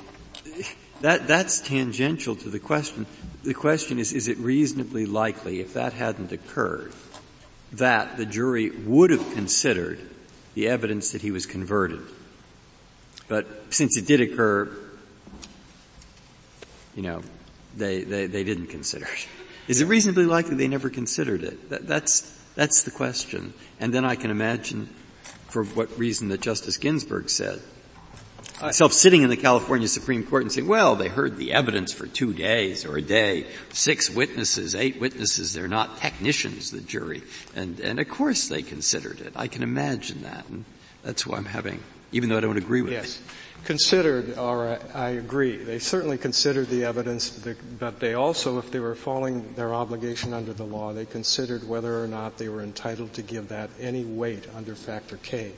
that 0.99 1.25
that's 1.25 1.61
tangential 1.61 2.35
to 2.35 2.49
the 2.49 2.59
question. 2.59 3.05
The 3.43 3.53
question 3.53 3.99
is: 3.99 4.11
Is 4.11 4.27
it 4.27 4.37
reasonably 4.37 5.05
likely, 5.05 5.61
if 5.61 5.75
that 5.75 5.93
hadn't 5.93 6.33
occurred, 6.33 6.91
that 7.73 8.17
the 8.17 8.25
jury 8.25 8.69
would 8.69 9.11
have 9.11 9.33
considered 9.33 9.99
the 10.55 10.67
evidence 10.67 11.11
that 11.11 11.21
he 11.21 11.31
was 11.31 11.45
converted? 11.45 12.01
But 13.27 13.47
since 13.69 13.97
it 13.97 14.07
did 14.07 14.21
occur, 14.21 14.71
you 16.95 17.03
know, 17.03 17.21
they 17.75 18.03
they, 18.03 18.25
they 18.27 18.43
didn't 18.43 18.67
consider 18.67 19.05
it. 19.05 19.27
Is 19.67 19.81
it 19.81 19.85
reasonably 19.85 20.25
likely 20.25 20.55
they 20.55 20.67
never 20.67 20.89
considered 20.89 21.43
it? 21.43 21.69
That, 21.69 21.87
that's, 21.87 22.35
That's 22.55 22.83
the 22.83 22.91
question. 22.91 23.53
And 23.79 23.93
then 23.93 24.03
I 24.03 24.15
can 24.15 24.31
imagine 24.31 24.89
for 25.47 25.63
what 25.63 25.97
reason 25.97 26.27
that 26.29 26.41
Justice 26.41 26.77
Ginsburg 26.77 27.29
said. 27.29 27.61
Myself 28.61 28.93
sitting 28.93 29.21
in 29.21 29.29
the 29.29 29.37
California 29.37 29.87
Supreme 29.87 30.25
Court 30.25 30.43
and 30.43 30.51
saying, 30.51 30.67
well, 30.67 30.95
they 30.95 31.07
heard 31.07 31.37
the 31.37 31.53
evidence 31.53 31.93
for 31.93 32.07
two 32.07 32.33
days 32.33 32.85
or 32.85 32.97
a 32.97 33.01
day, 33.01 33.45
six 33.71 34.09
witnesses, 34.09 34.75
eight 34.75 34.99
witnesses, 34.99 35.53
they're 35.53 35.67
not 35.67 35.97
technicians, 35.97 36.71
the 36.71 36.81
jury. 36.81 37.23
And, 37.55 37.79
and 37.79 37.99
of 37.99 38.09
course 38.09 38.47
they 38.47 38.61
considered 38.61 39.21
it. 39.21 39.33
I 39.35 39.47
can 39.47 39.63
imagine 39.63 40.23
that. 40.23 40.47
And 40.49 40.65
that's 41.03 41.25
why 41.25 41.37
I'm 41.37 41.45
having, 41.45 41.81
even 42.11 42.29
though 42.29 42.37
I 42.37 42.41
don't 42.41 42.57
agree 42.57 42.81
with 42.81 42.91
yes. 42.91 43.19
it 43.19 43.65
considered, 43.65 44.37
or 44.37 44.79
I 44.93 45.09
agree, 45.09 45.57
they 45.57 45.79
certainly 45.79 46.17
considered 46.17 46.67
the 46.69 46.85
evidence, 46.85 47.29
but 47.79 47.99
they 47.99 48.13
also, 48.13 48.57
if 48.57 48.71
they 48.71 48.79
were 48.79 48.95
following 48.95 49.53
their 49.55 49.73
obligation 49.73 50.33
under 50.33 50.53
the 50.53 50.63
law, 50.63 50.93
they 50.93 51.05
considered 51.05 51.67
whether 51.67 52.01
or 52.03 52.07
not 52.07 52.37
they 52.37 52.49
were 52.49 52.61
entitled 52.61 53.13
to 53.13 53.21
give 53.21 53.49
that 53.49 53.69
any 53.79 54.05
weight 54.05 54.47
under 54.55 54.75
factor 54.75 55.17
K. 55.17 55.53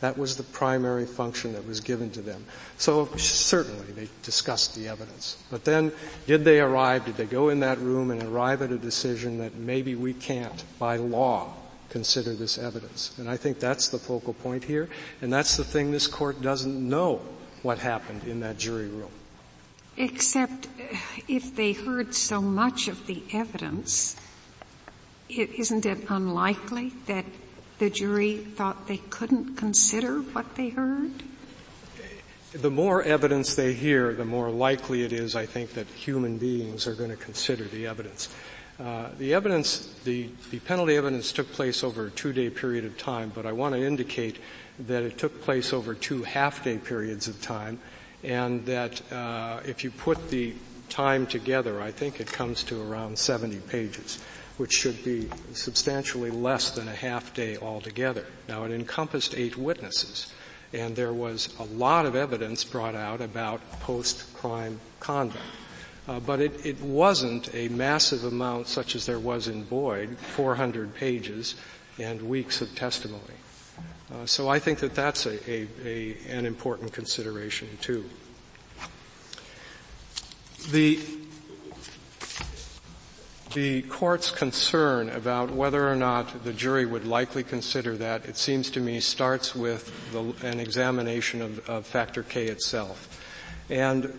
That 0.00 0.18
was 0.18 0.36
the 0.36 0.42
primary 0.42 1.06
function 1.06 1.52
that 1.54 1.66
was 1.66 1.80
given 1.80 2.10
to 2.10 2.20
them. 2.20 2.44
So 2.78 3.06
certainly 3.16 3.86
they 3.92 4.08
discussed 4.22 4.74
the 4.74 4.88
evidence. 4.88 5.42
But 5.50 5.64
then, 5.64 5.92
did 6.26 6.44
they 6.44 6.60
arrive, 6.60 7.04
did 7.04 7.16
they 7.16 7.26
go 7.26 7.48
in 7.48 7.60
that 7.60 7.78
room 7.78 8.10
and 8.10 8.22
arrive 8.22 8.60
at 8.62 8.70
a 8.70 8.78
decision 8.78 9.38
that 9.38 9.54
maybe 9.54 9.94
we 9.94 10.12
can't, 10.12 10.64
by 10.78 10.96
law, 10.96 11.54
consider 11.88 12.34
this 12.34 12.58
evidence? 12.58 13.16
And 13.18 13.30
I 13.30 13.36
think 13.36 13.60
that's 13.60 13.88
the 13.88 13.98
focal 13.98 14.34
point 14.34 14.64
here, 14.64 14.88
and 15.22 15.32
that's 15.32 15.56
the 15.56 15.64
thing 15.64 15.90
this 15.90 16.06
court 16.06 16.42
doesn't 16.42 16.88
know 16.88 17.22
what 17.62 17.78
happened 17.78 18.24
in 18.24 18.40
that 18.40 18.58
jury 18.58 18.88
room. 18.88 19.10
Except 19.96 20.66
uh, 20.66 20.96
if 21.28 21.54
they 21.54 21.72
heard 21.72 22.14
so 22.14 22.42
much 22.42 22.88
of 22.88 23.06
the 23.06 23.22
evidence, 23.32 24.16
is 25.28 25.48
isn't 25.56 25.86
it 25.86 26.10
unlikely 26.10 26.92
that 27.06 27.24
the 27.84 27.90
jury 27.90 28.38
thought 28.38 28.86
they 28.86 28.96
couldn't 28.96 29.56
consider 29.56 30.20
what 30.20 30.54
they 30.54 30.70
heard? 30.70 31.12
The 32.52 32.70
more 32.70 33.02
evidence 33.02 33.56
they 33.56 33.74
hear, 33.74 34.14
the 34.14 34.24
more 34.24 34.48
likely 34.48 35.02
it 35.02 35.12
is, 35.12 35.36
I 35.36 35.44
think, 35.44 35.74
that 35.74 35.86
human 35.88 36.38
beings 36.38 36.86
are 36.86 36.94
going 36.94 37.10
to 37.10 37.16
consider 37.16 37.64
the 37.64 37.86
evidence. 37.86 38.34
Uh, 38.80 39.08
the 39.18 39.34
evidence, 39.34 39.92
the, 40.04 40.30
the 40.50 40.60
penalty 40.60 40.96
evidence 40.96 41.30
took 41.30 41.52
place 41.52 41.84
over 41.84 42.06
a 42.06 42.10
two-day 42.10 42.48
period 42.48 42.86
of 42.86 42.96
time, 42.96 43.30
but 43.34 43.44
I 43.44 43.52
want 43.52 43.74
to 43.74 43.84
indicate 43.84 44.38
that 44.78 45.02
it 45.02 45.18
took 45.18 45.42
place 45.42 45.74
over 45.74 45.92
two 45.92 46.22
half-day 46.22 46.78
periods 46.78 47.28
of 47.28 47.42
time, 47.42 47.78
and 48.22 48.64
that 48.64 49.12
uh, 49.12 49.60
if 49.66 49.84
you 49.84 49.90
put 49.90 50.30
the 50.30 50.54
time 50.88 51.26
together, 51.26 51.82
I 51.82 51.90
think 51.90 52.18
it 52.18 52.28
comes 52.28 52.64
to 52.64 52.80
around 52.80 53.18
70 53.18 53.58
pages, 53.68 54.24
which 54.56 54.72
should 54.72 55.02
be 55.04 55.28
substantially 55.52 56.30
less 56.30 56.70
than 56.70 56.88
a 56.88 56.94
half 56.94 57.34
day 57.34 57.56
altogether. 57.56 58.26
Now, 58.48 58.64
it 58.64 58.72
encompassed 58.72 59.34
eight 59.36 59.56
witnesses, 59.56 60.32
and 60.72 60.94
there 60.94 61.12
was 61.12 61.54
a 61.58 61.64
lot 61.64 62.06
of 62.06 62.14
evidence 62.14 62.62
brought 62.62 62.94
out 62.94 63.20
about 63.20 63.60
post-crime 63.80 64.80
conduct. 65.00 65.42
Uh, 66.06 66.20
but 66.20 66.40
it, 66.40 66.66
it 66.66 66.80
wasn't 66.82 67.52
a 67.54 67.68
massive 67.68 68.24
amount 68.24 68.68
such 68.68 68.94
as 68.94 69.06
there 69.06 69.18
was 69.18 69.48
in 69.48 69.64
Boyde, 69.64 70.16
400 70.16 70.94
pages 70.94 71.54
and 71.98 72.20
weeks 72.22 72.60
of 72.60 72.74
testimony. 72.74 73.22
Uh, 74.12 74.26
so 74.26 74.48
I 74.48 74.58
think 74.58 74.80
that 74.80 74.94
that's 74.94 75.26
a, 75.26 75.50
a, 75.50 75.66
a, 75.84 76.16
an 76.28 76.44
important 76.44 76.92
consideration 76.92 77.68
too. 77.80 78.04
The 80.70 81.00
the 83.54 83.82
court's 83.82 84.32
concern 84.32 85.08
about 85.10 85.50
whether 85.50 85.88
or 85.88 85.94
not 85.94 86.44
the 86.44 86.52
jury 86.52 86.84
would 86.84 87.06
likely 87.06 87.44
consider 87.44 87.96
that, 87.96 88.26
it 88.26 88.36
seems 88.36 88.68
to 88.70 88.80
me, 88.80 88.98
starts 89.00 89.54
with 89.54 89.92
the, 90.12 90.34
an 90.46 90.58
examination 90.58 91.40
of, 91.40 91.68
of, 91.68 91.86
factor 91.86 92.24
K 92.24 92.48
itself. 92.48 93.22
And, 93.70 94.12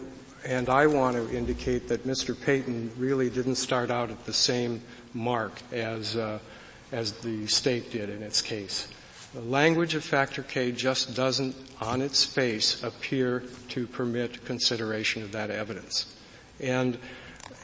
and 0.46 0.70
I 0.70 0.88
want 0.88 1.18
to 1.18 1.36
indicate 1.36 1.90
that 1.90 2.08
Mr. 2.08 2.40
Payton 2.40 2.92
really 2.98 3.30
didn't 3.30 3.56
start 3.56 3.92
out 3.92 4.10
at 4.10 4.26
the 4.26 4.34
same 4.34 4.82
mark 5.14 5.62
as, 5.72 6.16
uh, 6.16 6.40
as 6.94 7.12
the 7.12 7.46
state 7.48 7.92
did 7.92 8.10
in 8.10 8.24
its 8.24 8.42
case. 8.42 8.88
The 9.34 9.42
language 9.42 9.96
of 9.96 10.04
factor 10.06 10.44
K 10.44 10.72
just 10.72 11.14
doesn't, 11.14 11.56
on 11.82 12.02
its 12.02 12.24
face, 12.24 12.82
appear 12.84 13.44
to 13.70 13.86
permit 13.86 14.46
consideration 14.46 15.24
of 15.24 15.34
that 15.34 15.52
evidence. 15.52 16.16
And, 16.62 16.98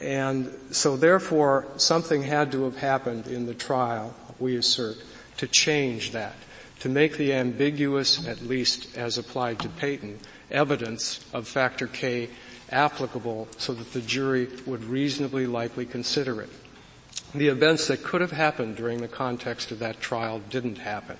and 0.02 0.52
so 0.72 0.96
therefore, 0.96 1.66
something 1.76 2.22
had 2.22 2.52
to 2.52 2.64
have 2.64 2.76
happened 2.76 3.28
in 3.28 3.46
the 3.46 3.54
trial, 3.54 4.14
we 4.38 4.56
assert, 4.56 4.96
to 5.36 5.46
change 5.46 6.10
that, 6.10 6.34
to 6.80 6.88
make 6.88 7.16
the 7.16 7.32
ambiguous, 7.32 8.26
at 8.26 8.42
least 8.42 8.96
as 8.96 9.16
applied 9.16 9.60
to 9.60 9.68
Payton, 9.68 10.18
evidence 10.50 11.24
of 11.32 11.46
factor 11.46 11.86
K 11.86 12.28
applicable 12.70 13.46
so 13.58 13.74
that 13.74 13.92
the 13.92 14.00
jury 14.00 14.48
would 14.66 14.82
reasonably 14.84 15.46
likely 15.46 15.86
consider 15.86 16.40
it. 16.40 16.50
The 17.34 17.48
events 17.48 17.86
that 17.86 18.02
could 18.02 18.20
have 18.20 18.32
happened 18.32 18.76
during 18.76 19.00
the 19.00 19.08
context 19.08 19.70
of 19.70 19.78
that 19.78 20.00
trial 20.00 20.40
didn't 20.50 20.78
happen. 20.78 21.16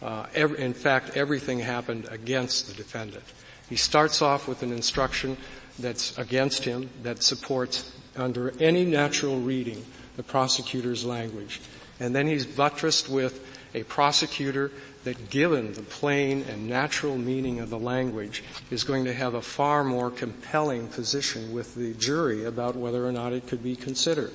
Uh, 0.00 0.26
every, 0.34 0.58
in 0.58 0.74
fact, 0.74 1.16
everything 1.16 1.58
happened 1.58 2.06
against 2.10 2.68
the 2.68 2.74
defendant. 2.74 3.24
He 3.68 3.76
starts 3.76 4.22
off 4.22 4.46
with 4.46 4.62
an 4.62 4.72
instruction 4.72 5.36
that's 5.78 6.16
against 6.18 6.64
him, 6.64 6.90
that 7.02 7.22
supports, 7.22 7.92
under 8.16 8.52
any 8.60 8.84
natural 8.84 9.40
reading, 9.40 9.84
the 10.16 10.22
prosecutor's 10.22 11.04
language. 11.04 11.60
And 12.00 12.14
then 12.14 12.26
he's 12.26 12.46
buttressed 12.46 13.08
with 13.08 13.46
a 13.74 13.82
prosecutor 13.84 14.70
that 15.04 15.30
given 15.30 15.72
the 15.74 15.82
plain 15.82 16.44
and 16.48 16.68
natural 16.68 17.16
meaning 17.16 17.60
of 17.60 17.70
the 17.70 17.78
language 17.78 18.42
is 18.70 18.84
going 18.84 19.04
to 19.04 19.12
have 19.12 19.34
a 19.34 19.42
far 19.42 19.84
more 19.84 20.10
compelling 20.10 20.88
position 20.88 21.52
with 21.52 21.74
the 21.74 21.94
jury 21.94 22.44
about 22.44 22.74
whether 22.74 23.06
or 23.06 23.12
not 23.12 23.32
it 23.32 23.46
could 23.46 23.62
be 23.62 23.76
considered. 23.76 24.32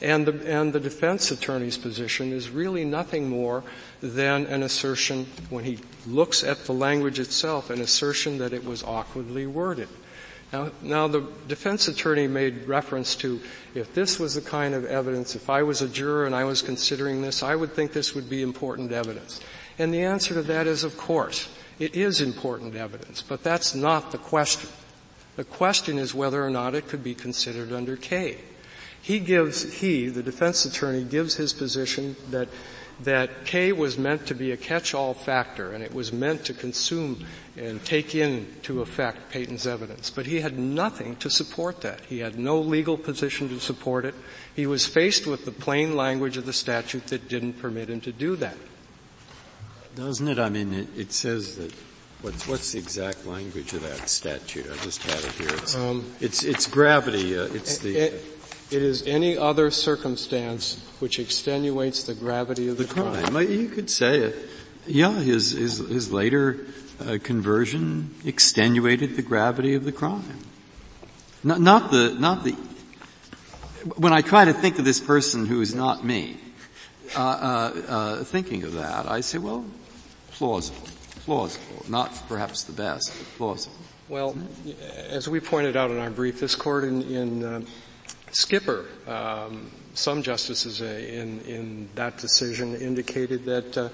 And 0.00 0.26
the, 0.26 0.50
and 0.50 0.72
the 0.72 0.80
defense 0.80 1.30
attorney's 1.30 1.78
position 1.78 2.32
is 2.32 2.50
really 2.50 2.84
nothing 2.84 3.28
more 3.28 3.62
than 4.02 4.46
an 4.46 4.62
assertion, 4.62 5.26
when 5.50 5.64
he 5.64 5.78
looks 6.06 6.42
at 6.42 6.64
the 6.64 6.72
language 6.72 7.18
itself, 7.18 7.70
an 7.70 7.80
assertion 7.80 8.38
that 8.38 8.52
it 8.52 8.64
was 8.64 8.82
awkwardly 8.82 9.46
worded. 9.46 9.88
Now, 10.54 10.70
now 10.82 11.08
the 11.08 11.26
defense 11.48 11.88
attorney 11.88 12.28
made 12.28 12.68
reference 12.68 13.16
to 13.16 13.40
if 13.74 13.92
this 13.92 14.20
was 14.20 14.36
the 14.36 14.40
kind 14.40 14.72
of 14.72 14.84
evidence, 14.84 15.34
if 15.34 15.50
I 15.50 15.64
was 15.64 15.82
a 15.82 15.88
juror 15.88 16.26
and 16.26 16.34
I 16.34 16.44
was 16.44 16.62
considering 16.62 17.22
this, 17.22 17.42
I 17.42 17.56
would 17.56 17.72
think 17.72 17.92
this 17.92 18.14
would 18.14 18.30
be 18.30 18.40
important 18.40 18.92
evidence. 18.92 19.40
And 19.80 19.92
the 19.92 20.04
answer 20.04 20.32
to 20.34 20.42
that 20.42 20.68
is 20.68 20.84
of 20.84 20.96
course. 20.96 21.48
It 21.80 21.96
is 21.96 22.20
important 22.20 22.76
evidence, 22.76 23.20
but 23.20 23.42
that's 23.42 23.74
not 23.74 24.12
the 24.12 24.18
question. 24.18 24.70
The 25.34 25.42
question 25.42 25.98
is 25.98 26.14
whether 26.14 26.44
or 26.44 26.50
not 26.50 26.76
it 26.76 26.86
could 26.86 27.02
be 27.02 27.16
considered 27.16 27.72
under 27.72 27.96
K. 27.96 28.38
He 29.02 29.18
gives, 29.18 29.80
he, 29.80 30.08
the 30.08 30.22
defense 30.22 30.64
attorney, 30.64 31.02
gives 31.02 31.34
his 31.34 31.52
position 31.52 32.14
that 32.30 32.48
that 33.04 33.44
K 33.44 33.72
was 33.72 33.96
meant 33.96 34.26
to 34.26 34.34
be 34.34 34.52
a 34.52 34.56
catch-all 34.56 35.14
factor 35.14 35.72
and 35.72 35.82
it 35.84 35.94
was 35.94 36.12
meant 36.12 36.44
to 36.46 36.54
consume 36.54 37.24
and 37.56 37.84
take 37.84 38.14
into 38.14 38.80
effect 38.80 39.30
Payton's 39.30 39.66
evidence. 39.66 40.10
But 40.10 40.26
he 40.26 40.40
had 40.40 40.58
nothing 40.58 41.16
to 41.16 41.30
support 41.30 41.82
that. 41.82 42.00
He 42.06 42.18
had 42.18 42.38
no 42.38 42.60
legal 42.60 42.96
position 42.96 43.48
to 43.50 43.60
support 43.60 44.04
it. 44.04 44.14
He 44.54 44.66
was 44.66 44.86
faced 44.86 45.26
with 45.26 45.44
the 45.44 45.52
plain 45.52 45.96
language 45.96 46.36
of 46.36 46.46
the 46.46 46.52
statute 46.52 47.06
that 47.08 47.28
didn't 47.28 47.54
permit 47.54 47.90
him 47.90 48.00
to 48.02 48.12
do 48.12 48.36
that. 48.36 48.56
Doesn't 49.94 50.26
it? 50.26 50.38
I 50.38 50.48
mean, 50.48 50.74
it, 50.74 50.88
it 50.96 51.12
says 51.12 51.56
that 51.56 51.72
What's, 52.24 52.48
what's 52.48 52.72
the 52.72 52.78
exact 52.78 53.26
language 53.26 53.74
of 53.74 53.82
that 53.82 54.08
statute? 54.08 54.64
I 54.72 54.76
just 54.82 55.02
had 55.02 55.22
it 55.22 55.32
here. 55.32 55.54
It's, 55.58 55.76
um, 55.76 56.10
it's, 56.22 56.42
it's 56.42 56.66
gravity. 56.66 57.38
Uh, 57.38 57.48
it's 57.52 57.76
the. 57.76 58.14
It, 58.70 58.82
is 58.82 59.06
any 59.06 59.36
other 59.36 59.70
circumstance 59.70 60.80
which 60.98 61.18
extenuates 61.18 62.04
the 62.04 62.14
gravity 62.14 62.68
of 62.68 62.78
the, 62.78 62.84
the 62.84 62.94
crime. 62.94 63.24
crime. 63.24 63.50
You 63.50 63.68
could 63.68 63.90
say 63.90 64.18
it. 64.18 64.36
Yeah, 64.86 65.12
his, 65.12 65.52
his, 65.52 65.78
his 65.78 66.12
later 66.12 66.66
uh, 67.00 67.18
conversion 67.22 68.14
extenuated 68.24 69.16
the 69.16 69.22
gravity 69.22 69.74
of 69.74 69.84
the 69.84 69.92
crime. 69.92 70.38
Not, 71.42 71.60
not 71.60 71.90
the, 71.90 72.14
not 72.18 72.44
the, 72.44 72.52
when 73.96 74.12
I 74.12 74.22
try 74.22 74.44
to 74.44 74.52
think 74.52 74.78
of 74.78 74.84
this 74.84 75.00
person 75.00 75.46
who 75.46 75.60
is 75.60 75.74
not 75.74 76.04
me, 76.04 76.38
uh, 77.16 77.20
uh, 77.20 77.82
uh 77.88 78.24
thinking 78.24 78.62
of 78.64 78.74
that, 78.74 79.06
I 79.06 79.20
say, 79.20 79.38
well, 79.38 79.64
plausible, 80.32 80.88
plausible. 81.24 81.84
Not 81.88 82.10
perhaps 82.28 82.64
the 82.64 82.72
best, 82.72 83.12
but 83.16 83.26
plausible. 83.36 83.76
Well, 84.08 84.36
as 85.08 85.28
we 85.28 85.40
pointed 85.40 85.76
out 85.76 85.90
in 85.90 85.98
our 85.98 86.10
brief, 86.10 86.40
this 86.40 86.54
court 86.54 86.84
in, 86.84 87.02
in 87.02 87.44
uh, 87.44 87.60
Skipper, 88.34 88.84
um, 89.06 89.70
some 89.94 90.22
justices 90.22 90.82
uh, 90.82 90.86
in, 90.86 91.40
in 91.42 91.88
that 91.94 92.18
decision 92.18 92.74
indicated 92.74 93.44
that, 93.44 93.78
uh, 93.78 93.88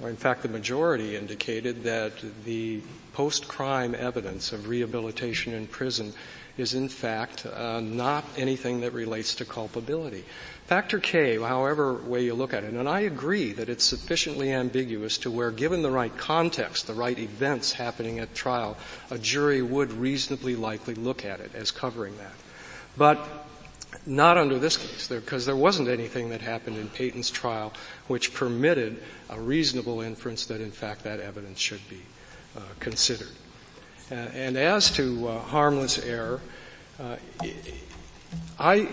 or 0.00 0.10
in 0.10 0.16
fact 0.16 0.42
the 0.42 0.48
majority 0.48 1.16
indicated 1.16 1.82
that 1.84 2.12
the 2.44 2.82
post-crime 3.14 3.94
evidence 3.94 4.52
of 4.52 4.68
rehabilitation 4.68 5.54
in 5.54 5.66
prison 5.66 6.12
is 6.58 6.74
in 6.74 6.88
fact 6.90 7.46
uh, 7.46 7.80
not 7.80 8.24
anything 8.36 8.82
that 8.82 8.92
relates 8.92 9.34
to 9.36 9.46
culpability. 9.46 10.22
Factor 10.66 10.98
K, 10.98 11.38
however 11.38 11.94
way 11.94 12.24
you 12.24 12.34
look 12.34 12.52
at 12.52 12.64
it, 12.64 12.74
and 12.74 12.86
I 12.86 13.00
agree 13.00 13.52
that 13.52 13.70
it's 13.70 13.84
sufficiently 13.84 14.52
ambiguous 14.52 15.16
to 15.18 15.30
where 15.30 15.50
given 15.50 15.80
the 15.80 15.90
right 15.90 16.14
context, 16.14 16.86
the 16.86 16.92
right 16.92 17.18
events 17.18 17.72
happening 17.72 18.18
at 18.18 18.34
trial, 18.34 18.76
a 19.10 19.16
jury 19.16 19.62
would 19.62 19.92
reasonably 19.92 20.56
likely 20.56 20.94
look 20.94 21.24
at 21.24 21.40
it 21.40 21.54
as 21.54 21.70
covering 21.70 22.18
that. 22.18 22.34
But 22.98 23.47
not 24.08 24.38
under 24.38 24.58
this 24.58 24.78
case, 24.78 25.06
because 25.08 25.44
there, 25.44 25.54
wasn't 25.54 25.86
anything 25.86 26.30
that 26.30 26.40
happened 26.40 26.78
in 26.78 26.88
Payton's 26.88 27.30
trial 27.30 27.74
which 28.06 28.32
permitted 28.32 29.02
a 29.28 29.38
reasonable 29.38 30.00
inference 30.00 30.46
that 30.46 30.60
in 30.62 30.70
fact 30.70 31.04
that 31.04 31.20
evidence 31.20 31.58
should 31.58 31.86
be 31.90 32.00
uh, 32.56 32.60
considered. 32.80 33.28
Uh, 34.10 34.14
and 34.14 34.56
as 34.56 34.90
to 34.92 35.28
uh, 35.28 35.38
harmless 35.40 35.98
error, 35.98 36.40
uh, 36.98 37.16
I, 38.58 38.88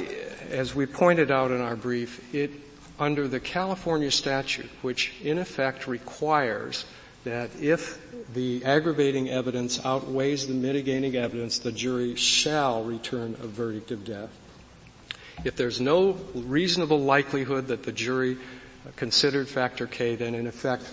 as 0.50 0.76
we 0.76 0.86
pointed 0.86 1.32
out 1.32 1.52
in 1.52 1.62
our 1.62 1.78
brief, 1.78 2.34
it, 2.36 2.52
under 3.00 3.28
the 3.28 3.40
California 3.40 4.12
statute, 4.12 4.70
which 4.82 5.14
in 5.24 5.38
effect 5.38 5.88
requires 5.88 6.86
that 7.24 7.50
if 7.60 8.02
the 8.34 8.64
aggravating 8.66 9.30
evidence 9.30 9.84
outweighs 9.86 10.48
the 10.48 10.54
mitigating 10.54 11.16
evidence, 11.16 11.60
the 11.60 11.72
jury 11.72 12.16
shall 12.16 12.84
return 12.84 13.36
a 13.42 13.48
verdict 13.48 13.92
of 13.92 14.04
death. 14.04 14.30
If 15.44 15.56
there's 15.56 15.82
no 15.82 16.18
reasonable 16.34 17.02
likelihood 17.02 17.68
that 17.68 17.84
the 17.84 17.92
jury 17.92 18.38
considered 18.96 19.48
factor 19.48 19.88
K, 19.88 20.16
then 20.16 20.36
in 20.36 20.48
effect, 20.48 20.84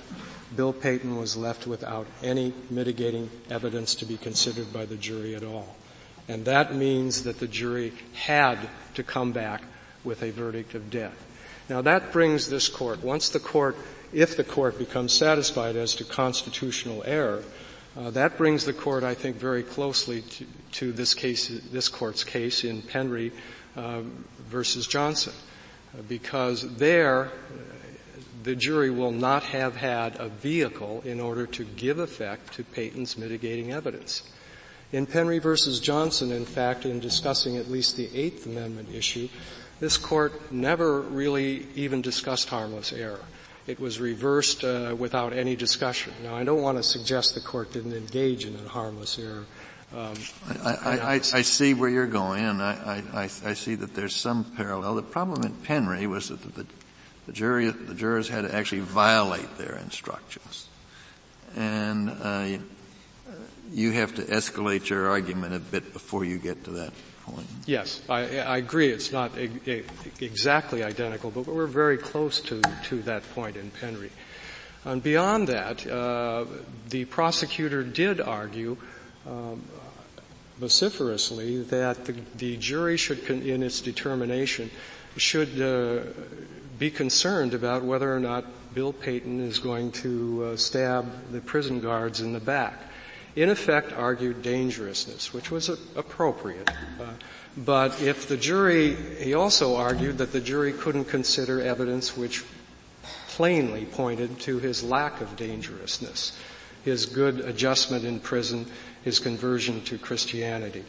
Bill 0.56 0.72
Payton 0.72 1.16
was 1.16 1.36
left 1.36 1.66
without 1.66 2.06
any 2.22 2.52
mitigating 2.70 3.30
evidence 3.50 3.94
to 3.96 4.04
be 4.04 4.16
considered 4.16 4.72
by 4.72 4.84
the 4.84 4.96
jury 4.96 5.34
at 5.34 5.44
all. 5.44 5.76
And 6.28 6.44
that 6.44 6.74
means 6.74 7.24
that 7.24 7.38
the 7.38 7.48
jury 7.48 7.92
had 8.14 8.58
to 8.94 9.02
come 9.02 9.32
back 9.32 9.62
with 10.04 10.22
a 10.22 10.30
verdict 10.30 10.74
of 10.74 10.90
death. 10.90 11.26
Now 11.68 11.80
that 11.82 12.12
brings 12.12 12.48
this 12.48 12.68
court, 12.68 13.02
once 13.02 13.28
the 13.28 13.40
court, 13.40 13.76
if 14.12 14.36
the 14.36 14.44
court 14.44 14.78
becomes 14.78 15.12
satisfied 15.12 15.76
as 15.76 15.94
to 15.96 16.04
constitutional 16.04 17.02
error, 17.06 17.42
uh, 17.96 18.10
that 18.10 18.38
brings 18.38 18.64
the 18.64 18.72
court, 18.72 19.04
I 19.04 19.14
think, 19.14 19.36
very 19.36 19.62
closely 19.62 20.22
to, 20.22 20.46
to 20.72 20.92
this 20.92 21.14
case, 21.14 21.48
this 21.70 21.88
court's 21.88 22.24
case 22.24 22.64
in 22.64 22.82
Penry 22.82 23.32
uh, 23.76 24.02
versus 24.48 24.86
Johnson, 24.86 25.34
because 26.08 26.76
there 26.76 27.30
the 28.42 28.56
jury 28.56 28.90
will 28.90 29.12
not 29.12 29.42
have 29.44 29.76
had 29.76 30.18
a 30.18 30.28
vehicle 30.28 31.02
in 31.04 31.20
order 31.20 31.46
to 31.46 31.64
give 31.64 31.98
effect 31.98 32.52
to 32.54 32.64
Payton's 32.64 33.16
mitigating 33.16 33.72
evidence. 33.72 34.22
In 34.92 35.06
Penry 35.06 35.40
versus 35.40 35.80
Johnson, 35.80 36.32
in 36.32 36.44
fact, 36.44 36.84
in 36.84 37.00
discussing 37.00 37.56
at 37.56 37.70
least 37.70 37.96
the 37.96 38.14
Eighth 38.14 38.46
Amendment 38.46 38.88
issue, 38.92 39.28
this 39.80 39.96
court 39.96 40.52
never 40.52 41.00
really 41.00 41.66
even 41.74 42.02
discussed 42.02 42.48
harmless 42.48 42.92
error. 42.92 43.20
It 43.66 43.78
was 43.78 44.00
reversed 44.00 44.64
uh, 44.64 44.94
without 44.98 45.32
any 45.32 45.56
discussion. 45.56 46.12
Now, 46.22 46.34
I 46.34 46.44
don't 46.44 46.62
want 46.62 46.78
to 46.78 46.82
suggest 46.82 47.34
the 47.34 47.40
court 47.40 47.72
didn't 47.72 47.94
engage 47.94 48.44
in 48.44 48.54
a 48.54 48.68
harmless 48.68 49.18
error. 49.18 49.44
Um, 49.94 50.14
I, 50.64 50.70
I, 50.70 51.12
I, 51.14 51.42
see 51.42 51.74
where 51.74 51.90
you're 51.90 52.06
going, 52.06 52.42
and 52.44 52.62
I, 52.62 53.02
I, 53.12 53.26
see 53.26 53.74
that 53.74 53.94
there's 53.94 54.16
some 54.16 54.44
parallel. 54.44 54.94
The 54.94 55.02
problem 55.02 55.42
in 55.42 55.52
Penry 55.52 56.06
was 56.06 56.30
that 56.30 56.40
the, 56.54 56.66
the 57.26 57.32
jury, 57.32 57.68
the 57.68 57.94
jurors 57.94 58.26
had 58.26 58.42
to 58.42 58.54
actually 58.54 58.80
violate 58.80 59.58
their 59.58 59.76
instructions, 59.76 60.68
and 61.56 62.08
uh, 62.08 62.46
you 63.70 63.90
have 63.90 64.14
to 64.14 64.22
escalate 64.22 64.88
your 64.88 65.10
argument 65.10 65.54
a 65.54 65.58
bit 65.58 65.92
before 65.92 66.24
you 66.24 66.38
get 66.38 66.64
to 66.64 66.70
that 66.70 66.92
point. 67.24 67.46
Yes, 67.66 68.00
I, 68.08 68.22
agree. 68.56 68.88
It's 68.88 69.12
not 69.12 69.32
exactly 69.36 70.82
identical, 70.82 71.30
but 71.30 71.46
we're 71.46 71.66
very 71.66 71.98
close 71.98 72.40
to, 72.42 72.62
to 72.84 73.02
that 73.02 73.28
point 73.34 73.56
in 73.56 73.70
Penry. 73.70 74.10
And 74.84 75.02
beyond 75.02 75.48
that, 75.48 75.86
uh, 75.86 76.46
the 76.88 77.04
prosecutor 77.04 77.84
did 77.84 78.20
argue 78.20 78.76
um, 79.26 79.62
vociferously 80.62 81.60
that 81.64 82.04
the, 82.04 82.14
the 82.36 82.56
jury 82.56 82.96
should, 82.96 83.18
in 83.28 83.62
its 83.64 83.80
determination, 83.80 84.70
should 85.16 85.60
uh, 85.60 86.04
be 86.78 86.88
concerned 86.88 87.52
about 87.52 87.82
whether 87.82 88.14
or 88.14 88.20
not 88.20 88.44
Bill 88.72 88.92
Payton 88.92 89.40
is 89.40 89.58
going 89.58 89.90
to 90.06 90.44
uh, 90.44 90.56
stab 90.56 91.04
the 91.32 91.40
prison 91.40 91.80
guards 91.80 92.20
in 92.20 92.32
the 92.32 92.40
back 92.40 92.80
in 93.34 93.48
effect 93.48 93.92
argued 93.92 94.42
dangerousness, 94.42 95.32
which 95.32 95.50
was 95.50 95.68
appropriate. 95.96 96.68
Uh, 97.00 97.06
but 97.56 98.00
if 98.00 98.28
the 98.28 98.36
jury, 98.36 98.94
he 98.94 99.34
also 99.34 99.76
argued 99.76 100.18
that 100.18 100.32
the 100.32 100.40
jury 100.40 100.72
couldn't 100.72 101.06
consider 101.06 101.60
evidence 101.60 102.16
which 102.16 102.44
plainly 103.28 103.86
pointed 103.86 104.38
to 104.40 104.58
his 104.58 104.84
lack 104.84 105.20
of 105.20 105.34
dangerousness, 105.36 106.38
his 106.84 107.06
good 107.06 107.40
adjustment 107.40 108.04
in 108.04 108.20
prison, 108.20 108.66
his 109.04 109.18
conversion 109.18 109.82
to 109.82 109.98
Christianity. 109.98 110.84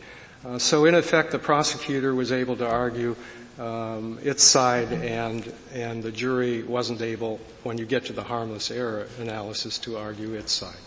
Uh, 0.45 0.59
so 0.59 0.85
in 0.85 0.95
effect, 0.95 1.31
the 1.31 1.39
prosecutor 1.39 2.13
was 2.13 2.31
able 2.31 2.55
to 2.57 2.67
argue 2.67 3.15
um, 3.59 4.19
its 4.23 4.43
side, 4.43 4.91
and 4.91 5.53
and 5.73 6.03
the 6.03 6.11
jury 6.11 6.63
wasn't 6.63 7.01
able, 7.01 7.39
when 7.63 7.77
you 7.77 7.85
get 7.85 8.05
to 8.05 8.13
the 8.13 8.23
harmless 8.23 8.71
error 8.71 9.07
analysis, 9.19 9.77
to 9.79 9.97
argue 9.97 10.33
its 10.33 10.51
side. 10.51 10.81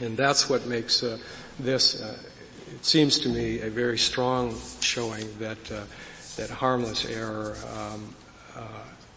And 0.00 0.16
that's 0.16 0.50
what 0.50 0.66
makes 0.66 1.02
uh, 1.02 1.16
this, 1.58 2.02
uh, 2.02 2.18
it 2.74 2.84
seems 2.84 3.18
to 3.20 3.28
me, 3.28 3.60
a 3.60 3.70
very 3.70 3.96
strong 3.96 4.54
showing 4.80 5.26
that 5.38 5.72
uh, 5.72 5.84
that 6.36 6.50
harmless 6.50 7.06
error, 7.06 7.56
um, 7.74 8.14
uh, 8.54 8.60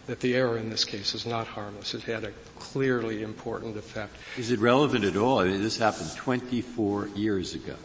that 0.10 0.20
the 0.22 0.36
error 0.36 0.58
in 0.58 0.72
this 0.72 0.86
case 0.86 1.14
is 1.14 1.28
not 1.28 1.46
harmless. 1.46 1.94
It 1.94 2.02
had 2.02 2.24
a 2.24 2.32
clearly 2.58 3.22
important 3.22 3.78
effect. 3.78 4.16
Is 4.38 4.50
it 4.50 4.60
relevant 4.60 5.06
at 5.06 5.16
all? 5.16 5.40
I 5.40 5.46
mean, 5.46 5.62
this 5.62 5.78
happened 5.78 6.10
24 6.16 7.10
years 7.10 7.54
ago. 7.54 7.76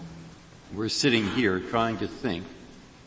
We're 0.72 0.89
sitting 0.89 1.29
here 1.33 1.61
trying 1.61 1.99
to 1.99 2.09
think 2.09 2.47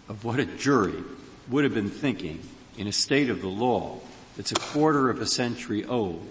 of 0.07 0.23
what 0.23 0.39
a 0.39 0.45
jury 0.45 1.03
would 1.49 1.63
have 1.63 1.73
been 1.73 1.89
thinking 1.89 2.41
in 2.77 2.85
a 2.85 2.91
state 2.91 3.31
of 3.31 3.41
the 3.41 3.47
law 3.47 3.99
that's 4.35 4.51
a 4.51 4.55
quarter 4.55 5.09
of 5.09 5.19
a 5.19 5.25
century 5.25 5.83
old 5.83 6.23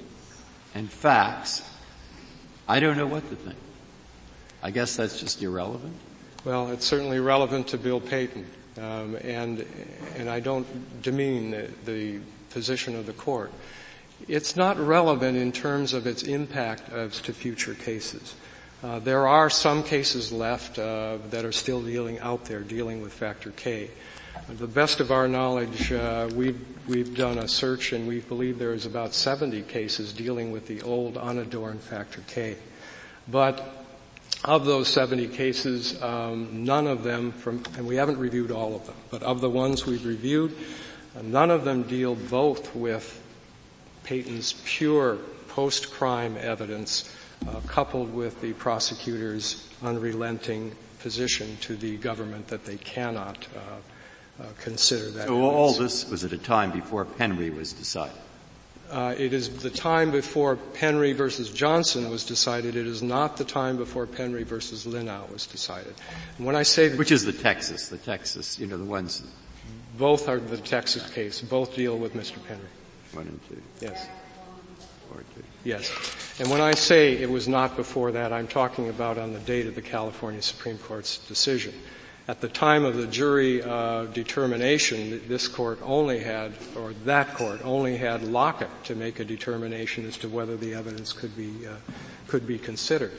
and 0.73 0.89
facts 0.89 1.69
I 2.69 2.81
don't 2.81 2.97
know 2.97 3.07
what 3.07 3.29
to 3.31 3.37
think. 3.37 3.59
I 4.63 4.71
guess 4.71 4.97
that's 4.97 5.21
just 5.21 5.41
irrelevant. 5.43 5.95
Well, 6.45 6.71
it's 6.71 6.85
certainly 6.85 7.21
relevant 7.21 7.69
to 7.69 7.79
Bill 7.79 8.01
Payton, 8.01 8.45
um, 8.79 9.17
and 9.23 9.65
and 10.17 10.29
I 10.29 10.41
don't 10.41 10.67
demean 11.03 11.51
the, 11.53 11.71
the, 11.85 12.19
position 12.57 12.97
of 12.97 13.05
the 13.05 13.13
court. 13.13 13.53
It's 14.29 14.57
not 14.57 14.79
relevant 14.79 15.37
in 15.37 15.53
terms 15.53 15.93
of 15.93 16.07
its 16.07 16.23
impact 16.23 16.89
as 16.89 17.21
to 17.21 17.35
future 17.35 17.75
cases. 17.75 18.35
Uh, 18.83 18.99
there 18.99 19.29
are 19.29 19.51
some 19.51 19.83
cases 19.83 20.33
left 20.33 20.79
uh, 20.79 21.19
that 21.29 21.45
are 21.45 21.53
still 21.53 21.83
dealing 21.83 22.19
out 22.21 22.47
there, 22.47 22.61
dealing 22.61 23.03
with 23.03 23.13
factor 23.13 23.51
K. 23.51 23.91
Uh, 24.35 24.55
the 24.55 24.67
best 24.67 25.01
of 25.01 25.11
our 25.11 25.29
knowledge, 25.29 25.93
uh, 25.93 26.31
we've 26.35 26.59
we've 26.89 27.15
done 27.15 27.37
a 27.37 27.47
search 27.47 27.93
and 27.93 28.09
we 28.09 28.21
believe 28.21 28.59
there 28.59 28.73
is 28.73 28.87
about 28.87 29.13
70 29.13 29.61
cases 29.65 30.15
dealing 30.15 30.51
with 30.51 30.67
the 30.67 30.81
old 30.81 31.19
unadorned 31.19 31.83
factor 31.83 32.23
K. 32.27 32.57
But 33.29 33.61
of 34.47 34.65
those 34.65 34.89
70 34.89 35.29
cases, 35.29 36.01
um, 36.03 36.65
none 36.65 36.87
of 36.87 37.03
them 37.03 37.33
from, 37.33 37.63
and 37.77 37.87
we 37.87 37.97
haven't 37.97 38.17
reviewed 38.17 38.51
all 38.51 38.75
of 38.75 38.87
them, 38.87 38.97
but 39.11 39.23
of 39.23 39.43
the 39.43 39.51
ones 39.51 39.85
we've 39.85 40.07
reviewed, 40.07 40.57
none 41.23 41.51
of 41.51 41.65
them 41.65 41.83
deal 41.83 42.15
both 42.15 42.75
with 42.75 43.23
Payton's 44.05 44.55
pure 44.65 45.19
post-crime 45.49 46.37
evidence 46.39 47.11
uh, 47.49 47.61
coupled 47.67 48.13
with 48.13 48.41
the 48.41 48.53
prosecutor's 48.55 49.69
unrelenting 49.83 50.73
position 51.01 51.57
to 51.61 51.77
the 51.77 51.97
government 51.97 52.49
that 52.49 52.65
they 52.65 52.77
cannot 52.77 53.47
uh, 53.57 54.43
uh, 54.43 54.47
consider 54.61 55.11
that. 55.11 55.29
So 55.29 55.43
all 55.43 55.73
this 55.73 56.09
was 56.11 56.25
at 56.25 56.33
a 56.33 56.39
time 56.39 56.71
before 56.73 57.05
Penry 57.05 57.55
was 57.55 57.73
decided. 57.73 58.17
Uh, 58.91 59.15
it 59.19 59.33
is 59.33 59.49
the 59.63 59.71
time 59.71 60.13
before 60.13 60.57
Penry 60.57 61.15
versus 61.15 61.51
Johnson 61.51 62.09
was 62.09 62.25
decided. 62.25 62.77
It 62.77 62.87
is 62.87 63.03
not 63.03 63.37
the 63.37 63.45
time 63.45 63.77
before 63.77 64.07
Penry 64.07 64.45
versus 64.45 64.87
Lynaugh 64.87 65.31
was 65.33 65.47
decided. 65.47 65.95
And 66.37 66.47
when 66.47 66.55
I 66.55 66.63
say 66.63 66.95
which 66.95 67.11
is 67.11 67.25
the 67.25 67.33
Texas, 67.33 67.89
the 67.89 67.99
Texas, 67.99 68.59
you 68.59 68.67
know, 68.67 68.79
the 68.79 68.85
ones. 68.85 69.23
Both 69.99 70.29
are 70.29 70.39
the 70.39 70.59
Texas 70.59 71.11
case. 71.11 71.41
Both 71.41 71.75
deal 71.75 71.99
with 71.99 72.15
Mr. 72.15 72.39
Penry. 72.39 72.69
One 73.13 73.27
and 73.27 73.41
two. 73.49 73.63
Yes. 73.81 74.09
Or 75.15 75.23
two. 75.35 75.43
Yes. 75.65 75.91
And 76.39 76.51
when 76.51 76.61
I 76.61 76.73
say 76.73 77.15
it 77.15 77.31
was 77.31 77.49
not 77.49 77.77
before 77.77 78.13
that, 78.13 78.33
I'm 78.33 78.47
talking 78.47 78.89
about 78.89 79.19
on 79.19 79.33
the 79.33 79.39
date 79.41 79.67
of 79.67 79.75
the 79.75 79.83
California 79.83 80.43
Supreme 80.43 80.79
Court's 80.79 81.19
decision. 81.19 81.73
At 82.29 82.41
the 82.41 82.49
time 82.49 82.85
of 82.85 82.97
the 82.97 83.07
jury 83.07 83.63
uh, 83.63 84.07
determination, 84.07 85.23
this 85.29 85.47
court 85.47 85.79
only 85.83 86.19
had, 86.19 86.53
or 86.77 86.93
that 87.05 87.35
court 87.35 87.61
only 87.65 87.97
had 87.97 88.25
Lockett 88.25 88.69
to 88.85 88.97
make 88.97 89.21
a 89.21 89.25
determination 89.25 90.05
as 90.05 90.17
to 90.19 90.29
whether 90.29 90.57
the 90.57 90.75
evidence 90.75 91.13
could 91.13 91.37
be 91.37 91.67
uh, 91.67 91.77
could 92.27 92.45
be 92.45 92.59
considered. 92.59 93.13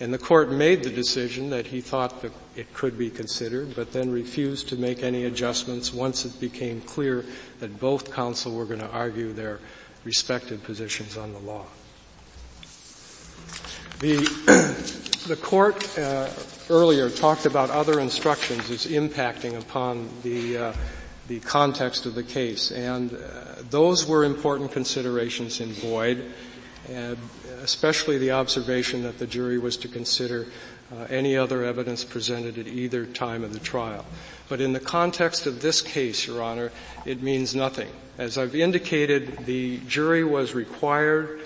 And 0.00 0.12
the 0.12 0.18
court 0.18 0.50
made 0.50 0.82
the 0.82 0.90
decision 0.90 1.50
that 1.50 1.66
he 1.66 1.80
thought 1.80 2.22
that 2.22 2.32
it 2.56 2.72
could 2.74 2.98
be 2.98 3.10
considered, 3.10 3.76
but 3.76 3.92
then 3.92 4.10
refused 4.10 4.68
to 4.70 4.76
make 4.76 5.02
any 5.02 5.24
adjustments 5.24 5.94
once 5.94 6.24
it 6.24 6.40
became 6.40 6.80
clear 6.80 7.24
that 7.60 7.78
both 7.78 8.12
counsel 8.12 8.54
were 8.54 8.64
going 8.64 8.80
to 8.80 8.90
argue 8.90 9.32
their 9.32 9.60
respective 10.04 10.62
positions 10.64 11.16
on 11.16 11.32
the 11.32 11.38
law. 11.38 11.64
The, 14.00 14.16
the 15.28 15.36
court 15.36 15.98
uh, 15.98 16.28
earlier 16.68 17.08
talked 17.08 17.46
about 17.46 17.70
other 17.70 18.00
instructions 18.00 18.70
as 18.70 18.86
impacting 18.86 19.58
upon 19.58 20.08
the, 20.22 20.58
uh, 20.58 20.72
the 21.28 21.38
context 21.40 22.04
of 22.04 22.16
the 22.16 22.24
case, 22.24 22.72
and 22.72 23.12
uh, 23.12 23.62
those 23.70 24.06
were 24.06 24.24
important 24.24 24.72
considerations 24.72 25.60
in 25.60 25.72
Boyde, 25.74 26.30
especially 27.64 28.18
the 28.18 28.30
observation 28.30 29.02
that 29.02 29.18
the 29.18 29.26
jury 29.26 29.58
was 29.58 29.78
to 29.78 29.88
consider 29.88 30.46
uh, 30.92 31.06
any 31.08 31.34
other 31.34 31.64
evidence 31.64 32.04
presented 32.04 32.58
at 32.58 32.66
either 32.66 33.06
time 33.06 33.42
of 33.42 33.54
the 33.54 33.58
trial. 33.58 34.04
But 34.50 34.60
in 34.60 34.74
the 34.74 34.80
context 34.80 35.46
of 35.46 35.62
this 35.62 35.80
case, 35.80 36.26
Your 36.26 36.42
Honor, 36.42 36.70
it 37.06 37.22
means 37.22 37.54
nothing. 37.54 37.88
As 38.18 38.36
I've 38.36 38.54
indicated, 38.54 39.46
the 39.46 39.78
jury 39.88 40.22
was 40.22 40.54
required 40.54 41.40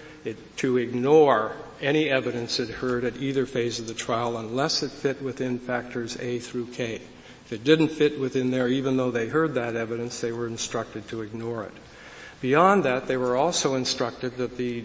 to 0.57 0.77
ignore 0.77 1.53
any 1.81 2.11
evidence 2.11 2.59
it 2.59 2.69
heard 2.69 3.05
at 3.05 3.17
either 3.17 3.47
phase 3.47 3.79
of 3.79 3.87
the 3.87 3.95
trial 3.95 4.37
unless 4.37 4.83
it 4.83 4.91
fit 4.91 5.23
within 5.23 5.61
factors 5.61 6.19
A 6.19 6.41
through 6.41 6.67
K. 6.67 7.01
If 7.47 7.53
it 7.53 7.65
didn't 7.65 7.89
fit 7.89 8.19
within 8.19 8.51
there, 8.51 8.69
even 8.69 8.97
though 8.97 9.13
they 9.13 9.29
heard 9.29 9.55
that 9.55 9.77
evidence, 9.77 10.21
they 10.21 10.33
were 10.33 10.49
instructed 10.49 11.09
to 11.09 11.23
ignore 11.23 11.63
it. 11.63 11.73
Beyond 12.41 12.85
that, 12.85 13.07
they 13.07 13.17
were 13.17 13.37
also 13.37 13.75
instructed 13.75 14.37
that 14.37 14.57
the, 14.57 14.81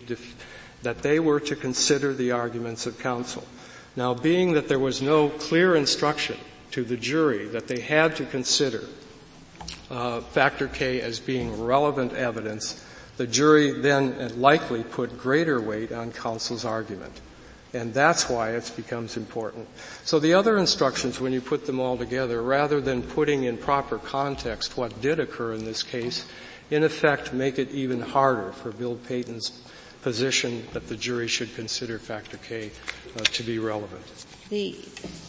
that 0.84 1.02
they 1.02 1.20
were 1.20 1.40
to 1.40 1.56
consider 1.56 2.14
the 2.14 2.32
arguments 2.32 2.86
of 2.86 3.00
counsel. 3.00 3.44
Now, 3.96 4.14
being 4.14 4.54
that 4.54 4.68
there 4.68 4.80
was 4.80 5.02
no 5.02 5.30
clear 5.30 5.76
instruction 5.76 6.38
to 6.72 6.84
the 6.84 6.98
jury 6.98 7.48
that 7.48 7.68
they 7.68 7.80
had 7.80 8.16
to 8.18 8.26
consider 8.26 8.84
uh, 9.90 10.22
factor 10.22 10.68
K 10.68 11.02
as 11.02 11.20
being 11.20 11.64
relevant 11.64 12.14
evidence, 12.14 12.84
the 13.18 13.28
jury 13.28 13.80
then 13.80 14.40
likely 14.40 14.84
put 14.84 15.20
greater 15.20 15.62
weight 15.62 15.92
on 15.92 16.12
counsel's 16.12 16.66
argument. 16.66 17.22
And 17.74 17.94
that's 17.94 18.30
why 18.30 18.52
it 18.52 18.72
becomes 18.76 19.18
important. 19.18 19.68
So 20.04 20.20
the 20.20 20.34
other 20.34 20.58
instructions, 20.58 21.20
when 21.20 21.34
you 21.34 21.42
put 21.42 21.66
them 21.66 21.80
all 21.80 21.98
together, 21.98 22.42
rather 22.42 22.82
than 22.82 23.02
putting 23.02 23.46
in 23.46 23.58
proper 23.58 23.98
context 23.98 24.78
what 24.78 25.02
did 25.02 25.20
occur 25.20 25.54
in 25.54 25.66
this 25.66 25.82
case, 25.82 26.26
in 26.70 26.84
effect 26.84 27.34
make 27.34 27.58
it 27.58 27.72
even 27.72 28.00
harder 28.00 28.52
for 28.52 28.72
Bill 28.72 28.96
Payton's 28.96 29.64
position 30.04 30.68
that 30.74 30.88
the 30.88 30.96
jury 30.96 31.28
should 31.28 31.56
consider 31.56 31.98
factor 31.98 32.38
K 32.38 32.72
uh, 33.18 33.20
to 33.24 33.44
be 33.44 33.58
relevant. 33.58 34.04
The, 34.50 34.78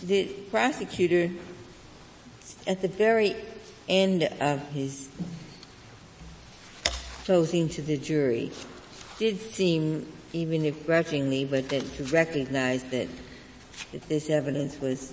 the 0.02 0.24
prosecutor, 0.50 1.30
at 2.66 2.82
the 2.82 2.88
very 2.88 3.36
end 3.88 4.24
of 4.40 4.60
his 4.70 5.08
closing 7.24 7.68
to 7.70 7.82
the 7.82 7.96
jury 7.96 8.50
did 9.18 9.40
seem, 9.40 10.06
even 10.32 10.64
if 10.64 10.84
grudgingly, 10.84 11.44
but 11.44 11.68
that 11.68 11.96
to 11.96 12.04
recognize 12.04 12.82
that, 12.84 13.08
that 13.92 14.08
this 14.08 14.28
evidence 14.28 14.78
was 14.80 15.12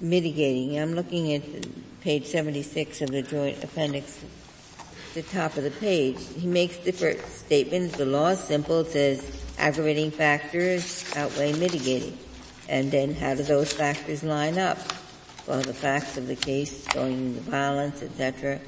mitigating. 0.00 0.78
I'm 0.78 0.94
looking 0.94 1.32
at 1.34 1.42
page 2.00 2.26
76 2.26 3.02
of 3.02 3.10
the 3.10 3.22
joint 3.22 3.62
appendix, 3.62 4.18
the 5.14 5.22
top 5.22 5.56
of 5.56 5.64
the 5.64 5.70
page. 5.70 6.18
He 6.36 6.46
makes 6.46 6.76
different 6.78 7.20
statements. 7.26 7.96
The 7.96 8.06
law 8.06 8.28
is 8.28 8.40
simple. 8.40 8.80
It 8.80 8.88
says 8.88 9.44
aggravating 9.58 10.10
factors 10.10 11.04
outweigh 11.16 11.52
mitigating. 11.54 12.16
And 12.68 12.90
then 12.90 13.14
how 13.14 13.34
do 13.34 13.42
those 13.42 13.72
factors 13.72 14.22
line 14.22 14.58
up? 14.58 14.78
Well, 15.46 15.62
the 15.62 15.74
facts 15.74 16.16
of 16.16 16.28
the 16.28 16.36
case, 16.36 16.86
showing 16.92 17.34
the 17.34 17.40
violence, 17.40 18.02
etc. 18.02 18.60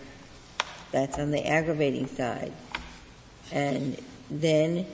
That's 0.91 1.19
on 1.19 1.31
the 1.31 1.47
aggravating 1.47 2.09
side. 2.09 2.53
And 3.53 3.97
then 4.31 4.87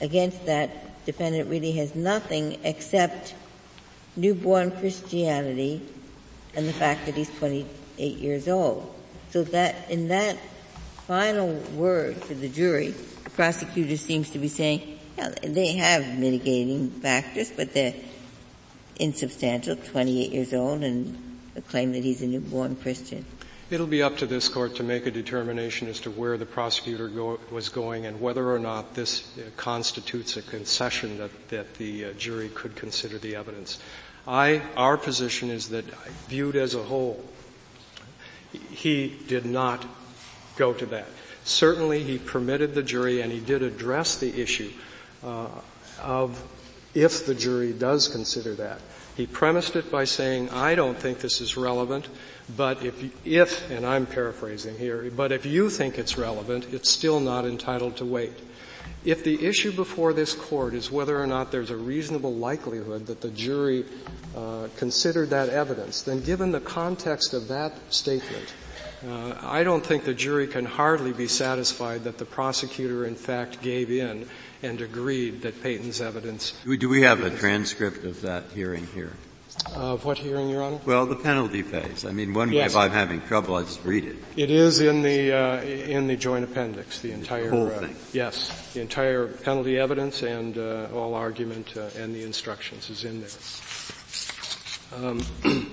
against 0.00 0.44
that, 0.46 1.04
defendant 1.06 1.48
really 1.48 1.72
has 1.72 1.94
nothing 1.94 2.58
except 2.64 3.34
newborn 4.16 4.70
Christianity 4.70 5.80
and 6.54 6.68
the 6.68 6.72
fact 6.72 7.06
that 7.06 7.14
he's 7.14 7.30
28 7.38 8.16
years 8.18 8.48
old. 8.48 8.93
So 9.34 9.42
that, 9.42 9.90
in 9.90 10.06
that 10.08 10.38
final 11.08 11.54
word 11.74 12.22
to 12.28 12.36
the 12.36 12.48
jury, 12.48 12.90
the 13.24 13.30
prosecutor 13.30 13.96
seems 13.96 14.30
to 14.30 14.38
be 14.38 14.46
saying, 14.46 15.00
yeah, 15.18 15.34
they 15.42 15.72
have 15.72 16.20
mitigating 16.20 16.88
factors, 16.88 17.50
but 17.50 17.74
they're 17.74 17.96
insubstantial, 18.94 19.74
28 19.74 20.30
years 20.30 20.54
old, 20.54 20.84
and 20.84 21.40
the 21.54 21.62
claim 21.62 21.90
that 21.94 22.04
he's 22.04 22.22
a 22.22 22.28
newborn 22.28 22.76
Christian. 22.76 23.24
It'll 23.70 23.88
be 23.88 24.04
up 24.04 24.18
to 24.18 24.26
this 24.26 24.48
court 24.48 24.76
to 24.76 24.84
make 24.84 25.04
a 25.04 25.10
determination 25.10 25.88
as 25.88 25.98
to 26.02 26.12
where 26.12 26.38
the 26.38 26.46
prosecutor 26.46 27.08
go, 27.08 27.40
was 27.50 27.68
going 27.68 28.06
and 28.06 28.20
whether 28.20 28.52
or 28.52 28.60
not 28.60 28.94
this 28.94 29.36
uh, 29.36 29.50
constitutes 29.56 30.36
a 30.36 30.42
concession 30.42 31.18
that, 31.18 31.48
that 31.48 31.74
the 31.74 32.04
uh, 32.04 32.12
jury 32.12 32.50
could 32.50 32.76
consider 32.76 33.18
the 33.18 33.34
evidence. 33.34 33.80
I, 34.28 34.62
our 34.76 34.96
position 34.96 35.50
is 35.50 35.70
that 35.70 35.86
viewed 36.28 36.54
as 36.54 36.76
a 36.76 36.84
whole, 36.84 37.24
he 38.70 39.16
did 39.26 39.46
not 39.46 39.84
go 40.56 40.72
to 40.72 40.86
that. 40.86 41.06
Certainly 41.44 42.04
he 42.04 42.18
permitted 42.18 42.74
the 42.74 42.82
jury 42.82 43.20
and 43.20 43.30
he 43.30 43.40
did 43.40 43.62
address 43.62 44.16
the 44.16 44.40
issue 44.40 44.70
uh, 45.22 45.48
of 46.00 46.42
if 46.94 47.26
the 47.26 47.34
jury 47.34 47.72
does 47.72 48.08
consider 48.08 48.54
that. 48.54 48.80
He 49.16 49.26
premised 49.26 49.76
it 49.76 49.92
by 49.92 50.04
saying, 50.04 50.50
I 50.50 50.74
don't 50.74 50.96
think 50.96 51.18
this 51.18 51.40
is 51.40 51.56
relevant. 51.56 52.08
But 52.56 52.84
if, 52.84 53.26
if, 53.26 53.70
and 53.70 53.86
I'm 53.86 54.06
paraphrasing 54.06 54.76
here, 54.76 55.10
but 55.14 55.32
if 55.32 55.46
you 55.46 55.70
think 55.70 55.98
it's 55.98 56.18
relevant, 56.18 56.66
it's 56.72 56.90
still 56.90 57.20
not 57.20 57.46
entitled 57.46 57.96
to 57.96 58.04
wait. 58.04 58.34
If 59.04 59.22
the 59.22 59.44
issue 59.44 59.70
before 59.70 60.14
this 60.14 60.32
court 60.32 60.72
is 60.72 60.90
whether 60.90 61.20
or 61.20 61.26
not 61.26 61.52
there's 61.52 61.70
a 61.70 61.76
reasonable 61.76 62.34
likelihood 62.34 63.06
that 63.06 63.20
the 63.20 63.30
jury 63.30 63.84
uh, 64.34 64.68
considered 64.78 65.30
that 65.30 65.50
evidence, 65.50 66.02
then 66.02 66.20
given 66.20 66.52
the 66.52 66.60
context 66.60 67.34
of 67.34 67.48
that 67.48 67.74
statement, 67.92 68.54
uh, 69.06 69.34
I 69.42 69.62
don't 69.62 69.84
think 69.84 70.04
the 70.04 70.14
jury 70.14 70.46
can 70.46 70.64
hardly 70.64 71.12
be 71.12 71.28
satisfied 71.28 72.04
that 72.04 72.16
the 72.16 72.24
prosecutor 72.24 73.04
in 73.04 73.14
fact 73.14 73.60
gave 73.60 73.90
in 73.90 74.26
and 74.62 74.80
agreed 74.80 75.42
that 75.42 75.62
Payton's 75.62 76.00
evidence. 76.00 76.54
Do 76.64 76.88
we 76.88 77.02
have 77.02 77.22
a 77.22 77.30
transcript 77.30 78.04
of 78.04 78.22
that 78.22 78.44
hearing 78.54 78.86
here? 78.94 79.12
Of 79.74 80.04
what 80.04 80.18
hearing, 80.18 80.48
Your 80.48 80.62
Honor? 80.62 80.80
Well, 80.84 81.06
the 81.06 81.16
penalty 81.16 81.62
phase. 81.62 82.04
I 82.04 82.10
mean, 82.10 82.34
one 82.34 82.50
yes. 82.52 82.72
if 82.72 82.76
I'm 82.76 82.90
having 82.90 83.20
trouble, 83.22 83.54
I 83.54 83.62
just 83.62 83.84
read 83.84 84.04
it. 84.04 84.16
It 84.36 84.50
is 84.50 84.80
in 84.80 85.02
the 85.02 85.32
uh, 85.32 85.62
in 85.62 86.08
the 86.08 86.16
joint 86.16 86.44
appendix, 86.44 87.00
the 87.00 87.12
entire 87.12 87.50
the 87.50 87.56
whole 87.56 87.66
uh, 87.68 87.78
thing. 87.80 87.96
yes, 88.12 88.72
the 88.72 88.80
entire 88.80 89.28
penalty 89.28 89.78
evidence 89.78 90.22
and 90.22 90.58
uh, 90.58 90.88
all 90.92 91.14
argument 91.14 91.76
uh, 91.76 91.88
and 91.96 92.14
the 92.14 92.24
instructions 92.24 92.90
is 92.90 93.04
in 93.04 93.20
there. 93.20 93.30
Um, 95.08 95.22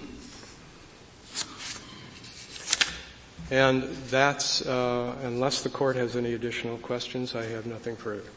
and 3.51 3.83
that's 4.09 4.65
uh, 4.65 5.15
unless 5.23 5.63
the 5.63 5.69
court 5.69 5.95
has 5.95 6.15
any 6.15 6.33
additional 6.33 6.77
questions, 6.77 7.35
I 7.35 7.45
have 7.45 7.65
nothing 7.65 7.95
further. 7.95 8.29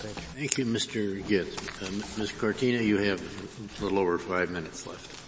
Thank 0.00 0.16
you. 0.16 0.22
Thank 0.22 0.58
you, 0.58 0.64
Mr. 0.64 1.22
Gitz. 1.24 1.82
Uh, 1.82 2.18
Ms. 2.18 2.32
Cortina, 2.32 2.82
you 2.82 2.96
have 2.96 3.20
a 3.20 3.84
little 3.84 3.98
over 3.98 4.18
five 4.18 4.50
minutes 4.50 4.86
left. 4.86 5.20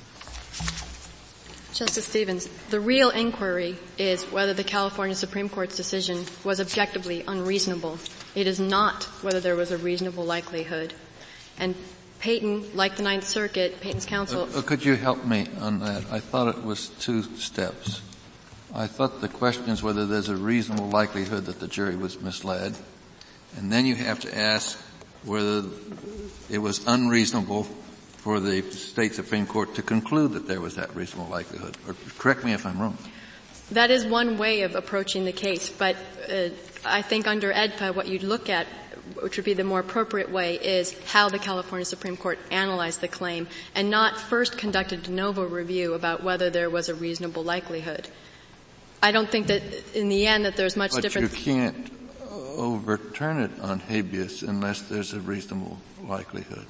Justice 1.74 2.06
Stevens, 2.06 2.46
the 2.70 2.80
real 2.80 3.10
inquiry 3.10 3.76
is 3.98 4.24
whether 4.24 4.54
the 4.54 4.64
California 4.64 5.14
Supreme 5.14 5.50
Court's 5.50 5.76
decision 5.76 6.24
was 6.42 6.58
objectively 6.58 7.22
unreasonable. 7.28 7.98
It 8.34 8.46
is 8.46 8.60
not 8.60 9.04
whether 9.22 9.40
there 9.40 9.56
was 9.56 9.70
a 9.72 9.78
reasonable 9.78 10.24
likelihood. 10.24 10.94
And 11.58 11.74
Payton, 12.20 12.74
like 12.74 12.96
the 12.96 13.02
Ninth 13.02 13.24
Circuit, 13.24 13.80
Payton's 13.80 14.06
counsel. 14.06 14.42
Uh, 14.54 14.60
uh, 14.60 14.62
could 14.62 14.84
you 14.84 14.94
help 14.94 15.24
me 15.26 15.48
on 15.60 15.80
that? 15.80 16.04
I 16.10 16.20
thought 16.20 16.56
it 16.56 16.62
was 16.62 16.88
two 16.88 17.22
steps. 17.36 18.00
I 18.74 18.86
thought 18.86 19.20
the 19.20 19.28
question 19.28 19.68
is 19.68 19.82
whether 19.82 20.06
there's 20.06 20.30
a 20.30 20.36
reasonable 20.36 20.88
likelihood 20.88 21.44
that 21.44 21.60
the 21.60 21.68
jury 21.68 21.96
was 21.96 22.18
misled. 22.22 22.74
And 23.56 23.70
then 23.70 23.86
you 23.86 23.94
have 23.96 24.20
to 24.20 24.36
ask 24.36 24.78
whether 25.24 25.64
it 26.50 26.58
was 26.58 26.86
unreasonable 26.86 27.64
for 28.16 28.40
the 28.40 28.62
state 28.70 29.14
Supreme 29.14 29.46
Court 29.46 29.74
to 29.74 29.82
conclude 29.82 30.32
that 30.32 30.46
there 30.46 30.60
was 30.60 30.76
that 30.76 30.94
reasonable 30.94 31.30
likelihood. 31.30 31.76
Or 31.86 31.94
correct 32.18 32.44
me 32.44 32.52
if 32.52 32.64
I'm 32.64 32.80
wrong. 32.80 32.96
That 33.72 33.90
is 33.90 34.04
one 34.04 34.38
way 34.38 34.62
of 34.62 34.74
approaching 34.74 35.24
the 35.24 35.32
case, 35.32 35.70
but 35.70 35.96
uh, 36.30 36.50
I 36.84 37.02
think 37.02 37.26
under 37.26 37.52
AEDPA 37.52 37.94
what 37.94 38.06
you'd 38.06 38.22
look 38.22 38.50
at, 38.50 38.66
which 39.20 39.36
would 39.36 39.44
be 39.44 39.54
the 39.54 39.64
more 39.64 39.80
appropriate 39.80 40.30
way, 40.30 40.56
is 40.56 40.96
how 41.06 41.28
the 41.28 41.38
California 41.38 41.84
Supreme 41.84 42.16
Court 42.16 42.38
analyzed 42.50 43.00
the 43.00 43.08
claim 43.08 43.48
and 43.74 43.90
not 43.90 44.20
first 44.20 44.58
conducted 44.58 45.00
a 45.00 45.02
de 45.02 45.10
novo 45.10 45.44
review 45.46 45.94
about 45.94 46.22
whether 46.22 46.50
there 46.50 46.70
was 46.70 46.88
a 46.88 46.94
reasonable 46.94 47.42
likelihood. 47.42 48.08
I 49.02 49.10
don't 49.10 49.28
think 49.28 49.48
that 49.48 49.62
in 49.96 50.08
the 50.08 50.26
end 50.26 50.44
that 50.44 50.56
there's 50.56 50.76
much 50.76 50.92
but 50.92 51.02
difference. 51.02 51.32
you 51.32 51.54
can't 51.54 52.01
overturn 52.52 53.40
it 53.40 53.50
on 53.60 53.80
habeas 53.80 54.42
unless 54.42 54.82
there's 54.82 55.12
a 55.12 55.20
reasonable 55.20 55.78
likelihood. 56.04 56.66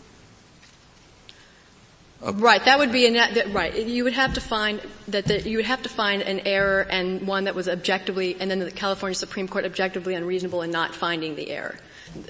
Right, 2.25 2.65
that 2.65 2.79
would 2.79 2.93
be 2.93 3.07
an, 3.07 3.15
that, 3.15 3.53
right. 3.53 3.75
You 3.75 4.05
would 4.05 4.13
have 4.13 4.35
to 4.35 4.41
find 4.41 4.81
that 5.09 5.25
the, 5.25 5.41
you 5.49 5.57
would 5.57 5.67
have 5.67 5.83
to 5.83 5.89
find 5.89 6.23
an 6.23 6.41
error 6.47 6.83
and 6.89 7.27
one 7.27 7.45
that 7.45 7.57
was 7.57 7.69
objectively, 7.69 8.37
and 8.39 8.49
then 8.49 8.61
the 8.61 8.71
California 8.71 9.17
Supreme 9.17 9.49
Court 9.49 9.65
objectively 9.65 10.15
unreasonable 10.15 10.63
in 10.63 10.71
not 10.71 10.95
finding 10.95 11.35
the 11.35 11.51
error. 11.51 11.77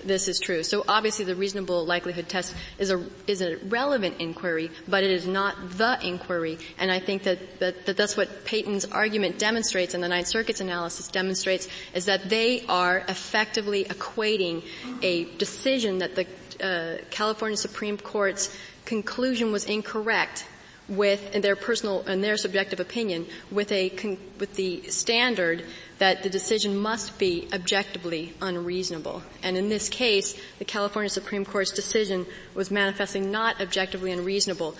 This 0.04 0.28
is 0.28 0.38
true. 0.38 0.62
So 0.62 0.84
obviously 0.86 1.24
the 1.24 1.34
reasonable 1.34 1.84
likelihood 1.84 2.28
test 2.28 2.54
is 2.78 2.90
a, 2.90 3.04
is 3.26 3.42
a 3.42 3.56
relevant 3.56 4.20
inquiry, 4.20 4.70
but 4.86 5.02
it 5.04 5.10
is 5.10 5.26
not 5.26 5.56
the 5.78 5.98
inquiry. 6.02 6.58
And 6.78 6.90
I 6.90 6.98
think 6.98 7.24
that, 7.24 7.60
that, 7.60 7.86
that 7.86 7.96
that's 7.96 8.16
what 8.16 8.44
Payton's 8.44 8.84
argument 8.84 9.38
demonstrates 9.38 9.94
and 9.94 10.02
the 10.02 10.08
Ninth 10.08 10.28
Circuit's 10.28 10.60
analysis 10.60 11.08
demonstrates 11.08 11.68
is 11.94 12.04
that 12.06 12.28
they 12.28 12.64
are 12.68 12.98
effectively 13.08 13.84
equating 13.84 14.62
a 15.02 15.24
decision 15.36 15.98
that 15.98 16.14
the 16.14 16.26
uh, 16.62 16.98
California 17.10 17.56
Supreme 17.56 17.98
Court's 17.98 18.54
conclusion 18.84 19.52
was 19.52 19.64
incorrect 19.64 20.46
with 20.88 21.32
their 21.42 21.56
personal 21.56 22.02
and 22.02 22.22
their 22.22 22.36
subjective 22.36 22.80
opinion 22.80 23.26
with 23.50 23.70
a 23.72 23.90
with 24.38 24.54
the 24.56 24.82
standard 24.90 25.64
that 25.99 26.22
the 26.22 26.30
decision 26.30 26.76
must 26.76 27.18
be 27.18 27.49
objectively 27.53 28.34
unreasonable. 28.40 29.22
And 29.43 29.57
in 29.57 29.68
this 29.68 29.88
case, 29.88 30.36
the 30.59 30.64
California 30.64 31.09
Supreme 31.09 31.45
Court's 31.45 31.70
decision 31.70 32.26
was 32.55 32.70
manifestly 32.70 33.20
not 33.20 33.61
objectively 33.61 34.11
unreasonable. 34.12 34.76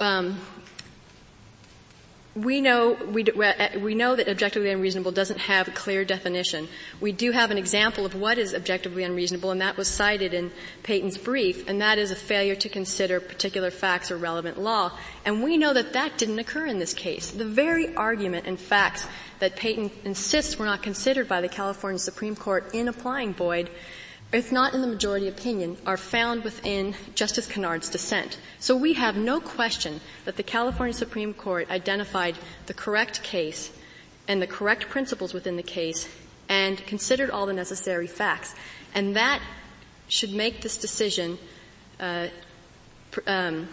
Um, 0.00 0.40
we 2.36 2.60
know 2.60 2.92
we, 2.92 3.24
uh, 3.24 3.78
we 3.80 3.94
know 3.94 4.14
that 4.14 4.28
objectively 4.28 4.70
unreasonable 4.70 5.10
doesn't 5.10 5.40
have 5.40 5.66
a 5.66 5.72
clear 5.72 6.04
definition. 6.04 6.68
We 7.00 7.10
do 7.10 7.32
have 7.32 7.50
an 7.50 7.58
example 7.58 8.06
of 8.06 8.14
what 8.14 8.38
is 8.38 8.54
objectively 8.54 9.02
unreasonable, 9.02 9.50
and 9.50 9.60
that 9.60 9.76
was 9.76 9.88
cited 9.88 10.32
in 10.32 10.52
Payton's 10.84 11.18
brief, 11.18 11.68
and 11.68 11.80
that 11.80 11.98
is 11.98 12.12
a 12.12 12.16
failure 12.16 12.54
to 12.54 12.68
consider 12.68 13.20
particular 13.20 13.70
facts 13.70 14.10
or 14.12 14.16
relevant 14.16 14.58
law. 14.58 14.92
And 15.24 15.42
we 15.42 15.56
know 15.56 15.74
that 15.74 15.92
that 15.94 16.18
didn't 16.18 16.38
occur 16.38 16.66
in 16.66 16.78
this 16.78 16.94
case. 16.94 17.32
The 17.32 17.44
very 17.44 17.94
argument 17.96 18.46
and 18.46 18.58
facts 18.58 19.06
that 19.40 19.56
Payton 19.56 19.90
insists 20.04 20.58
were 20.58 20.66
not 20.66 20.82
considered 20.82 21.26
by 21.26 21.40
the 21.40 21.48
California 21.48 21.98
Supreme 21.98 22.36
Court 22.36 22.72
in 22.74 22.86
applying 22.86 23.32
Boyde 23.32 23.70
if 24.32 24.52
not 24.52 24.74
in 24.74 24.80
the 24.80 24.86
majority 24.86 25.26
opinion, 25.28 25.76
are 25.84 25.96
found 25.96 26.44
within 26.44 26.94
Justice 27.14 27.46
Kennard's 27.46 27.88
dissent. 27.88 28.38
So 28.60 28.76
we 28.76 28.92
have 28.94 29.16
no 29.16 29.40
question 29.40 30.00
that 30.24 30.36
the 30.36 30.42
California 30.42 30.94
Supreme 30.94 31.34
Court 31.34 31.68
identified 31.70 32.36
the 32.66 32.74
correct 32.74 33.22
case 33.22 33.72
and 34.28 34.40
the 34.40 34.46
correct 34.46 34.88
principles 34.88 35.34
within 35.34 35.56
the 35.56 35.62
case 35.62 36.08
and 36.48 36.78
considered 36.86 37.30
all 37.30 37.46
the 37.46 37.52
necessary 37.52 38.06
facts. 38.06 38.54
And 38.94 39.16
that 39.16 39.42
should 40.08 40.32
make 40.32 40.60
this 40.60 40.76
decision 40.76 41.38
uh, 41.98 42.28
um, 43.26 43.68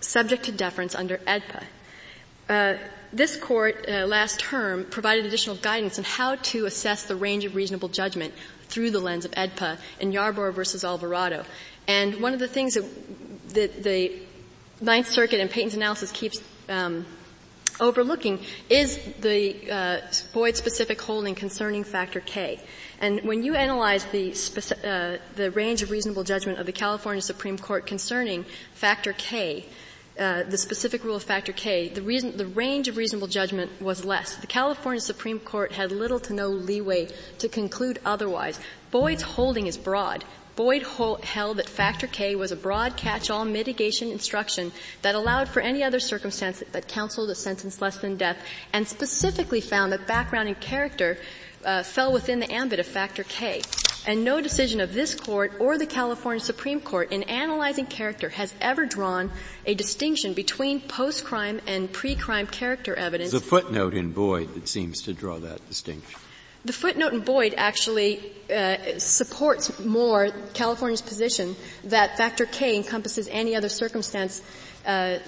subject 0.00 0.44
to 0.44 0.52
deference 0.52 0.94
under 0.94 1.18
AEDPA. 1.18 1.64
Uh, 2.50 2.76
this 3.12 3.36
court 3.36 3.86
uh, 3.88 4.06
last 4.06 4.40
term 4.40 4.84
provided 4.84 5.24
additional 5.24 5.54
guidance 5.56 5.98
on 5.98 6.04
how 6.04 6.34
to 6.34 6.66
assess 6.66 7.04
the 7.04 7.14
range 7.14 7.44
of 7.44 7.54
reasonable 7.54 7.88
judgment 7.88 8.34
through 8.64 8.90
the 8.90 8.98
lens 8.98 9.24
of 9.24 9.30
AEDPA 9.32 9.78
in 10.00 10.10
Yarborough 10.10 10.50
versus 10.50 10.84
Alvarado. 10.84 11.44
And 11.86 12.20
one 12.20 12.34
of 12.34 12.40
the 12.40 12.48
things 12.48 12.74
that 12.74 12.84
the, 13.54 13.66
the 13.68 14.12
Ninth 14.80 15.08
Circuit 15.08 15.40
and 15.40 15.48
Payton's 15.48 15.74
analysis 15.74 16.10
keeps 16.10 16.42
um, 16.68 17.06
overlooking 17.78 18.40
is 18.68 18.98
the 19.20 19.70
uh, 19.70 20.00
Boyde-specific 20.32 21.00
holding 21.00 21.36
concerning 21.36 21.84
factor 21.84 22.20
K. 22.20 22.60
And 23.00 23.20
when 23.22 23.44
you 23.44 23.54
analyze 23.54 24.04
the, 24.06 24.32
speci- 24.32 24.84
uh, 24.84 25.18
the 25.36 25.52
range 25.52 25.82
of 25.82 25.90
reasonable 25.92 26.24
judgment 26.24 26.58
of 26.58 26.66
the 26.66 26.72
California 26.72 27.22
Supreme 27.22 27.58
Court 27.58 27.86
concerning 27.86 28.44
factor 28.74 29.12
K, 29.12 29.66
uh, 30.18 30.42
the 30.42 30.58
specific 30.58 31.04
rule 31.04 31.16
of 31.16 31.22
factor 31.22 31.52
K, 31.52 31.88
the 31.88 32.02
reason, 32.02 32.36
the 32.36 32.46
range 32.46 32.88
of 32.88 32.96
reasonable 32.96 33.28
judgment 33.28 33.70
was 33.80 34.04
less. 34.04 34.36
The 34.36 34.46
California 34.46 35.00
Supreme 35.00 35.38
Court 35.38 35.72
had 35.72 35.92
little 35.92 36.20
to 36.20 36.34
no 36.34 36.48
leeway 36.48 37.08
to 37.38 37.48
conclude 37.48 38.00
otherwise. 38.04 38.60
Boyde's 38.90 39.22
holding 39.22 39.66
is 39.66 39.78
broad. 39.78 40.24
Boyde 40.56 40.82
held 41.24 41.56
that 41.56 41.68
factor 41.68 42.06
K 42.06 42.34
was 42.34 42.52
a 42.52 42.56
broad 42.56 42.96
catch-all 42.96 43.46
mitigation 43.46 44.10
instruction 44.10 44.72
that 45.00 45.14
allowed 45.14 45.48
for 45.48 45.60
any 45.60 45.82
other 45.82 46.00
circumstance 46.00 46.62
that 46.72 46.86
counseled 46.86 47.30
a 47.30 47.34
sentence 47.34 47.80
less 47.80 47.96
than 47.98 48.16
death, 48.16 48.36
and 48.72 48.86
specifically 48.86 49.62
found 49.62 49.92
that 49.92 50.06
background 50.06 50.48
and 50.48 50.60
character 50.60 51.16
uh, 51.64 51.82
fell 51.82 52.12
within 52.12 52.40
the 52.40 52.52
ambit 52.52 52.78
of 52.78 52.86
factor 52.86 53.22
K. 53.24 53.62
And 54.06 54.24
no 54.24 54.40
decision 54.40 54.80
of 54.80 54.94
this 54.94 55.14
court 55.14 55.52
or 55.60 55.76
the 55.76 55.86
California 55.86 56.40
Supreme 56.40 56.80
Court 56.80 57.12
in 57.12 57.22
analyzing 57.24 57.86
character 57.86 58.30
has 58.30 58.54
ever 58.60 58.86
drawn 58.86 59.30
a 59.66 59.74
distinction 59.74 60.32
between 60.32 60.80
post-crime 60.80 61.60
and 61.66 61.92
pre-crime 61.92 62.46
character 62.46 62.94
evidence. 62.94 63.32
There's 63.32 63.42
a 63.42 63.46
footnote 63.46 63.94
in 63.94 64.12
Boyde 64.12 64.54
that 64.54 64.68
seems 64.68 65.02
to 65.02 65.12
draw 65.12 65.38
that 65.40 65.66
distinction. 65.68 66.18
The 66.64 66.72
footnote 66.72 67.14
in 67.14 67.22
Boyde 67.22 67.54
actually 67.56 68.32
uh, 68.54 68.98
supports 68.98 69.78
more 69.80 70.30
California's 70.52 71.02
position 71.02 71.56
that 71.84 72.18
factor 72.18 72.46
K 72.46 72.76
encompasses 72.76 73.28
any 73.28 73.54
other 73.54 73.68
circumstance 73.68 74.42
uh, 74.86 75.18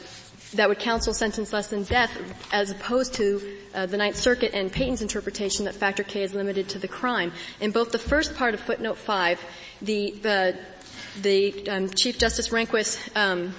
that 0.55 0.69
would 0.69 0.79
counsel 0.79 1.15
sentence 1.15 1.53
less 1.53 1.69
than 1.69 1.85
death, 1.85 2.11
as 2.53 2.71
opposed 2.71 3.15
to 3.15 3.41
uh, 3.75 3.87
the 3.87 3.97
Ninth 3.97 4.17
Circuit 4.17 4.53
and 4.55 4.73
Payton's 4.73 5.03
interpretation 5.03 5.65
that 5.65 5.75
factor 5.75 6.03
K 6.03 6.23
is 6.23 6.35
limited 6.35 6.69
to 6.71 6.79
the 6.79 6.89
crime. 6.89 7.33
In 7.61 7.71
both 7.71 7.93
the 7.93 7.99
first 7.99 8.35
part 8.37 8.55
of 8.55 8.61
footnote 8.61 8.99
five, 8.99 9.41
the 9.81 10.15
uh, 10.25 10.53
the 11.21 11.69
um, 11.69 11.91
Chief 11.91 12.19
Justice 12.19 12.49
Rehnquist 12.49 13.15
um, 13.17 13.55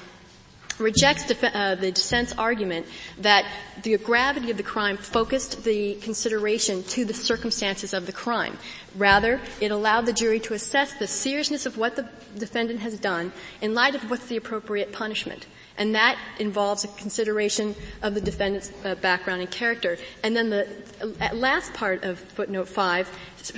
rejects 0.79 1.27
def- 1.27 1.43
uh, 1.43 1.75
the 1.75 1.91
dissent's 1.91 2.33
argument 2.33 2.85
that 3.19 3.45
the 3.83 3.97
gravity 3.97 4.51
of 4.51 4.57
the 4.57 4.63
crime 4.63 4.97
focused 4.97 5.63
the 5.63 5.95
consideration 5.95 6.83
to 6.83 7.05
the 7.05 7.13
circumstances 7.13 7.93
of 7.93 8.05
the 8.05 8.11
crime. 8.11 8.57
Rather, 8.95 9.39
it 9.59 9.71
allowed 9.71 10.05
the 10.05 10.13
jury 10.13 10.39
to 10.39 10.53
assess 10.53 10.93
the 10.93 11.07
seriousness 11.07 11.65
of 11.65 11.77
what 11.77 11.95
the 11.95 12.07
defendant 12.37 12.79
has 12.79 12.99
done 12.99 13.31
in 13.61 13.73
light 13.73 13.95
of 13.95 14.09
what's 14.09 14.27
the 14.27 14.37
appropriate 14.37 14.91
punishment. 14.91 15.47
And 15.77 15.95
that 15.95 16.19
involves 16.37 16.83
a 16.83 16.87
consideration 16.89 17.75
of 18.03 18.13
the 18.13 18.21
defendant's 18.21 18.71
uh, 18.85 18.93
background 18.95 19.41
and 19.41 19.49
character. 19.49 19.97
And 20.23 20.35
then 20.35 20.51
the 20.51 20.67
uh, 21.01 21.33
last 21.33 21.73
part 21.73 22.03
of 22.03 22.19
footnote 22.19 22.67
5 22.67 23.09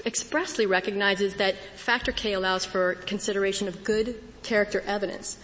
expressly 0.06 0.66
recognizes 0.66 1.36
that 1.36 1.56
factor 1.76 2.14
K 2.14 2.34
allows 2.34 2.64
for 2.64 2.96
consideration 2.96 3.68
of 3.68 3.84
good 3.84 4.22
character 4.44 4.82
evidence. 4.88 5.38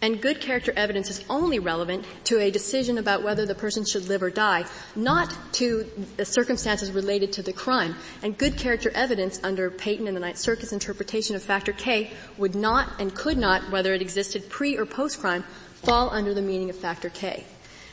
And 0.00 0.22
good 0.22 0.40
character 0.40 0.72
evidence 0.76 1.10
is 1.10 1.24
only 1.28 1.58
relevant 1.58 2.04
to 2.24 2.38
a 2.38 2.50
decision 2.52 2.98
about 2.98 3.24
whether 3.24 3.44
the 3.44 3.54
person 3.54 3.84
should 3.84 4.08
live 4.08 4.22
or 4.22 4.30
die, 4.30 4.64
not 4.94 5.36
to 5.54 5.90
the 6.16 6.24
circumstances 6.24 6.92
related 6.92 7.32
to 7.32 7.42
the 7.42 7.52
crime. 7.52 7.96
And 8.22 8.38
good 8.38 8.56
character 8.56 8.90
evidence 8.94 9.40
under 9.42 9.70
Payton 9.70 10.06
and 10.06 10.16
the 10.16 10.20
Ninth 10.20 10.38
Circuit's 10.38 10.72
interpretation 10.72 11.34
of 11.34 11.42
factor 11.42 11.72
K 11.72 12.12
would 12.36 12.54
not 12.54 13.00
and 13.00 13.12
could 13.12 13.38
not, 13.38 13.70
whether 13.72 13.92
it 13.92 14.00
existed 14.00 14.48
pre 14.48 14.76
or 14.76 14.86
post 14.86 15.18
crime, 15.20 15.42
fall 15.74 16.10
under 16.10 16.32
the 16.32 16.42
meaning 16.42 16.70
of 16.70 16.76
factor 16.76 17.08
K. 17.08 17.44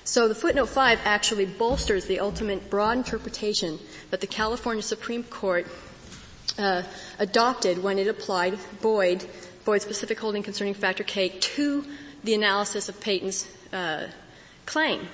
So 0.03 0.27
the 0.27 0.35
footnote 0.35 0.69
5 0.69 0.99
actually 1.03 1.47
bolsters 1.47 2.05
the 2.05 2.19
ultimate 2.19 2.69
broad 2.69 2.97
interpretation 2.97 3.79
that 4.11 4.21
the 4.21 4.27
California 4.27 4.83
Supreme 4.83 5.23
Court 5.23 5.65
uh, 6.59 6.83
adopted 7.17 7.81
when 7.81 7.97
it 7.97 8.07
applied 8.07 8.59
Boyde 8.81 9.27
Boyde's 9.65 9.83
specific 9.83 10.19
holding 10.19 10.43
concerning 10.43 10.73
factor 10.73 11.03
K 11.03 11.29
to 11.29 11.85
the 12.23 12.33
analysis 12.33 12.87
of 12.87 12.99
Payton's 12.99 13.47
uh, 13.73 14.07
claim. 14.65 15.07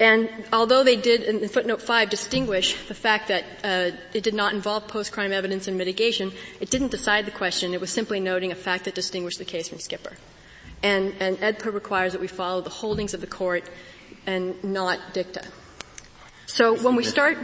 And 0.00 0.30
although 0.52 0.82
they 0.82 0.96
did, 0.96 1.22
in 1.22 1.46
footnote 1.48 1.82
5, 1.82 2.10
distinguish 2.10 2.74
the 2.88 2.94
fact 2.94 3.28
that 3.28 3.44
uh, 3.62 3.96
it 4.14 4.22
did 4.22 4.34
not 4.34 4.54
involve 4.54 4.88
post-crime 4.88 5.32
evidence 5.32 5.68
and 5.68 5.76
mitigation, 5.76 6.32
it 6.60 6.70
didn't 6.70 6.90
decide 6.90 7.26
the 7.26 7.30
question. 7.30 7.74
It 7.74 7.80
was 7.80 7.90
simply 7.90 8.18
noting 8.18 8.52
a 8.52 8.54
fact 8.54 8.86
that 8.86 8.94
distinguished 8.94 9.38
the 9.38 9.44
case 9.44 9.68
from 9.68 9.78
Skipper. 9.78 10.16
And, 10.82 11.14
and 11.20 11.36
AEDPA 11.38 11.72
requires 11.72 12.12
that 12.12 12.20
we 12.20 12.26
follow 12.26 12.60
the 12.62 12.70
holdings 12.70 13.14
of 13.14 13.20
the 13.20 13.26
court 13.26 13.68
and 14.26 14.62
not 14.64 14.98
dicta. 15.12 15.44
So 16.46 16.74
when 16.82 16.96
we 16.96 17.04
start... 17.04 17.38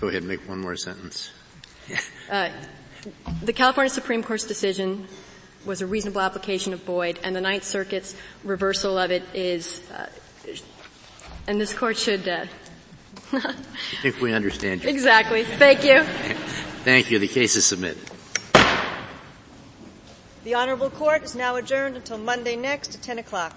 Go 0.00 0.08
ahead, 0.08 0.22
and 0.22 0.28
make 0.28 0.48
one 0.48 0.60
more 0.60 0.76
sentence. 0.76 1.32
uh, 2.30 2.50
the 3.42 3.52
California 3.52 3.90
Supreme 3.90 4.22
Court's 4.22 4.44
decision 4.44 5.06
was 5.64 5.80
a 5.80 5.86
reasonable 5.86 6.20
application 6.20 6.72
of 6.72 6.84
Boyde, 6.84 7.18
and 7.22 7.34
the 7.34 7.40
Ninth 7.40 7.64
Circuit's 7.64 8.16
reversal 8.44 8.98
of 8.98 9.10
it 9.10 9.22
is, 9.34 9.82
uh, 9.92 10.06
and 11.46 11.60
this 11.60 11.72
court 11.72 11.96
should. 11.96 12.26
Uh, 12.28 12.46
I 13.32 13.54
think 14.02 14.20
we 14.20 14.32
understand 14.32 14.82
you. 14.82 14.90
Exactly. 14.90 15.44
Thank 15.44 15.84
you. 15.84 16.02
Thank 16.84 17.10
you. 17.10 17.18
The 17.18 17.28
case 17.28 17.56
is 17.56 17.64
submitted. 17.64 17.98
The 20.44 20.54
Honorable 20.54 20.90
Court 20.90 21.22
is 21.22 21.36
now 21.36 21.54
adjourned 21.56 21.96
until 21.96 22.18
Monday 22.18 22.56
next 22.56 22.96
at 22.96 23.02
10 23.02 23.20
o'clock. 23.20 23.56